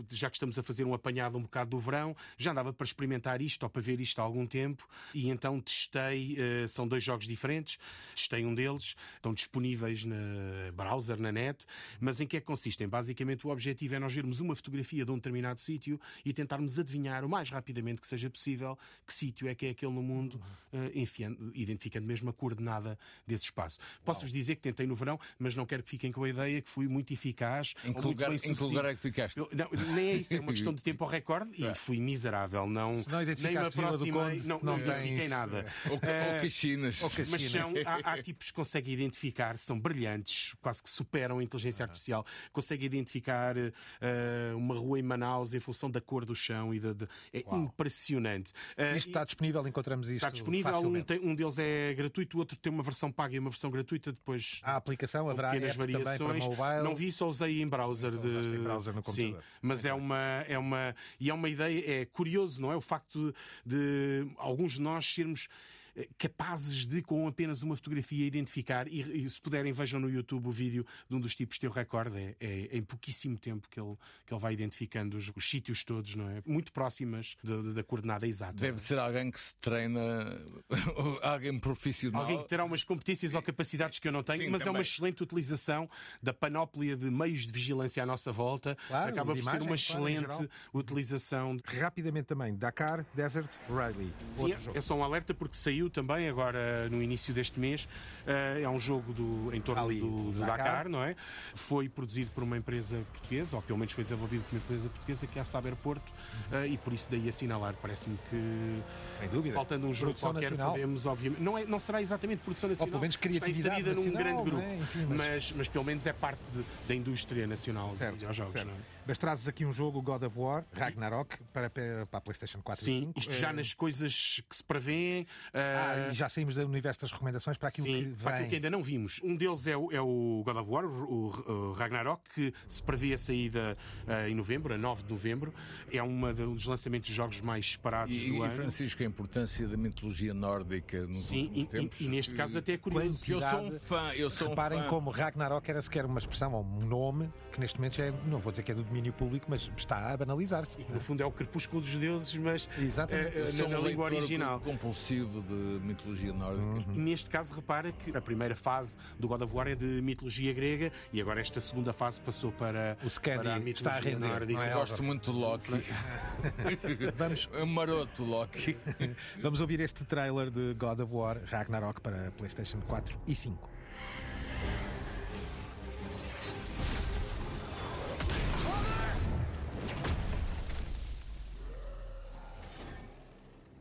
já 0.09 0.29
que 0.29 0.35
estamos 0.35 0.59
a 0.59 0.63
fazer 0.63 0.83
um 0.83 0.93
apanhado 0.93 1.37
um 1.37 1.43
bocado 1.43 1.69
do 1.69 1.79
verão, 1.79 2.15
já 2.37 2.51
andava 2.51 2.73
para 2.73 2.85
experimentar 2.85 3.41
isto 3.41 3.63
ou 3.63 3.69
para 3.69 3.81
ver 3.81 4.01
isto 4.01 4.19
há 4.19 4.23
algum 4.23 4.45
tempo 4.45 4.85
e 5.13 5.29
então 5.29 5.61
testei, 5.61 6.35
uh, 6.35 6.67
são 6.67 6.85
dois 6.85 7.03
jogos 7.03 7.25
diferentes, 7.25 7.77
testei 8.13 8.45
um 8.45 8.53
deles, 8.53 8.95
estão 9.15 9.33
disponíveis 9.33 10.03
na 10.03 10.72
browser, 10.73 11.19
na 11.19 11.31
net, 11.31 11.65
mas 11.99 12.19
em 12.19 12.27
que 12.27 12.37
é 12.37 12.39
que 12.39 12.45
consistem? 12.45 12.87
Basicamente, 12.87 13.45
o 13.47 13.49
objetivo 13.49 13.95
é 13.95 13.99
nós 13.99 14.13
vermos 14.13 14.39
uma 14.39 14.55
fotografia 14.55 15.05
de 15.05 15.11
um 15.11 15.15
determinado 15.15 15.61
sítio 15.61 15.99
e 16.25 16.33
tentarmos 16.33 16.77
adivinhar 16.77 17.23
o 17.23 17.29
mais 17.29 17.49
rapidamente 17.49 18.01
que 18.01 18.07
seja 18.07 18.29
possível 18.29 18.77
que 19.05 19.13
sítio 19.13 19.47
é 19.47 19.55
que 19.55 19.65
é 19.65 19.69
aquele 19.69 19.91
no 19.91 20.01
mundo, 20.01 20.41
uh, 20.71 20.91
enfiando, 20.93 21.51
identificando 21.53 22.05
mesmo 22.05 22.29
a 22.29 22.33
coordenada 22.33 22.97
desse 23.25 23.45
espaço. 23.45 23.79
Posso-vos 24.03 24.31
dizer 24.31 24.55
que 24.55 24.61
tentei 24.61 24.85
no 24.85 24.95
verão, 24.95 25.19
mas 25.37 25.55
não 25.55 25.65
quero 25.65 25.83
que 25.83 25.89
fiquem 25.89 26.11
com 26.11 26.23
a 26.23 26.29
ideia 26.29 26.61
que 26.61 26.69
fui 26.69 26.87
muito 26.87 27.13
eficaz. 27.13 27.73
Em 27.83 27.93
que, 27.93 28.01
lugar, 28.01 28.33
em 28.33 28.39
que 28.39 28.63
lugar 28.63 28.85
é 28.85 28.95
que 28.95 29.01
ficaste? 29.01 29.37
Eu, 29.37 29.49
não, 29.51 29.69
nem 29.93 30.09
é 30.09 30.15
isso, 30.15 30.33
é 30.33 30.39
uma 30.39 30.51
questão 30.51 30.73
de 30.73 30.81
tempo 30.81 31.03
ao 31.03 31.09
recorde 31.11 31.51
e 31.57 31.65
é. 31.65 31.73
fui 31.73 31.99
miserável. 31.99 32.67
Não, 32.67 32.95
Se 32.95 33.09
não 33.09 33.21
identificaste 33.21 33.77
nem 33.77 33.85
me 33.85 33.93
aproximei, 33.93 34.39
não, 34.47 34.59
não, 34.61 34.77
não 34.77 34.79
identifiquei 34.79 35.27
nada. 35.27 35.65
Ou, 35.85 35.95
uh, 35.95 36.33
ou 36.33 36.41
Caxinas. 36.41 37.01
Mas 37.29 37.41
são, 37.43 37.73
há, 37.85 38.13
há 38.13 38.21
tipos 38.23 38.47
que 38.47 38.53
conseguem 38.53 38.93
identificar, 38.93 39.57
são 39.57 39.79
brilhantes, 39.79 40.55
quase 40.63 40.81
que 40.81 40.89
superam 40.89 41.39
a 41.39 41.43
inteligência 41.43 41.83
artificial, 41.83 42.25
conseguem 42.51 42.85
identificar 42.85 43.55
uh, 43.57 44.57
uma 44.57 44.75
rua 44.75 44.99
em 44.99 45.03
Manaus 45.03 45.53
em 45.53 45.59
função 45.59 45.91
da 45.91 45.99
cor 45.99 46.25
do 46.25 46.33
chão 46.33 46.73
e 46.73 46.79
de, 46.79 46.93
de... 46.93 47.07
é 47.33 47.43
Uau. 47.45 47.59
impressionante. 47.59 48.51
Uh, 48.77 48.95
isto 48.95 49.09
está 49.09 49.23
disponível, 49.25 49.67
encontramos 49.67 50.07
isto. 50.07 50.17
Está 50.17 50.29
disponível, 50.29 50.79
um, 50.79 51.01
tem, 51.03 51.19
um, 51.19 51.35
deles 51.35 51.59
é 51.59 51.93
gratuito, 51.93 52.37
o 52.37 52.39
outro 52.39 52.57
tem 52.57 52.71
uma 52.71 52.83
versão 52.83 53.11
paga 53.11 53.35
e 53.35 53.39
uma 53.39 53.49
versão 53.49 53.69
gratuita. 53.69 54.11
Depois 54.11 54.61
a 54.63 54.77
aplicação 54.77 55.29
haverá 55.29 55.51
pequenas 55.51 55.75
variações. 55.75 56.45
Não 56.83 56.95
vi, 56.95 57.11
só 57.11 57.27
usei 57.27 57.61
em 57.61 57.67
browser. 57.67 58.11
De... 58.11 58.55
Em 58.55 58.63
browser 58.63 58.93
no 58.93 59.03
Sim, 59.03 59.35
mas 59.61 59.85
é 59.85 59.93
uma, 59.93 60.45
é 60.47 60.57
uma 60.57 60.95
e 61.19 61.29
é 61.29 61.33
uma 61.33 61.49
ideia, 61.49 62.01
é 62.01 62.05
curioso, 62.05 62.61
não 62.61 62.71
é? 62.71 62.75
O 62.75 62.81
facto 62.81 63.33
de, 63.65 64.23
de 64.23 64.27
alguns 64.37 64.73
de 64.73 64.81
nós 64.81 65.05
sermos 65.13 65.47
eh, 65.47 65.72
capazes 66.17 66.85
de, 66.85 67.01
com 67.01 67.27
apenas 67.27 67.61
uma 67.63 67.75
fotografia, 67.75 68.25
identificar. 68.25 68.87
E, 68.87 69.23
e, 69.23 69.29
se 69.29 69.39
puderem, 69.39 69.71
vejam 69.71 69.99
no 69.99 70.09
YouTube 70.09 70.47
o 70.47 70.51
vídeo 70.51 70.85
de 71.09 71.15
um 71.15 71.19
dos 71.19 71.35
tipos 71.35 71.57
o 71.63 71.69
recorde. 71.69 72.17
É, 72.17 72.35
é, 72.39 72.77
em 72.77 72.81
pouquíssimo 72.81 73.37
tempo 73.37 73.67
que 73.69 73.79
ele, 73.79 73.95
que 74.25 74.33
ele 74.33 74.41
vai 74.41 74.53
identificando 74.53 75.17
os, 75.17 75.31
os 75.35 75.49
sítios 75.49 75.83
todos, 75.83 76.15
não 76.15 76.29
é? 76.29 76.41
Muito 76.45 76.71
próximas 76.71 77.37
da 77.73 77.83
coordenada 77.83 78.27
exata. 78.27 78.53
Deve 78.53 78.79
ser 78.81 78.99
alguém 78.99 79.31
que 79.31 79.39
se 79.39 79.55
treina, 79.55 80.41
alguém 81.21 81.57
profissional. 81.59 82.23
Alguém 82.23 82.41
que 82.41 82.49
terá 82.49 82.63
umas 82.65 82.83
competências 82.83 83.33
ou 83.35 83.41
capacidades 83.41 83.99
que 83.99 84.07
eu 84.07 84.11
não 84.11 84.23
tenho, 84.23 84.39
Sim, 84.39 84.49
mas 84.49 84.59
também. 84.59 84.75
é 84.75 84.77
uma 84.77 84.81
excelente 84.81 85.23
utilização 85.23 85.89
da 86.21 86.33
panóplia 86.33 86.97
de 86.97 87.09
meios 87.09 87.45
de 87.45 87.53
vigilância 87.53 88.03
à 88.03 88.05
nossa 88.05 88.31
volta. 88.31 88.77
Claro, 88.87 89.09
Acaba 89.09 89.33
por 89.33 89.39
imagem, 89.39 89.59
ser 89.59 89.65
uma 89.65 89.75
excelente 89.75 90.25
claro, 90.25 90.49
utilização. 90.73 91.57
Rapidamente 91.65 92.25
também, 92.25 92.55
Dakar 92.55 93.05
Desert 93.13 93.49
Rally. 93.69 94.13
Sim, 94.31 94.53
é, 94.53 94.77
é 94.77 94.81
só 94.81 94.95
um 94.95 95.03
alerta 95.03 95.33
porque 95.33 95.55
saiu 95.55 95.82
saiu 95.83 95.89
também 95.89 96.29
agora 96.29 96.89
no 96.89 97.01
início 97.01 97.33
deste 97.33 97.59
mês. 97.59 97.87
Uh, 98.25 98.63
é 98.63 98.69
um 98.69 98.79
jogo 98.79 99.11
do, 99.13 99.53
em 99.53 99.61
torno 99.61 99.83
Ali, 99.83 99.99
do, 99.99 100.31
do 100.31 100.39
Dakar. 100.39 100.57
Dakar. 100.57 100.89
não 100.89 101.03
é? 101.03 101.15
Foi 101.53 101.89
produzido 101.89 102.31
por 102.31 102.43
uma 102.43 102.57
empresa 102.57 103.01
portuguesa, 103.11 103.55
ou 103.55 103.61
pelo 103.61 103.77
menos 103.77 103.93
foi 103.93 104.03
desenvolvido 104.03 104.43
por 104.43 104.55
uma 104.55 104.63
empresa 104.63 104.89
portuguesa, 104.89 105.27
que 105.27 105.39
é 105.39 105.41
a 105.41 105.45
Saber 105.45 105.75
Porto, 105.75 106.09
uh, 106.51 106.65
e 106.65 106.77
por 106.77 106.93
isso 106.93 107.09
daí 107.11 107.27
assinalar. 107.27 107.75
Parece-me 107.81 108.17
que, 108.29 108.81
Sem 109.19 109.29
dúvida. 109.29 109.55
faltando 109.55 109.87
um 109.87 109.93
jogo 109.93 110.11
produção 110.11 110.31
qualquer, 110.31 110.51
nacional. 110.51 110.71
podemos, 110.71 111.05
obviamente. 111.05 111.41
Não, 111.41 111.57
é, 111.57 111.65
não 111.65 111.79
será 111.79 112.01
exatamente 112.01 112.39
produção 112.39 112.69
nacional, 112.69 112.87
ou 112.87 112.91
pelo 112.91 113.01
menos 113.01 113.15
criatividade 113.15 113.57
está 113.57 113.79
inserida 113.79 113.89
nacional, 113.89 114.13
num 114.13 114.19
grande 114.19 114.49
grupo, 114.49 114.63
é? 114.63 114.75
Enfim, 114.77 115.05
mas... 115.05 115.17
Mas, 115.17 115.53
mas... 115.57 115.67
pelo 115.67 115.85
menos 115.85 116.05
é 116.05 116.13
parte 116.13 116.39
de, 116.53 116.63
da 116.87 116.95
indústria 116.95 117.47
nacional 117.47 117.95
certo, 117.95 118.13
de 118.13 118.19
videojogos. 118.19 118.53
Certo. 118.53 118.67
Não 118.67 118.73
é? 118.73 118.93
Mas 119.05 119.17
trazes 119.17 119.47
aqui 119.47 119.65
um 119.65 119.73
jogo, 119.73 120.01
God 120.01 120.23
of 120.23 120.39
War, 120.39 120.63
Ragnarok, 120.71 121.37
para, 121.51 121.69
para 121.69 122.07
a 122.11 122.21
PlayStation 122.21 122.61
4 122.61 122.85
Sim, 122.85 122.91
e 122.91 122.99
5. 122.99 123.19
isto 123.19 123.33
já 123.33 123.51
uh... 123.51 123.53
nas 123.53 123.73
coisas 123.73 124.41
que 124.49 124.55
se 124.55 124.63
prevêem. 124.63 125.27
Ah, 125.53 126.07
e 126.09 126.13
já 126.13 126.29
saímos 126.29 126.55
do 126.55 126.65
universo 126.65 127.01
das 127.01 127.11
recomendações 127.11 127.57
para 127.57 127.67
aquilo 127.67 127.87
Sim, 127.87 127.93
que 127.93 128.03
vem. 128.03 128.15
para 128.15 128.35
aquilo 128.35 128.49
que 128.49 128.55
ainda 128.55 128.69
não 128.69 128.81
vimos. 128.81 129.19
Um 129.23 129.35
deles 129.35 129.67
é 129.67 129.75
o, 129.75 129.91
é 129.91 129.99
o 129.99 130.41
God 130.45 130.55
of 130.55 130.69
War, 130.69 130.85
o, 130.85 131.27
o, 131.51 131.71
Ragnarok, 131.73 132.21
que 132.33 132.53
se 132.67 132.81
prevê 132.81 133.13
a 133.13 133.17
saída 133.17 133.77
uh, 134.07 134.27
em 134.29 134.35
novembro, 134.35 134.73
a 134.73 134.77
9 134.77 135.03
de 135.03 135.11
novembro. 135.11 135.53
É 135.91 136.01
uma, 136.01 136.29
um 136.29 136.53
dos 136.53 136.65
lançamentos 136.65 137.09
de 137.09 137.15
jogos 137.15 137.41
mais 137.41 137.65
esperados 137.65 138.15
e, 138.15 138.27
do 138.27 138.35
e, 138.35 138.41
ano. 138.41 138.53
Francisco, 138.53 139.02
a 139.03 139.07
importância 139.07 139.67
da 139.67 139.77
mitologia 139.77 140.33
nórdica 140.33 141.05
nos 141.07 141.25
Sim, 141.27 141.43
últimos 141.43 141.63
e, 141.63 141.65
tempos. 141.67 142.01
E, 142.01 142.05
e 142.05 142.07
neste 142.09 142.33
caso 142.35 142.57
até 142.57 142.73
é 142.73 142.77
curioso. 142.77 143.19
Eu 143.31 143.41
sou 143.41 143.59
um 143.61 143.79
fã. 143.79 144.11
Eu 144.15 144.29
sou 144.29 144.49
Reparem 144.49 144.79
um 144.79 144.83
fã. 144.83 144.89
como 144.89 145.09
Ragnarok 145.09 145.69
era 145.69 145.81
sequer 145.81 146.05
uma 146.05 146.19
expressão 146.19 146.53
ou 146.53 146.63
um 146.63 146.85
nome 146.87 147.29
que 147.51 147.59
neste 147.59 147.77
momento 147.77 147.97
já 147.97 148.05
é, 148.05 148.13
não 148.25 148.39
vou 148.39 148.51
dizer 148.51 148.63
que 148.63 148.71
é 148.71 148.75
do 148.75 148.83
domínio 148.83 149.13
público, 149.13 149.45
mas 149.47 149.69
está 149.77 150.11
a 150.11 150.17
banalizar-se. 150.17 150.79
No 150.89 150.99
fundo 150.99 151.21
é 151.21 151.25
o 151.25 151.31
crepúsculo 151.31 151.81
dos 151.81 151.93
deuses, 151.95 152.33
mas 152.35 152.67
Exatamente. 152.79 153.37
É, 153.37 153.47
sou 153.47 153.69
na, 153.69 153.77
um 153.77 153.81
na 153.81 153.87
língua 153.89 154.05
original. 154.05 154.59
compulsivo 154.59 155.41
de 155.43 155.53
mitologia 155.85 156.33
nórdica. 156.33 156.91
E 156.93 156.97
neste 156.97 157.29
caso, 157.29 157.53
repara 157.53 157.91
que 157.91 158.15
a 158.15 158.21
primeira 158.21 158.55
fase 158.55 158.97
do 159.19 159.27
God 159.27 159.41
of 159.43 159.53
War 159.53 159.67
é 159.67 159.75
de 159.75 159.85
mitologia 160.01 160.51
grega 160.53 160.91
e 161.11 161.21
agora 161.21 161.41
esta 161.41 161.61
segunda 161.61 161.93
fase 161.93 162.19
passou 162.21 162.51
para, 162.51 162.97
o 163.03 163.09
Scandi 163.09 163.39
para 163.43 163.55
a 163.55 163.59
mitologia 163.59 163.73
está 163.73 163.91
a 163.91 163.99
render. 163.99 164.27
nórdica. 164.27 164.63
É, 164.65 164.73
Eu 164.73 164.77
gosto 164.79 165.03
muito 165.03 165.31
do 165.31 165.37
Loki. 165.37 165.71
Vamos, 167.15 167.49
é 167.53 167.63
um 167.63 167.65
maroto 167.67 168.23
Loki. 168.23 168.77
Vamos 169.41 169.61
ouvir 169.61 169.81
este 169.81 170.05
trailer 170.05 170.51
de 170.51 170.73
God 170.73 170.99
of 170.99 171.11
War 171.11 171.41
Ragnarok 171.51 172.01
para 172.01 172.31
PlayStation 172.31 172.81
4 172.81 173.15
e 173.27 173.35
5. 173.35 173.57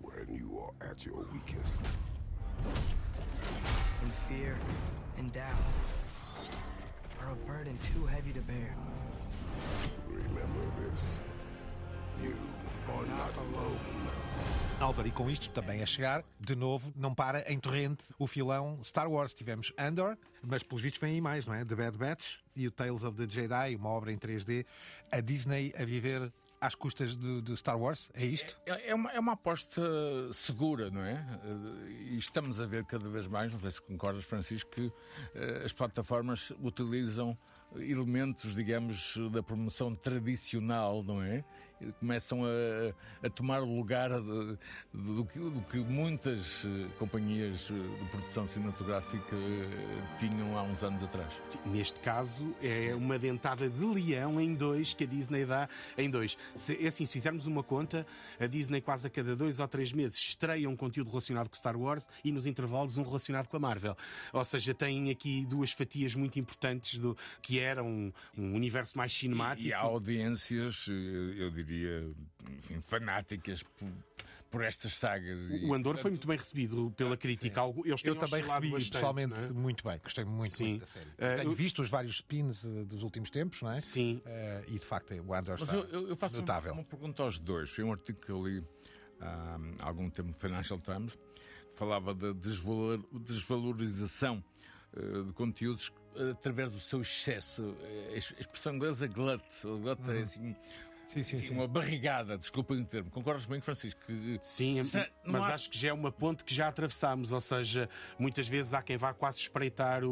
When 0.00 0.34
you 0.34 0.60
are 0.60 0.90
at 0.90 1.04
your 1.04 1.24
weakest, 1.32 1.82
and 4.02 4.12
fear 4.28 4.56
and 5.18 5.32
doubt 5.32 5.46
are 7.20 7.30
a 7.30 7.36
burden 7.46 7.78
too 7.92 8.06
heavy 8.06 8.32
to 8.32 8.40
bear. 8.40 8.74
remember 10.08 10.64
this. 10.80 11.20
You 12.22 12.36
are 12.88 13.06
not 13.06 13.32
alone. 13.36 14.21
Álvaro, 14.80 15.06
e 15.06 15.10
com 15.12 15.30
isto 15.30 15.48
também 15.50 15.82
a 15.82 15.86
chegar, 15.86 16.24
de 16.40 16.56
novo, 16.56 16.92
não 16.96 17.14
para 17.14 17.50
em 17.52 17.58
torrente 17.58 18.04
o 18.18 18.26
filão 18.26 18.78
Star 18.82 19.10
Wars. 19.10 19.32
Tivemos 19.32 19.72
Andor, 19.78 20.18
mas 20.42 20.62
pelos 20.62 20.82
vistos 20.82 21.00
vem 21.00 21.14
aí 21.14 21.20
mais, 21.20 21.46
não 21.46 21.54
é? 21.54 21.64
The 21.64 21.74
Bad 21.74 21.96
Batch 21.96 22.38
e 22.56 22.66
o 22.66 22.70
Tales 22.70 23.04
of 23.04 23.16
the 23.16 23.32
Jedi, 23.32 23.76
uma 23.76 23.90
obra 23.90 24.12
em 24.12 24.18
3D. 24.18 24.66
A 25.10 25.20
Disney 25.20 25.72
a 25.78 25.84
viver 25.84 26.32
às 26.60 26.76
custas 26.76 27.16
de, 27.16 27.56
Star 27.56 27.78
Wars? 27.78 28.10
É 28.14 28.24
isto? 28.24 28.58
É, 28.66 28.90
é, 28.90 28.94
uma, 28.94 29.10
é 29.10 29.18
uma 29.18 29.32
aposta 29.32 29.82
segura, 30.32 30.90
não 30.90 31.04
é? 31.04 31.14
Uh, 31.44 31.88
e 31.88 32.18
estamos 32.18 32.60
a 32.60 32.66
ver 32.66 32.84
cada 32.84 33.08
vez 33.08 33.26
mais, 33.26 33.52
não 33.52 33.58
sei 33.58 33.72
se 33.72 33.82
concordas, 33.82 34.24
Francisco, 34.24 34.70
que 34.70 34.86
uh, 34.86 34.92
as 35.64 35.72
plataformas 35.72 36.52
utilizam 36.60 37.36
elementos, 37.76 38.54
digamos, 38.54 39.16
da 39.32 39.42
promoção 39.42 39.94
tradicional, 39.94 41.02
não 41.02 41.22
é? 41.22 41.44
Começam 41.98 42.40
a, 42.44 43.26
a 43.26 43.30
tomar 43.30 43.62
o 43.62 43.76
lugar 43.76 44.10
do, 44.20 45.24
que, 45.26 45.38
do, 45.38 45.64
que, 45.70 45.78
muitas 45.78 46.64
eh, 46.64 46.88
companhias 46.98 47.70
eh, 47.70 47.74
de 47.74 48.10
produção 48.10 48.46
cinematográfica 48.46 49.36
eh, 49.36 50.18
tinham 50.20 50.56
há 50.56 50.62
uns 50.62 50.82
anos 50.82 51.02
atrás. 51.02 51.32
Sim, 51.44 51.58
neste 51.66 51.98
caso, 52.00 52.54
é 52.62 52.94
uma 52.94 53.18
dentada 53.18 53.68
de 53.68 53.84
leão 53.84 54.40
em 54.40 54.54
dois 54.54 54.94
que 54.94 55.04
a 55.04 55.06
Disney 55.06 55.44
dá 55.44 55.68
em 55.98 56.08
dois. 56.08 56.36
Se, 56.56 56.76
é 56.82 56.88
assim, 56.88 57.06
se 57.06 57.12
fizermos 57.12 57.46
uma 57.46 57.62
conta, 57.62 58.06
a 58.38 58.46
Disney 58.46 58.80
quase 58.80 59.06
a 59.06 59.10
cada 59.10 59.34
dois 59.34 59.58
ou 59.58 59.68
três 59.68 59.92
meses 59.92 60.18
estreia 60.18 60.68
um 60.68 60.76
conteúdo 60.76 61.08
relacionado 61.08 61.48
com 61.48 61.56
Star 61.56 61.76
Wars 61.76 62.08
e 62.24 62.30
nos 62.30 62.46
intervalos 62.46 62.98
um 62.98 63.02
relacionado 63.02 63.48
com 63.48 63.56
a 63.56 63.60
Marvel. 63.60 63.96
Ou 64.32 64.44
seja, 64.44 64.74
tem 64.74 65.10
aqui 65.10 65.44
duas 65.46 65.72
fatias 65.72 66.14
muito 66.14 66.38
importantes 66.38 66.98
do 66.98 67.16
que 67.40 67.58
era 67.58 67.82
um, 67.82 68.12
um 68.36 68.54
universo 68.54 68.96
mais 68.96 69.12
cinemático. 69.12 69.66
E, 69.66 69.70
e 69.70 69.72
há 69.72 69.80
audiências, 69.80 70.86
eu 70.88 71.50
diria 71.50 71.71
diria, 71.72 72.14
enfim, 72.58 72.80
fanáticas 72.82 73.62
por, 73.62 73.88
por 74.50 74.62
estas 74.62 74.94
sagas. 74.94 75.38
O 75.62 75.72
Andor 75.72 75.96
foi 75.96 76.10
muito 76.10 76.28
bem 76.28 76.36
recebido 76.36 76.92
pela 76.96 77.16
crítica. 77.16 77.62
Eles 77.84 78.04
Eu 78.04 78.14
também 78.14 78.42
recebi 78.42 78.70
bastante, 78.70 78.92
pessoalmente 78.92 79.34
é? 79.34 79.48
muito 79.48 79.82
bem, 79.82 79.98
gostei 79.98 80.24
muito, 80.24 80.56
Sim. 80.56 80.64
muito 80.64 80.80
da 80.80 80.86
série. 80.86 81.08
Uh, 81.08 81.36
Tenho 81.36 81.50
eu... 81.50 81.52
visto 81.52 81.82
os 81.82 81.88
vários 81.88 82.16
spins 82.16 82.62
uh, 82.64 82.84
dos 82.84 83.02
últimos 83.02 83.30
tempos, 83.30 83.62
não 83.62 83.70
é? 83.70 83.80
Sim. 83.80 84.20
Uh, 84.26 84.64
e 84.68 84.78
de 84.78 84.84
facto 84.84 85.12
o 85.14 85.34
Andor 85.34 85.56
Mas 85.58 85.72
está 85.72 85.96
eu, 85.96 86.08
eu 86.08 86.16
faço 86.16 86.36
notável. 86.38 86.72
Uma, 86.72 86.82
uma 86.82 86.86
pergunta 86.86 87.22
aos 87.22 87.38
dois. 87.38 87.70
Foi 87.70 87.84
um 87.84 87.92
artigo 87.92 88.20
que 88.20 88.30
eu 88.30 88.46
li 88.46 88.62
há 89.20 89.58
algum 89.80 90.10
tempo 90.10 90.28
no 90.28 90.34
Financial 90.34 90.78
Times 90.78 91.14
que 91.14 91.78
falava 91.78 92.14
da 92.14 92.32
desvalor, 92.32 93.02
desvalorização 93.12 94.44
de 94.94 95.32
conteúdos 95.32 95.90
através 96.32 96.70
do 96.70 96.78
seu 96.78 97.00
excesso. 97.00 97.74
A 98.12 98.16
expressão 98.16 98.74
inglesa 98.74 99.06
glut. 99.06 99.42
Glut 99.62 100.02
é 100.02 100.12
uhum. 100.12 100.22
assim 100.22 100.56
Sim, 101.12 101.22
sim, 101.22 101.42
sim. 101.42 101.54
Uma 101.54 101.68
barrigada, 101.68 102.38
desculpa 102.38 102.72
o 102.72 102.84
termo. 102.86 103.10
Concordas 103.10 103.44
bem, 103.44 103.60
Francisco? 103.60 104.00
Que... 104.06 104.38
Sim, 104.40 104.80
é, 104.80 105.10
mas 105.24 105.42
há... 105.42 105.54
acho 105.54 105.68
que 105.68 105.76
já 105.76 105.90
é 105.90 105.92
uma 105.92 106.10
ponte 106.10 106.42
que 106.42 106.54
já 106.54 106.68
atravessámos, 106.68 107.32
ou 107.32 107.40
seja, 107.40 107.86
muitas 108.18 108.48
vezes 108.48 108.72
há 108.72 108.80
quem 108.80 108.96
vá 108.96 109.12
quase 109.12 109.38
espreitar 109.38 110.04
o, 110.04 110.10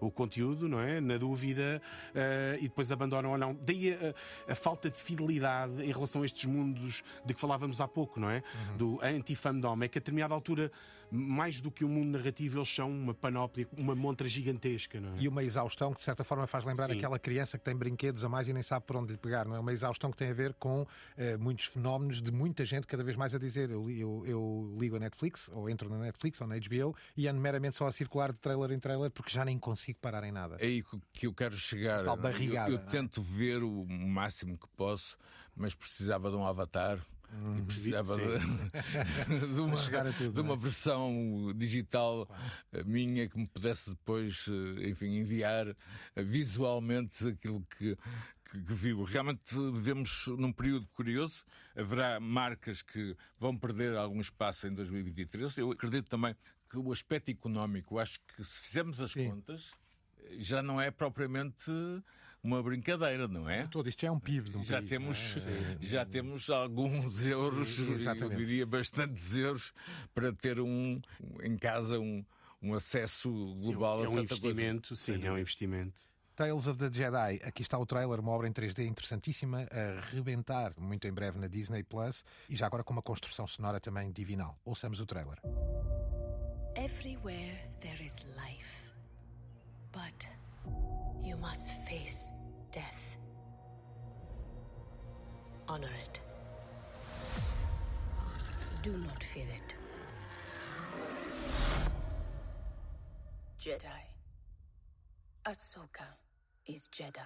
o, 0.00 0.06
o 0.06 0.10
conteúdo, 0.10 0.66
não 0.66 0.80
é? 0.80 0.98
Na 0.98 1.18
dúvida, 1.18 1.82
uh, 2.14 2.56
e 2.58 2.62
depois 2.62 2.90
abandonam 2.90 3.32
ou 3.32 3.38
não. 3.38 3.54
Daí 3.54 3.92
a, 3.92 4.52
a, 4.52 4.54
falta 4.54 4.88
de 4.88 4.96
fidelidade 4.96 5.82
em 5.82 5.92
relação 5.92 6.22
a 6.22 6.24
estes 6.24 6.46
mundos 6.46 7.02
de 7.26 7.34
que 7.34 7.40
falávamos 7.40 7.78
há 7.78 7.86
pouco, 7.86 8.18
não 8.18 8.30
é? 8.30 8.42
Uhum. 8.70 8.76
Do 8.78 8.98
anti-fandom. 9.02 9.82
É 9.82 9.88
que 9.88 9.98
a 9.98 10.00
determinada 10.00 10.32
altura 10.32 10.72
mais 11.12 11.60
do 11.60 11.70
que 11.70 11.84
um 11.84 11.88
mundo 11.88 12.16
narrativo, 12.16 12.58
eles 12.58 12.74
são 12.74 12.90
uma 12.90 13.12
panóplia, 13.12 13.68
uma 13.76 13.94
montra 13.94 14.26
gigantesca. 14.26 14.98
Não 14.98 15.14
é? 15.14 15.20
E 15.20 15.28
uma 15.28 15.44
exaustão 15.44 15.92
que, 15.92 15.98
de 15.98 16.04
certa 16.04 16.24
forma, 16.24 16.46
faz 16.46 16.64
lembrar 16.64 16.86
Sim. 16.86 16.96
aquela 16.96 17.18
criança 17.18 17.58
que 17.58 17.64
tem 17.64 17.76
brinquedos 17.76 18.24
a 18.24 18.30
mais 18.30 18.48
e 18.48 18.52
nem 18.52 18.62
sabe 18.62 18.86
por 18.86 18.96
onde 18.96 19.12
lhe 19.12 19.18
pegar. 19.18 19.44
Não 19.44 19.54
é 19.54 19.60
uma 19.60 19.72
exaustão 19.72 20.10
que 20.10 20.16
tem 20.16 20.30
a 20.30 20.32
ver 20.32 20.54
com 20.54 20.82
uh, 20.82 20.86
muitos 21.38 21.66
fenómenos 21.66 22.22
de 22.22 22.32
muita 22.32 22.64
gente 22.64 22.86
cada 22.86 23.04
vez 23.04 23.14
mais 23.14 23.34
a 23.34 23.38
dizer 23.38 23.70
eu, 23.70 23.90
eu, 23.90 24.24
eu, 24.26 24.76
ligo 24.80 24.96
a 24.96 24.98
Netflix, 24.98 25.50
ou 25.52 25.68
entro 25.68 25.90
na 25.90 25.98
Netflix 25.98 26.40
ou 26.40 26.46
na 26.46 26.56
HBO 26.56 26.96
e 27.14 27.28
ando 27.28 27.40
meramente 27.40 27.76
só 27.76 27.86
a 27.86 27.92
circular 27.92 28.32
de 28.32 28.38
trailer 28.38 28.72
em 28.72 28.78
trailer 28.78 29.10
porque 29.10 29.30
já 29.30 29.44
nem 29.44 29.58
consigo 29.58 29.98
parar 30.00 30.24
em 30.24 30.32
nada. 30.32 30.56
É 30.60 30.64
aí 30.64 30.82
que 31.12 31.26
eu 31.26 31.34
quero 31.34 31.56
chegar. 31.56 32.04
Tal 32.04 32.16
barrigada, 32.16 32.70
eu, 32.70 32.78
eu 32.78 32.86
tento 32.86 33.22
ver 33.22 33.62
o 33.62 33.84
máximo 33.86 34.56
que 34.56 34.68
posso, 34.76 35.18
mas 35.54 35.74
precisava 35.74 36.30
de 36.30 36.36
um 36.36 36.46
avatar 36.46 36.98
Hum, 37.32 37.58
e 37.58 37.62
precisava 37.62 38.16
de, 38.16 38.24
de, 39.54 39.60
uma, 39.60 40.12
tudo, 40.12 40.32
de 40.34 40.40
uma 40.40 40.52
é? 40.52 40.56
versão 40.56 41.52
digital 41.56 42.26
claro. 42.26 42.86
minha 42.86 43.26
que 43.26 43.38
me 43.38 43.46
pudesse 43.46 43.88
depois, 43.88 44.46
eh, 44.48 44.90
enfim, 44.90 45.16
enviar 45.16 45.68
eh, 45.68 46.22
visualmente 46.22 47.28
aquilo 47.28 47.64
que, 47.70 47.96
que, 48.50 48.62
que 48.62 48.74
viu. 48.74 49.02
Realmente 49.04 49.54
vivemos 49.54 50.26
num 50.26 50.52
período 50.52 50.86
curioso. 50.88 51.42
Haverá 51.74 52.20
marcas 52.20 52.82
que 52.82 53.16
vão 53.38 53.56
perder 53.56 53.96
algum 53.96 54.20
espaço 54.20 54.66
em 54.66 54.74
2023. 54.74 55.56
Eu 55.56 55.70
acredito 55.70 56.10
também 56.10 56.36
que 56.68 56.76
o 56.76 56.92
aspecto 56.92 57.30
económico, 57.30 57.98
acho 57.98 58.20
que 58.20 58.44
se 58.44 58.60
fizermos 58.60 59.00
as 59.00 59.12
Sim. 59.12 59.30
contas, 59.30 59.70
já 60.38 60.62
não 60.62 60.80
é 60.80 60.90
propriamente 60.90 61.70
uma 62.42 62.62
brincadeira, 62.62 63.28
não 63.28 63.48
é? 63.48 63.66
Todo 63.68 63.88
isto 63.88 64.02
já 64.02 64.08
é 64.08 64.10
um 64.10 64.18
PIB 64.18 64.50
de 64.50 64.58
um 64.58 64.64
já 64.64 64.78
país, 64.78 64.88
temos 64.88 65.36
é? 65.46 65.76
Já 65.80 66.04
temos 66.04 66.50
alguns 66.50 67.24
euros, 67.24 67.78
Exatamente. 67.78 68.32
eu 68.32 68.38
diria 68.38 68.66
bastantes 68.66 69.36
euros, 69.36 69.72
para 70.14 70.32
ter 70.32 70.58
um 70.58 71.00
em 71.42 71.56
casa 71.56 72.00
um, 72.00 72.24
um 72.60 72.74
acesso 72.74 73.30
global 73.62 74.00
sim, 74.00 74.06
é 74.06 74.08
um 74.08 74.18
investimento, 74.20 74.88
coisa. 74.88 75.02
sim, 75.02 75.24
é 75.24 75.32
um 75.32 75.38
investimento. 75.38 76.12
Tales 76.34 76.66
of 76.66 76.78
the 76.78 76.90
Jedi, 76.90 77.40
aqui 77.44 77.60
está 77.62 77.78
o 77.78 77.84
trailer, 77.84 78.18
uma 78.18 78.32
obra 78.32 78.48
em 78.48 78.52
3D 78.52 78.86
interessantíssima, 78.86 79.68
a 79.70 80.00
rebentar 80.10 80.72
muito 80.78 81.06
em 81.06 81.12
breve 81.12 81.38
na 81.38 81.46
Disney 81.46 81.82
Plus 81.84 82.24
e 82.48 82.56
já 82.56 82.66
agora 82.66 82.82
com 82.82 82.92
uma 82.92 83.02
construção 83.02 83.46
sonora 83.46 83.78
também 83.78 84.10
divinal. 84.10 84.58
Ouçamos 84.64 84.98
o 84.98 85.06
trailer. 85.06 85.38
Everywhere 86.74 87.68
there 87.80 88.02
is 88.02 88.16
life, 88.34 88.94
but 89.92 90.26
you 91.22 91.36
must 91.36 91.70
face 91.86 92.32
death. 92.70 93.16
Honor 95.68 95.90
it. 96.04 96.20
Do 98.82 98.96
not 98.98 99.22
fear 99.22 99.46
it. 99.54 99.74
Jedi. 103.60 104.02
Ahsoka 105.44 106.06
is 106.66 106.88
Jedi. 106.88 107.22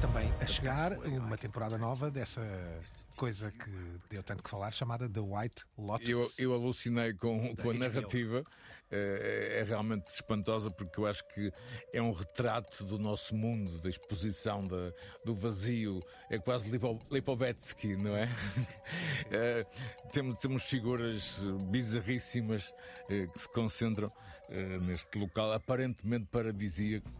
Também 0.00 0.30
a 0.40 0.46
chegar 0.46 0.92
uma 0.92 1.38
temporada 1.38 1.78
nova 1.78 2.10
dessa 2.10 2.42
coisa 3.16 3.50
que 3.50 3.70
deu 4.10 4.22
tanto 4.22 4.42
que 4.42 4.50
falar, 4.50 4.70
chamada 4.70 5.08
The 5.08 5.20
White 5.20 5.64
Lotus. 5.78 6.08
Eu, 6.08 6.30
eu 6.36 6.52
alucinei 6.52 7.14
com, 7.14 7.56
com 7.56 7.70
a 7.70 7.74
narrativa. 7.74 8.44
É, 8.88 9.58
é, 9.60 9.64
realmente 9.64 10.06
espantosa 10.14 10.70
porque 10.70 11.00
eu 11.00 11.06
acho 11.06 11.26
que 11.34 11.52
é 11.92 12.00
um 12.00 12.12
retrato 12.12 12.84
do 12.84 13.00
nosso 13.00 13.34
mundo, 13.34 13.80
da 13.80 13.88
exposição 13.88 14.64
da, 14.64 14.92
do 15.24 15.34
vazio. 15.34 16.00
É 16.30 16.38
quase 16.38 16.70
Lipo, 16.70 17.00
Lipovetsky, 17.10 17.96
não 17.96 18.16
é? 18.16 18.28
é 19.30 19.66
temos, 20.12 20.38
temos 20.38 20.62
figuras 20.62 21.40
bizarríssimas 21.68 22.72
é, 23.08 23.26
que 23.26 23.40
se 23.40 23.48
concentram 23.48 24.12
é, 24.48 24.78
neste 24.78 25.18
local 25.18 25.52
aparentemente 25.52 26.26
paradisíaco 26.26 27.10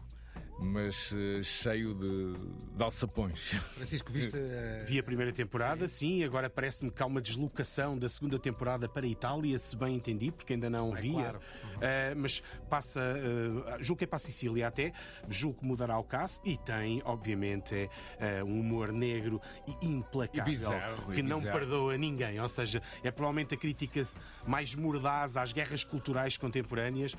mas 0.63 1.11
uh, 1.11 1.43
cheio 1.43 1.93
de, 1.93 2.33
de 2.75 2.83
alçapões. 2.83 3.39
Francisco, 3.75 4.11
viste. 4.11 4.35
Uh... 4.35 4.85
Vi 4.85 4.99
a 4.99 5.03
primeira 5.03 5.31
temporada, 5.31 5.87
sim, 5.87 6.19
sim 6.19 6.23
agora 6.23 6.49
parece-me 6.49 6.91
que 6.91 7.01
há 7.01 7.05
uma 7.05 7.21
deslocação 7.21 7.97
da 7.97 8.09
segunda 8.09 8.39
temporada 8.39 8.87
para 8.87 9.05
a 9.05 9.09
Itália, 9.09 9.57
se 9.59 9.75
bem 9.75 9.95
entendi, 9.95 10.31
porque 10.31 10.53
ainda 10.53 10.69
não 10.69 10.95
é, 10.95 11.01
via. 11.01 11.13
Claro. 11.13 11.39
Uhum. 11.63 11.77
Uh, 11.77 12.15
mas 12.17 12.43
passa, 12.69 12.99
uh, 12.99 13.83
julgo 13.83 13.99
que 13.99 14.03
é 14.03 14.07
para 14.07 14.17
a 14.17 14.19
Sicília 14.19 14.67
até, 14.67 14.93
julgo 15.29 15.59
que 15.59 15.65
mudará 15.65 15.97
o 15.97 16.03
caso 16.03 16.39
e 16.43 16.57
tem, 16.57 17.01
obviamente, 17.05 17.89
é, 18.19 18.43
um 18.43 18.59
humor 18.59 18.91
negro 18.91 19.41
e 19.67 19.87
implacável, 19.87 20.53
e 20.53 20.55
bizarro, 20.55 21.11
que 21.11 21.19
e 21.19 21.23
não 21.23 21.41
perdoa 21.41 21.97
ninguém. 21.97 22.39
Ou 22.39 22.49
seja, 22.49 22.81
é 23.03 23.11
provavelmente 23.11 23.53
a 23.53 23.57
crítica 23.57 24.05
mais 24.45 24.73
mordaz 24.75 25.37
às 25.37 25.51
guerras 25.53 25.83
culturais 25.83 26.37
contemporâneas. 26.37 27.15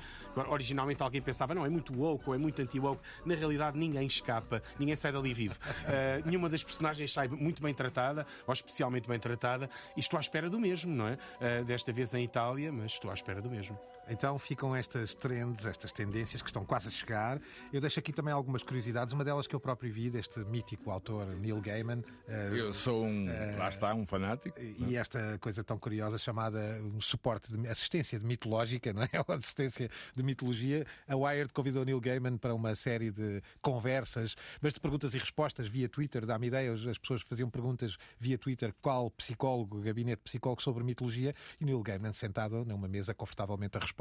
Originalmente 0.49 1.01
alguém 1.01 1.21
pensava, 1.21 1.53
não, 1.53 1.65
é 1.65 1.69
muito 1.69 1.97
woke 1.97 2.23
ou 2.27 2.35
é 2.35 2.37
muito 2.37 2.61
anti-woke 2.61 3.01
na 3.29 3.35
realidade 3.35 3.77
ninguém 3.77 4.05
escapa, 4.05 4.61
ninguém 4.77 4.95
sai 4.95 5.11
dali 5.11 5.33
vivo. 5.33 5.55
Uh, 5.55 6.25
nenhuma 6.27 6.49
das 6.49 6.63
personagens 6.63 7.13
sai 7.13 7.27
muito 7.27 7.61
bem 7.61 7.73
tratada, 7.73 8.25
ou 8.45 8.53
especialmente 8.53 9.07
bem 9.07 9.19
tratada, 9.19 9.69
e 9.95 9.99
estou 9.99 10.17
à 10.17 10.21
espera 10.21 10.49
do 10.49 10.59
mesmo, 10.59 10.93
não 10.93 11.07
é? 11.07 11.13
Uh, 11.13 11.63
desta 11.63 11.91
vez 11.93 12.13
em 12.13 12.23
Itália, 12.23 12.71
mas 12.71 12.93
estou 12.93 13.09
à 13.11 13.13
espera 13.13 13.41
do 13.41 13.49
mesmo. 13.49 13.79
Então 14.09 14.39
ficam 14.39 14.75
estas 14.75 15.13
trends, 15.13 15.67
estas 15.67 15.91
tendências 15.91 16.41
que 16.41 16.49
estão 16.49 16.65
quase 16.65 16.87
a 16.87 16.91
chegar. 16.91 17.39
Eu 17.71 17.79
deixo 17.79 17.99
aqui 17.99 18.11
também 18.11 18.33
algumas 18.33 18.63
curiosidades. 18.63 19.13
Uma 19.13 19.23
delas 19.23 19.45
que 19.45 19.55
eu 19.55 19.59
próprio 19.59 19.93
vi, 19.93 20.09
deste 20.09 20.39
mítico 20.39 20.89
autor 20.89 21.27
Neil 21.27 21.61
Gaiman. 21.61 21.99
Uh, 22.27 22.55
eu 22.55 22.73
sou 22.73 23.05
um, 23.05 23.27
uh, 23.27 23.57
lá 23.57 23.69
está, 23.69 23.93
um 23.93 24.07
fanático. 24.07 24.59
E 24.59 24.97
esta 24.97 25.37
coisa 25.39 25.63
tão 25.63 25.77
curiosa 25.77 26.17
chamada 26.17 26.59
um 26.81 26.99
suporte 26.99 27.55
de 27.55 27.67
assistência 27.67 28.19
de 28.19 28.25
mitológica, 28.25 28.91
não 28.93 29.03
é? 29.03 29.09
Ou 29.27 29.35
assistência 29.35 29.89
de 30.15 30.23
mitologia. 30.23 30.87
A 31.07 31.15
Wired 31.15 31.53
convidou 31.53 31.85
Neil 31.85 32.01
Gaiman 32.01 32.37
para 32.37 32.55
uma 32.55 32.75
série 32.75 33.11
de 33.11 33.43
conversas, 33.61 34.35
mas 34.59 34.73
de 34.73 34.79
perguntas 34.79 35.13
e 35.13 35.19
respostas 35.19 35.67
via 35.67 35.87
Twitter. 35.87 36.25
Dá-me 36.25 36.47
ideia, 36.47 36.73
as 36.73 36.97
pessoas 36.97 37.21
faziam 37.21 37.49
perguntas 37.49 37.95
via 38.19 38.39
Twitter 38.39 38.73
qual 38.81 39.11
psicólogo, 39.11 39.81
gabinete 39.81 40.23
psicólogo 40.23 40.63
sobre 40.63 40.83
mitologia 40.83 41.35
e 41.61 41.65
Neil 41.65 41.81
Gaiman 41.83 42.13
sentado 42.13 42.65
numa 42.65 42.87
mesa 42.87 43.13
confortavelmente 43.13 43.77
a 43.77 43.79
responder. 43.79 43.98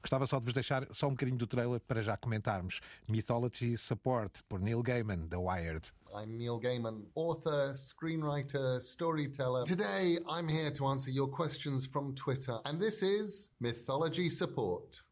Gostava 0.00 0.26
só 0.26 0.38
de 0.38 0.44
vos 0.44 0.54
deixar 0.54 0.86
só 0.92 1.08
um 1.08 1.10
bocadinho 1.10 1.36
do 1.36 1.46
trailer 1.46 1.80
para 1.80 2.02
já 2.02 2.16
comentarmos. 2.16 2.80
Mythology 3.08 3.76
Support 3.76 4.42
por 4.48 4.60
Neil 4.60 4.82
Gaiman, 4.82 5.28
The 5.28 5.36
Wired. 5.36 5.92
I'm 6.14 6.36
Neil 6.36 6.58
Gaiman, 6.58 7.06
author, 7.14 7.72
screenwriter, 7.74 8.80
storyteller. 8.80 9.64
Today, 9.64 10.18
I'm 10.28 10.46
here 10.46 10.70
to 10.72 10.86
answer 10.86 11.10
your 11.10 11.28
questions 11.28 11.86
from 11.86 12.14
Twitter, 12.14 12.58
and 12.66 12.78
this 12.78 13.02
is 13.02 13.50
Mythology 13.60 14.28
Support. 14.28 15.02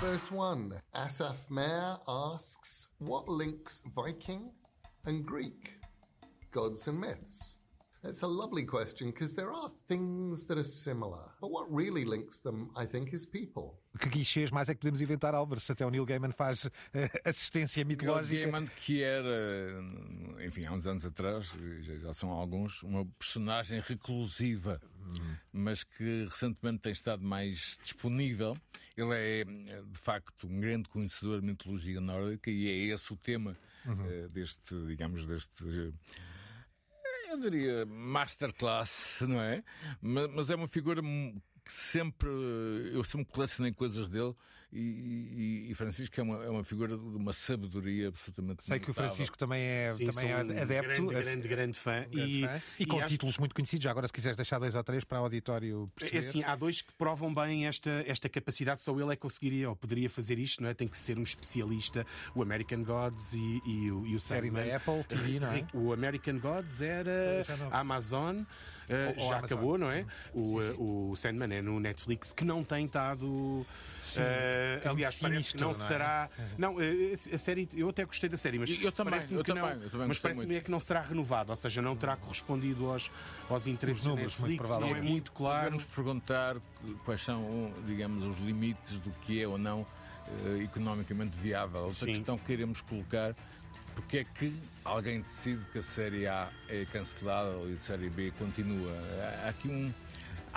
First 0.00 0.30
one 0.30 0.74
Asaf 0.94 1.50
Mayer 1.50 1.96
asks, 2.06 2.88
What 2.98 3.28
links 3.28 3.82
Viking 3.94 4.50
and 5.04 5.24
Greek 5.24 5.80
gods 6.52 6.86
and 6.86 7.00
myths? 7.00 7.55
It's 8.08 8.22
a 8.22 8.26
lovely 8.26 8.64
question 8.64 9.10
because 9.10 9.34
there 9.34 9.52
are 9.52 9.68
things 9.88 10.46
that 10.46 10.56
are 10.56 10.64
similar. 10.64 11.32
But 11.40 11.50
what 11.50 11.66
really 11.70 12.04
links 12.04 12.38
them, 12.38 12.70
I 12.76 12.86
think, 12.86 13.12
is 13.12 13.26
people. 13.26 13.80
Que 13.98 14.08
guichês 14.08 14.50
mais 14.50 14.68
é 14.68 14.74
que 14.74 14.80
podemos 14.80 15.00
inventar, 15.00 15.34
Álvaro? 15.34 15.60
Se 15.60 15.72
até 15.72 15.84
o 15.84 15.90
Neil 15.90 16.04
Gaiman 16.04 16.30
faz 16.30 16.66
uh, 16.66 16.70
assistência 17.24 17.84
mitológica. 17.84 18.34
Neil 18.34 18.52
Gaiman, 18.52 18.66
que 18.84 19.02
era, 19.02 19.82
enfim, 20.44 20.66
há 20.66 20.72
uns 20.72 20.86
anos 20.86 21.04
atrás, 21.04 21.54
já, 21.80 21.96
já 21.96 22.14
são 22.14 22.30
alguns, 22.30 22.82
uma 22.82 23.04
personagem 23.18 23.80
reclusiva, 23.80 24.80
hum. 25.04 25.34
mas 25.52 25.82
que 25.82 26.26
recentemente 26.26 26.80
tem 26.80 26.92
estado 26.92 27.24
mais 27.24 27.78
disponível. 27.82 28.56
Ele 28.96 29.14
é, 29.14 29.44
de 29.44 29.98
facto, 29.98 30.46
um 30.46 30.60
grande 30.60 30.88
conhecedor 30.88 31.40
de 31.40 31.46
mitologia 31.46 32.00
nórdica 32.00 32.50
e 32.50 32.68
é 32.68 32.94
esse 32.94 33.12
o 33.12 33.16
tema 33.16 33.56
uhum. 33.84 33.94
uh, 33.94 34.28
deste, 34.28 34.74
digamos, 34.86 35.26
deste. 35.26 35.92
Eu 37.28 37.40
diria 37.40 37.84
masterclass, 37.86 39.18
não 39.22 39.40
é? 39.40 39.62
Mas, 40.00 40.30
mas 40.32 40.50
é 40.50 40.54
uma 40.54 40.68
figura 40.68 41.02
que 41.02 41.72
sempre 41.72 42.28
eu 42.92 43.02
sempre 43.02 43.32
colecionei 43.32 43.72
coisas 43.72 44.08
dele 44.08 44.34
e, 44.78 45.66
e, 45.66 45.70
e, 45.70 45.74
Francisco 45.74 46.20
é 46.20 46.22
uma, 46.22 46.44
é 46.44 46.50
uma 46.50 46.62
figura 46.62 46.98
de 46.98 47.16
uma 47.16 47.32
sabedoria 47.32 48.08
absolutamente 48.08 48.62
Sei 48.64 48.78
que 48.78 48.90
o 48.90 48.94
Francisco 48.94 49.36
também 49.38 49.62
é, 49.62 49.94
Sim, 49.94 50.06
também 50.06 50.30
é 50.30 50.36
um 50.36 50.40
adepto. 50.40 51.06
Grande, 51.06 51.24
grande, 51.24 51.48
grande 51.48 51.78
fã. 51.78 52.06
Grande 52.10 52.20
e, 52.20 52.42
fã. 52.42 52.62
e, 52.78 52.82
e, 52.82 52.86
com 52.86 52.98
acho... 52.98 53.08
títulos 53.08 53.38
muito 53.38 53.54
conhecidos. 53.54 53.82
Já 53.84 53.90
agora, 53.90 54.06
se 54.06 54.12
quiseres 54.12 54.36
deixar 54.36 54.58
dois 54.58 54.74
ou 54.74 54.84
três 54.84 55.02
para 55.02 55.18
o 55.20 55.24
auditório 55.24 55.90
perceber. 55.94 56.24
É 56.24 56.28
assim, 56.28 56.44
há 56.44 56.54
dois 56.54 56.82
que 56.82 56.92
provam 56.92 57.32
bem 57.32 57.66
esta, 57.66 58.04
esta 58.06 58.28
capacidade. 58.28 58.82
Só 58.82 58.92
ele 59.00 59.12
é 59.12 59.16
que 59.16 59.22
conseguiria 59.22 59.70
ou 59.70 59.76
poderia 59.76 60.10
fazer 60.10 60.38
isto, 60.38 60.62
não 60.62 60.68
é? 60.68 60.74
Tem 60.74 60.86
que 60.86 60.96
ser 60.96 61.18
um 61.18 61.22
especialista. 61.22 62.06
O 62.34 62.42
American 62.42 62.84
Gods 62.84 63.32
e, 63.32 63.62
e, 63.64 63.90
o, 63.90 64.06
e 64.06 64.14
o 64.14 64.20
Série 64.20 64.50
da 64.50 64.76
Apple 64.76 65.02
TV, 65.04 65.40
não 65.40 65.52
é? 65.52 65.66
O 65.72 65.92
American 65.92 66.38
Gods 66.38 66.82
era 66.82 67.46
Amazon. 67.70 68.42
Uh, 68.86 69.28
já 69.28 69.38
acabou, 69.38 69.76
não 69.76 69.90
é? 69.90 70.06
O, 70.32 70.62
sim, 70.62 70.68
sim. 70.68 70.76
o 70.78 71.16
Sandman 71.16 71.54
é 71.56 71.62
no 71.62 71.80
Netflix 71.80 72.32
que 72.32 72.44
não 72.44 72.62
tem 72.62 72.86
estado. 72.86 73.66
Uh, 74.16 74.90
aliás, 74.90 75.18
parece 75.18 75.52
que 75.52 75.60
não, 75.60 75.72
não 75.72 75.84
é? 75.84 75.88
será. 75.88 76.30
Não, 76.56 76.76
a 77.32 77.38
série, 77.38 77.68
eu 77.74 77.88
até 77.88 78.04
gostei 78.04 78.28
da 78.28 78.36
série, 78.36 78.58
mas 78.58 78.70
eu 78.70 78.92
também, 78.92 79.10
parece-me 79.12 79.42
que 79.42 79.52
também, 79.52 79.76
não. 79.76 79.88
também 79.88 80.08
mas 80.08 80.18
parece-me 80.18 80.56
é 80.56 80.60
que 80.60 80.70
não 80.70 80.80
será 80.80 81.00
renovado, 81.00 81.50
ou 81.50 81.56
seja, 81.56 81.82
não 81.82 81.96
terá 81.96 82.16
correspondido 82.16 82.90
aos, 82.90 83.10
aos 83.48 83.66
interesses 83.66 84.04
da 84.04 84.14
Netflix, 84.14 84.70
não 84.70 84.96
é 84.96 85.00
muito 85.00 85.32
claro. 85.32 85.64
Podemos 85.64 85.84
perguntar 85.84 86.56
quais 87.04 87.22
são, 87.22 87.72
digamos, 87.86 88.24
os 88.24 88.38
limites 88.38 88.98
do 88.98 89.10
que 89.22 89.42
é 89.42 89.48
ou 89.48 89.58
não 89.58 89.86
economicamente 90.60 91.36
viável. 91.38 91.82
Outra 91.82 92.06
Sim. 92.06 92.14
questão 92.14 92.36
que 92.36 92.44
queremos 92.44 92.80
colocar 92.80 93.34
porque 93.96 94.18
é 94.18 94.24
que 94.24 94.54
alguém 94.84 95.22
decide 95.22 95.64
que 95.72 95.78
a 95.78 95.82
Série 95.82 96.26
A 96.26 96.50
é 96.68 96.84
cancelada 96.92 97.56
e 97.66 97.72
a 97.72 97.78
Série 97.78 98.10
B 98.10 98.30
continua? 98.38 98.92
Há 99.42 99.48
aqui 99.48 99.68
um, 99.68 99.92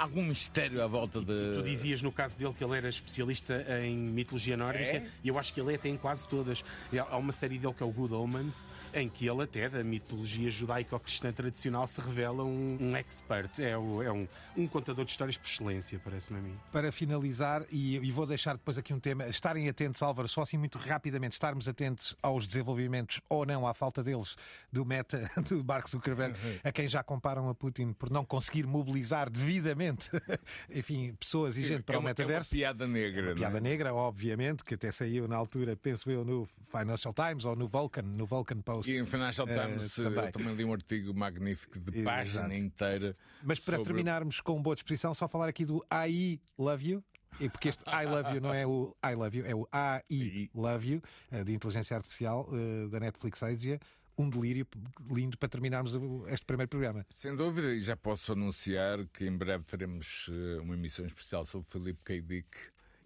algum 0.01 0.23
mistério 0.23 0.81
à 0.81 0.87
volta 0.87 1.19
de. 1.19 1.55
Tu 1.55 1.63
dizias 1.63 2.01
no 2.01 2.11
caso 2.11 2.37
dele 2.37 2.53
que 2.53 2.63
ele 2.63 2.77
era 2.77 2.89
especialista 2.89 3.65
em 3.83 3.95
mitologia 3.97 4.55
nórdica 4.55 4.97
é? 4.97 5.07
e 5.23 5.27
eu 5.27 5.37
acho 5.37 5.53
que 5.53 5.59
ele 5.59 5.73
é 5.73 5.75
até 5.75 5.89
em 5.89 5.97
quase 5.97 6.27
todas. 6.27 6.63
Há 7.09 7.17
uma 7.17 7.31
série 7.31 7.57
dele 7.57 7.73
que 7.73 7.83
é 7.83 7.85
o 7.85 7.91
Good 7.91 8.13
Omens, 8.13 8.67
em 8.93 9.07
que 9.09 9.27
ele 9.27 9.43
até 9.43 9.69
da 9.69 9.83
mitologia 9.83 10.49
judaico-cristã 10.49 11.31
tradicional 11.31 11.87
se 11.87 11.99
revela 12.01 12.43
um, 12.43 12.77
um 12.79 12.95
expert. 12.95 13.59
É, 13.59 13.77
o, 13.77 14.01
é 14.01 14.11
um, 14.11 14.27
um, 14.55 14.67
contador 14.67 15.05
de 15.05 15.11
histórias 15.11 15.37
por 15.37 15.47
excelência, 15.47 15.99
parece-me 16.03 16.39
a 16.39 16.41
mim. 16.41 16.57
Para 16.71 16.91
finalizar, 16.91 17.65
e, 17.71 17.97
e, 17.97 18.11
vou 18.11 18.25
deixar 18.25 18.53
depois 18.53 18.77
aqui 18.77 18.93
um 18.93 18.99
tema, 18.99 19.27
estarem 19.27 19.67
atentos, 19.67 20.01
Álvaro, 20.01 20.27
só 20.27 20.41
assim 20.41 20.57
muito 20.57 20.77
rapidamente, 20.77 21.33
estarmos 21.33 21.67
atentos 21.67 22.15
aos 22.21 22.47
desenvolvimentos 22.47 23.21
ou 23.29 23.45
não, 23.45 23.67
à 23.67 23.73
falta 23.73 24.03
deles, 24.03 24.35
do 24.71 24.85
meta 24.85 25.29
do 25.49 25.63
Mark 25.63 25.89
Zuckerberg, 25.89 26.35
uhum. 26.43 26.59
a 26.63 26.71
quem 26.71 26.87
já 26.87 27.03
comparam 27.03 27.49
a 27.49 27.55
Putin 27.55 27.93
por 27.93 28.09
não 28.09 28.25
conseguir 28.25 28.65
mobilizar 28.65 29.29
devidamente, 29.29 29.88
enfim, 30.69 31.13
pessoas 31.19 31.57
e 31.57 31.63
gente 31.63 31.83
para 31.83 31.95
é 31.95 31.99
o 31.99 32.01
metaverso. 32.01 32.53
É 32.53 32.57
uma 32.57 32.59
piada 32.59 32.87
negra, 32.87 33.27
uma 33.29 33.35
Piada 33.35 33.57
é? 33.57 33.61
negra, 33.61 33.93
obviamente, 33.93 34.63
que 34.63 34.73
até 34.75 34.91
saiu 34.91 35.27
na 35.27 35.35
altura, 35.35 35.75
penso 35.75 36.09
eu, 36.11 36.23
no 36.23 36.47
Financial 36.69 37.13
Times 37.13 37.45
ou 37.45 37.55
no 37.55 37.67
Vulcan, 37.67 38.03
no 38.03 38.25
Vulcan 38.25 38.61
Post 38.61 38.91
e 38.91 38.97
em 38.97 39.05
Financial 39.05 39.47
eh, 39.47 39.65
Times 39.65 39.97
uh, 39.97 40.03
também. 40.03 40.31
também 40.31 40.55
li 40.55 40.65
um 40.65 40.73
artigo 40.73 41.13
magnífico 41.13 41.79
de 41.79 42.03
página 42.03 42.45
Exato. 42.45 42.53
inteira. 42.53 43.17
Mas 43.43 43.59
para 43.59 43.77
sobre... 43.77 43.93
terminarmos 43.93 44.41
com 44.41 44.61
boa 44.61 44.75
disposição, 44.75 45.13
só 45.13 45.27
falar 45.27 45.49
aqui 45.49 45.65
do 45.65 45.83
I 45.91 46.39
Love 46.57 46.87
You. 46.87 47.03
E 47.39 47.47
porque 47.47 47.69
este 47.69 47.83
I 47.87 48.05
love 48.05 48.33
you 48.33 48.41
não 48.41 48.53
é 48.53 48.65
o 48.65 48.95
I 49.05 49.13
love 49.13 49.37
you, 49.37 49.45
é 49.45 49.55
o 49.55 49.67
AI 49.71 50.49
love 50.53 50.93
you, 50.93 51.01
eh, 51.31 51.43
de 51.43 51.53
inteligência 51.53 51.95
artificial 51.95 52.49
uh, 52.49 52.89
da 52.89 52.99
Netflix 52.99 53.43
Asia 53.43 53.79
um 54.19 54.29
delírio 54.29 54.67
lindo 55.09 55.37
para 55.37 55.47
terminarmos 55.47 55.93
este 56.27 56.45
primeiro 56.45 56.69
programa. 56.69 57.05
Sem 57.15 57.35
dúvida, 57.35 57.73
e 57.73 57.81
já 57.81 57.95
posso 57.95 58.33
anunciar 58.33 59.05
que 59.07 59.25
em 59.25 59.35
breve 59.35 59.63
teremos 59.63 60.29
uma 60.61 60.73
emissão 60.73 61.05
especial 61.05 61.45
sobre 61.45 61.69
Felipe 61.69 61.99
K. 62.03 62.21
Dick, 62.21 62.49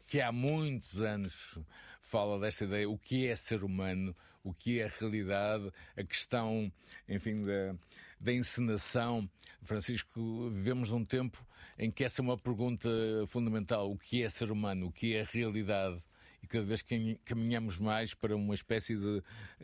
que 0.08 0.20
há 0.20 0.32
muitos 0.32 1.00
anos 1.02 1.58
fala 2.02 2.40
desta 2.40 2.64
ideia, 2.64 2.90
o 2.90 2.98
que 2.98 3.28
é 3.28 3.36
ser 3.36 3.64
humano, 3.64 4.16
o 4.44 4.54
que 4.54 4.80
é 4.80 4.86
a 4.86 4.90
realidade, 5.00 5.72
a 5.96 6.04
questão, 6.04 6.72
enfim, 7.08 7.46
da, 7.46 7.76
da 8.20 8.34
encenação. 8.34 9.30
Francisco, 9.62 10.50
vivemos 10.50 10.90
num 10.90 11.06
tempo 11.06 11.46
em 11.78 11.92
que 11.92 12.04
essa 12.04 12.22
é 12.22 12.24
uma 12.24 12.38
pergunta 12.38 12.90
fundamental: 13.28 13.92
o 13.92 13.98
que 13.98 14.24
é 14.24 14.30
ser 14.30 14.52
humano, 14.52 14.88
o 14.88 14.92
que 14.92 15.16
é 15.16 15.22
a 15.22 15.26
realidade? 15.26 16.02
E 16.44 16.48
cada 16.48 16.66
vez 16.66 16.84
caminhamos 17.24 17.78
mais 17.78 18.14
para 18.14 18.36
uma 18.36 18.54
espécie 18.54 18.96
de 18.98 19.24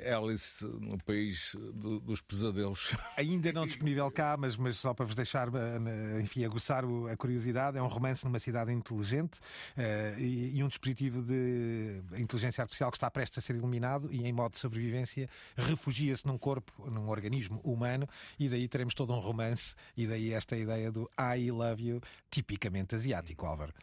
Alice 0.10 0.64
no 0.64 0.98
país 1.04 1.56
do, 1.74 2.00
dos 2.00 2.22
pesadelos. 2.22 2.96
Ainda 3.18 3.52
não 3.52 3.68
disponível 3.68 4.10
cá, 4.10 4.38
mas, 4.38 4.56
mas 4.56 4.78
só 4.78 4.94
para 4.94 5.06
vos 5.06 5.14
deixar, 5.14 5.50
eh, 5.50 6.22
enfim, 6.22 6.46
aguçar 6.46 6.86
a 7.12 7.18
curiosidade, 7.18 7.78
é 7.78 7.82
um 7.82 7.88
romance 7.88 8.24
numa 8.24 8.40
cidade 8.40 8.72
inteligente 8.72 9.40
uh, 9.78 10.20
e, 10.20 10.58
e, 10.58 10.64
um 10.64 10.68
dispositivo 10.68 11.22
de 11.22 12.02
inteligência 12.18 12.62
artificial 12.62 12.90
que 12.92 12.98
está 12.98 13.12
prestes 13.12 13.40
a 13.40 13.42
ser 13.42 13.56
eliminado 13.56 14.10
e 14.12 14.26
em 14.26 14.32
modo 14.32 14.54
de 14.54 14.60
sobrevivência 14.60 15.30
refugia-se 15.58 16.26
num 16.26 16.38
corpo, 16.38 16.90
num 16.90 17.10
organismo 17.10 17.60
humano 17.64 18.08
e 18.40 18.48
daí 18.48 18.68
teremos 18.70 18.94
todo 18.94 19.14
um 19.14 19.20
romance 19.20 19.76
e 19.98 20.08
daí 20.08 20.34
esta 20.34 20.56
ideia 20.56 20.92
do 20.92 21.10
I 21.20 21.52
love 21.52 21.84
you, 21.84 22.02
tipicamente 22.30 22.96
asiático, 22.96 23.46
Álvaro. 23.46 23.74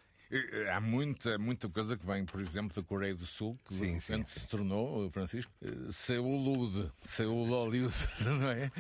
Há 0.74 0.80
muita, 0.80 1.38
muita 1.38 1.68
coisa 1.68 1.96
que 1.96 2.04
vem, 2.04 2.24
por 2.24 2.40
exemplo, 2.40 2.74
da 2.74 2.86
Coreia 2.86 3.14
do 3.14 3.24
Sul, 3.24 3.56
que 3.64 3.76
sim, 3.76 4.00
sim. 4.00 4.24
se 4.24 4.46
tornou, 4.48 5.08
Francisco, 5.10 5.52
eh, 5.62 5.68
Seul-Lude, 5.88 6.90
Seul-Hollywood, 7.02 7.94
não 8.24 8.48
é? 8.48 8.70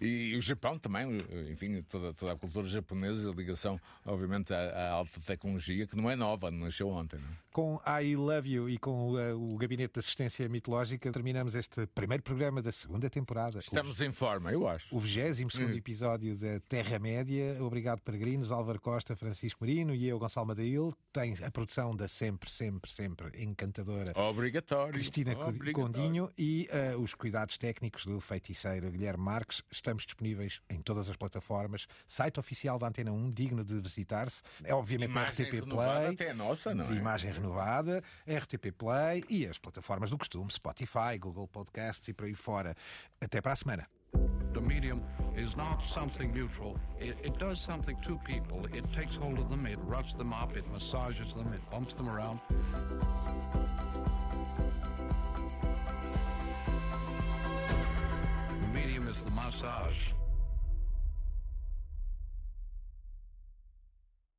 E, 0.00 0.36
o 0.36 0.40
Japão 0.40 0.78
também, 0.78 1.06
enfim, 1.50 1.82
toda, 1.82 2.12
toda 2.14 2.32
a 2.32 2.36
cultura 2.36 2.66
japonesa, 2.66 3.30
a 3.30 3.34
ligação, 3.34 3.80
obviamente, 4.04 4.52
à, 4.52 4.58
à, 4.58 4.90
alta 4.90 5.20
tecnologia, 5.20 5.86
que 5.86 5.96
não 5.96 6.10
é 6.10 6.16
nova, 6.16 6.50
nasceu 6.50 6.88
ontem. 6.88 7.18
Não 7.18 7.28
é? 7.28 7.32
Com 7.52 7.80
I 8.02 8.14
Love 8.14 8.48
You 8.48 8.70
e 8.70 8.78
com 8.78 9.12
uh, 9.12 9.54
o 9.54 9.56
Gabinete 9.56 9.94
de 9.94 10.00
Assistência 10.00 10.48
Mitológica, 10.48 11.10
terminamos 11.10 11.54
este 11.54 11.86
primeiro 11.88 12.22
programa 12.22 12.62
da 12.62 12.70
segunda 12.70 13.10
temporada. 13.10 13.58
Estamos 13.58 13.98
o, 13.98 14.04
em 14.04 14.12
forma, 14.12 14.52
eu 14.52 14.68
acho. 14.68 14.94
O 14.94 14.98
22 14.98 15.52
segundo 15.52 15.72
hum. 15.72 15.76
episódio 15.76 16.36
da 16.36 16.60
Terra-média. 16.68 17.56
Obrigado, 17.60 18.00
peregrinos. 18.00 18.52
Álvaro 18.52 18.80
Costa, 18.80 19.16
Francisco 19.16 19.64
Marino 19.64 19.94
e 19.94 20.06
eu, 20.06 20.18
Gonçalo 20.18 20.46
Madail. 20.46 20.94
Tem 21.12 21.34
a 21.42 21.50
produção 21.50 21.96
da 21.96 22.06
sempre, 22.06 22.50
sempre, 22.50 22.90
sempre 22.90 23.42
encantadora 23.42 24.12
Obrigatório. 24.16 24.92
Cristina 24.92 25.32
Obrigatório. 25.32 25.72
Condinho 25.72 26.30
e 26.36 26.68
uh, 26.94 27.00
os 27.00 27.14
cuidados 27.14 27.58
técnicos 27.58 28.04
do 28.04 28.20
feiticeiro 28.20 28.90
Guilherme 28.90 29.24
Marques 29.24 29.57
estamos 29.70 30.04
disponíveis 30.04 30.60
em 30.68 30.80
todas 30.80 31.08
as 31.08 31.16
plataformas. 31.16 31.86
Site 32.06 32.38
oficial 32.38 32.78
da 32.78 32.88
Antena 32.88 33.12
1, 33.12 33.30
digno 33.30 33.64
de 33.64 33.80
visitar-se. 33.80 34.42
É 34.64 34.74
obviamente 34.74 35.10
imagem 35.10 35.46
na 35.46 35.58
RTP 35.58 35.68
Play. 35.68 36.14
Até 36.14 36.30
a 36.30 36.34
nossa, 36.34 36.74
não 36.74 36.86
é? 36.86 36.92
Imagem 36.92 37.32
renovada, 37.32 38.02
RTP 38.26 38.72
Play 38.72 39.24
e 39.28 39.46
as 39.46 39.58
plataformas 39.58 40.10
do 40.10 40.18
costume, 40.18 40.50
Spotify, 40.50 41.18
Google 41.18 41.48
Podcasts 41.48 42.08
e 42.08 42.12
por 42.12 42.26
aí 42.26 42.34
fora. 42.34 42.74
Até 43.20 43.40
para 43.40 43.52
a 43.52 43.56
semana. 43.56 43.88
The 44.54 44.60
medium 44.62 45.04
is 45.36 45.54
not 45.56 45.82
something 45.86 46.32
neutral. 46.32 46.76
It, 46.98 47.16
it, 47.22 47.38
does 47.38 47.60
something 47.60 47.96
to 48.02 48.18
people. 48.24 48.66
It 48.72 48.90
takes 48.92 49.14
hold 49.14 49.38
of 49.38 49.50
them, 49.50 49.66
it 49.66 49.78
roughs 49.84 50.14
them 50.14 50.32
up, 50.32 50.56
it 50.56 50.64
massages 50.72 51.34
them, 51.34 51.52
it 51.52 51.60
bumps 51.70 51.94
them 51.94 52.08
around. 52.08 52.40
massage. 59.44 60.27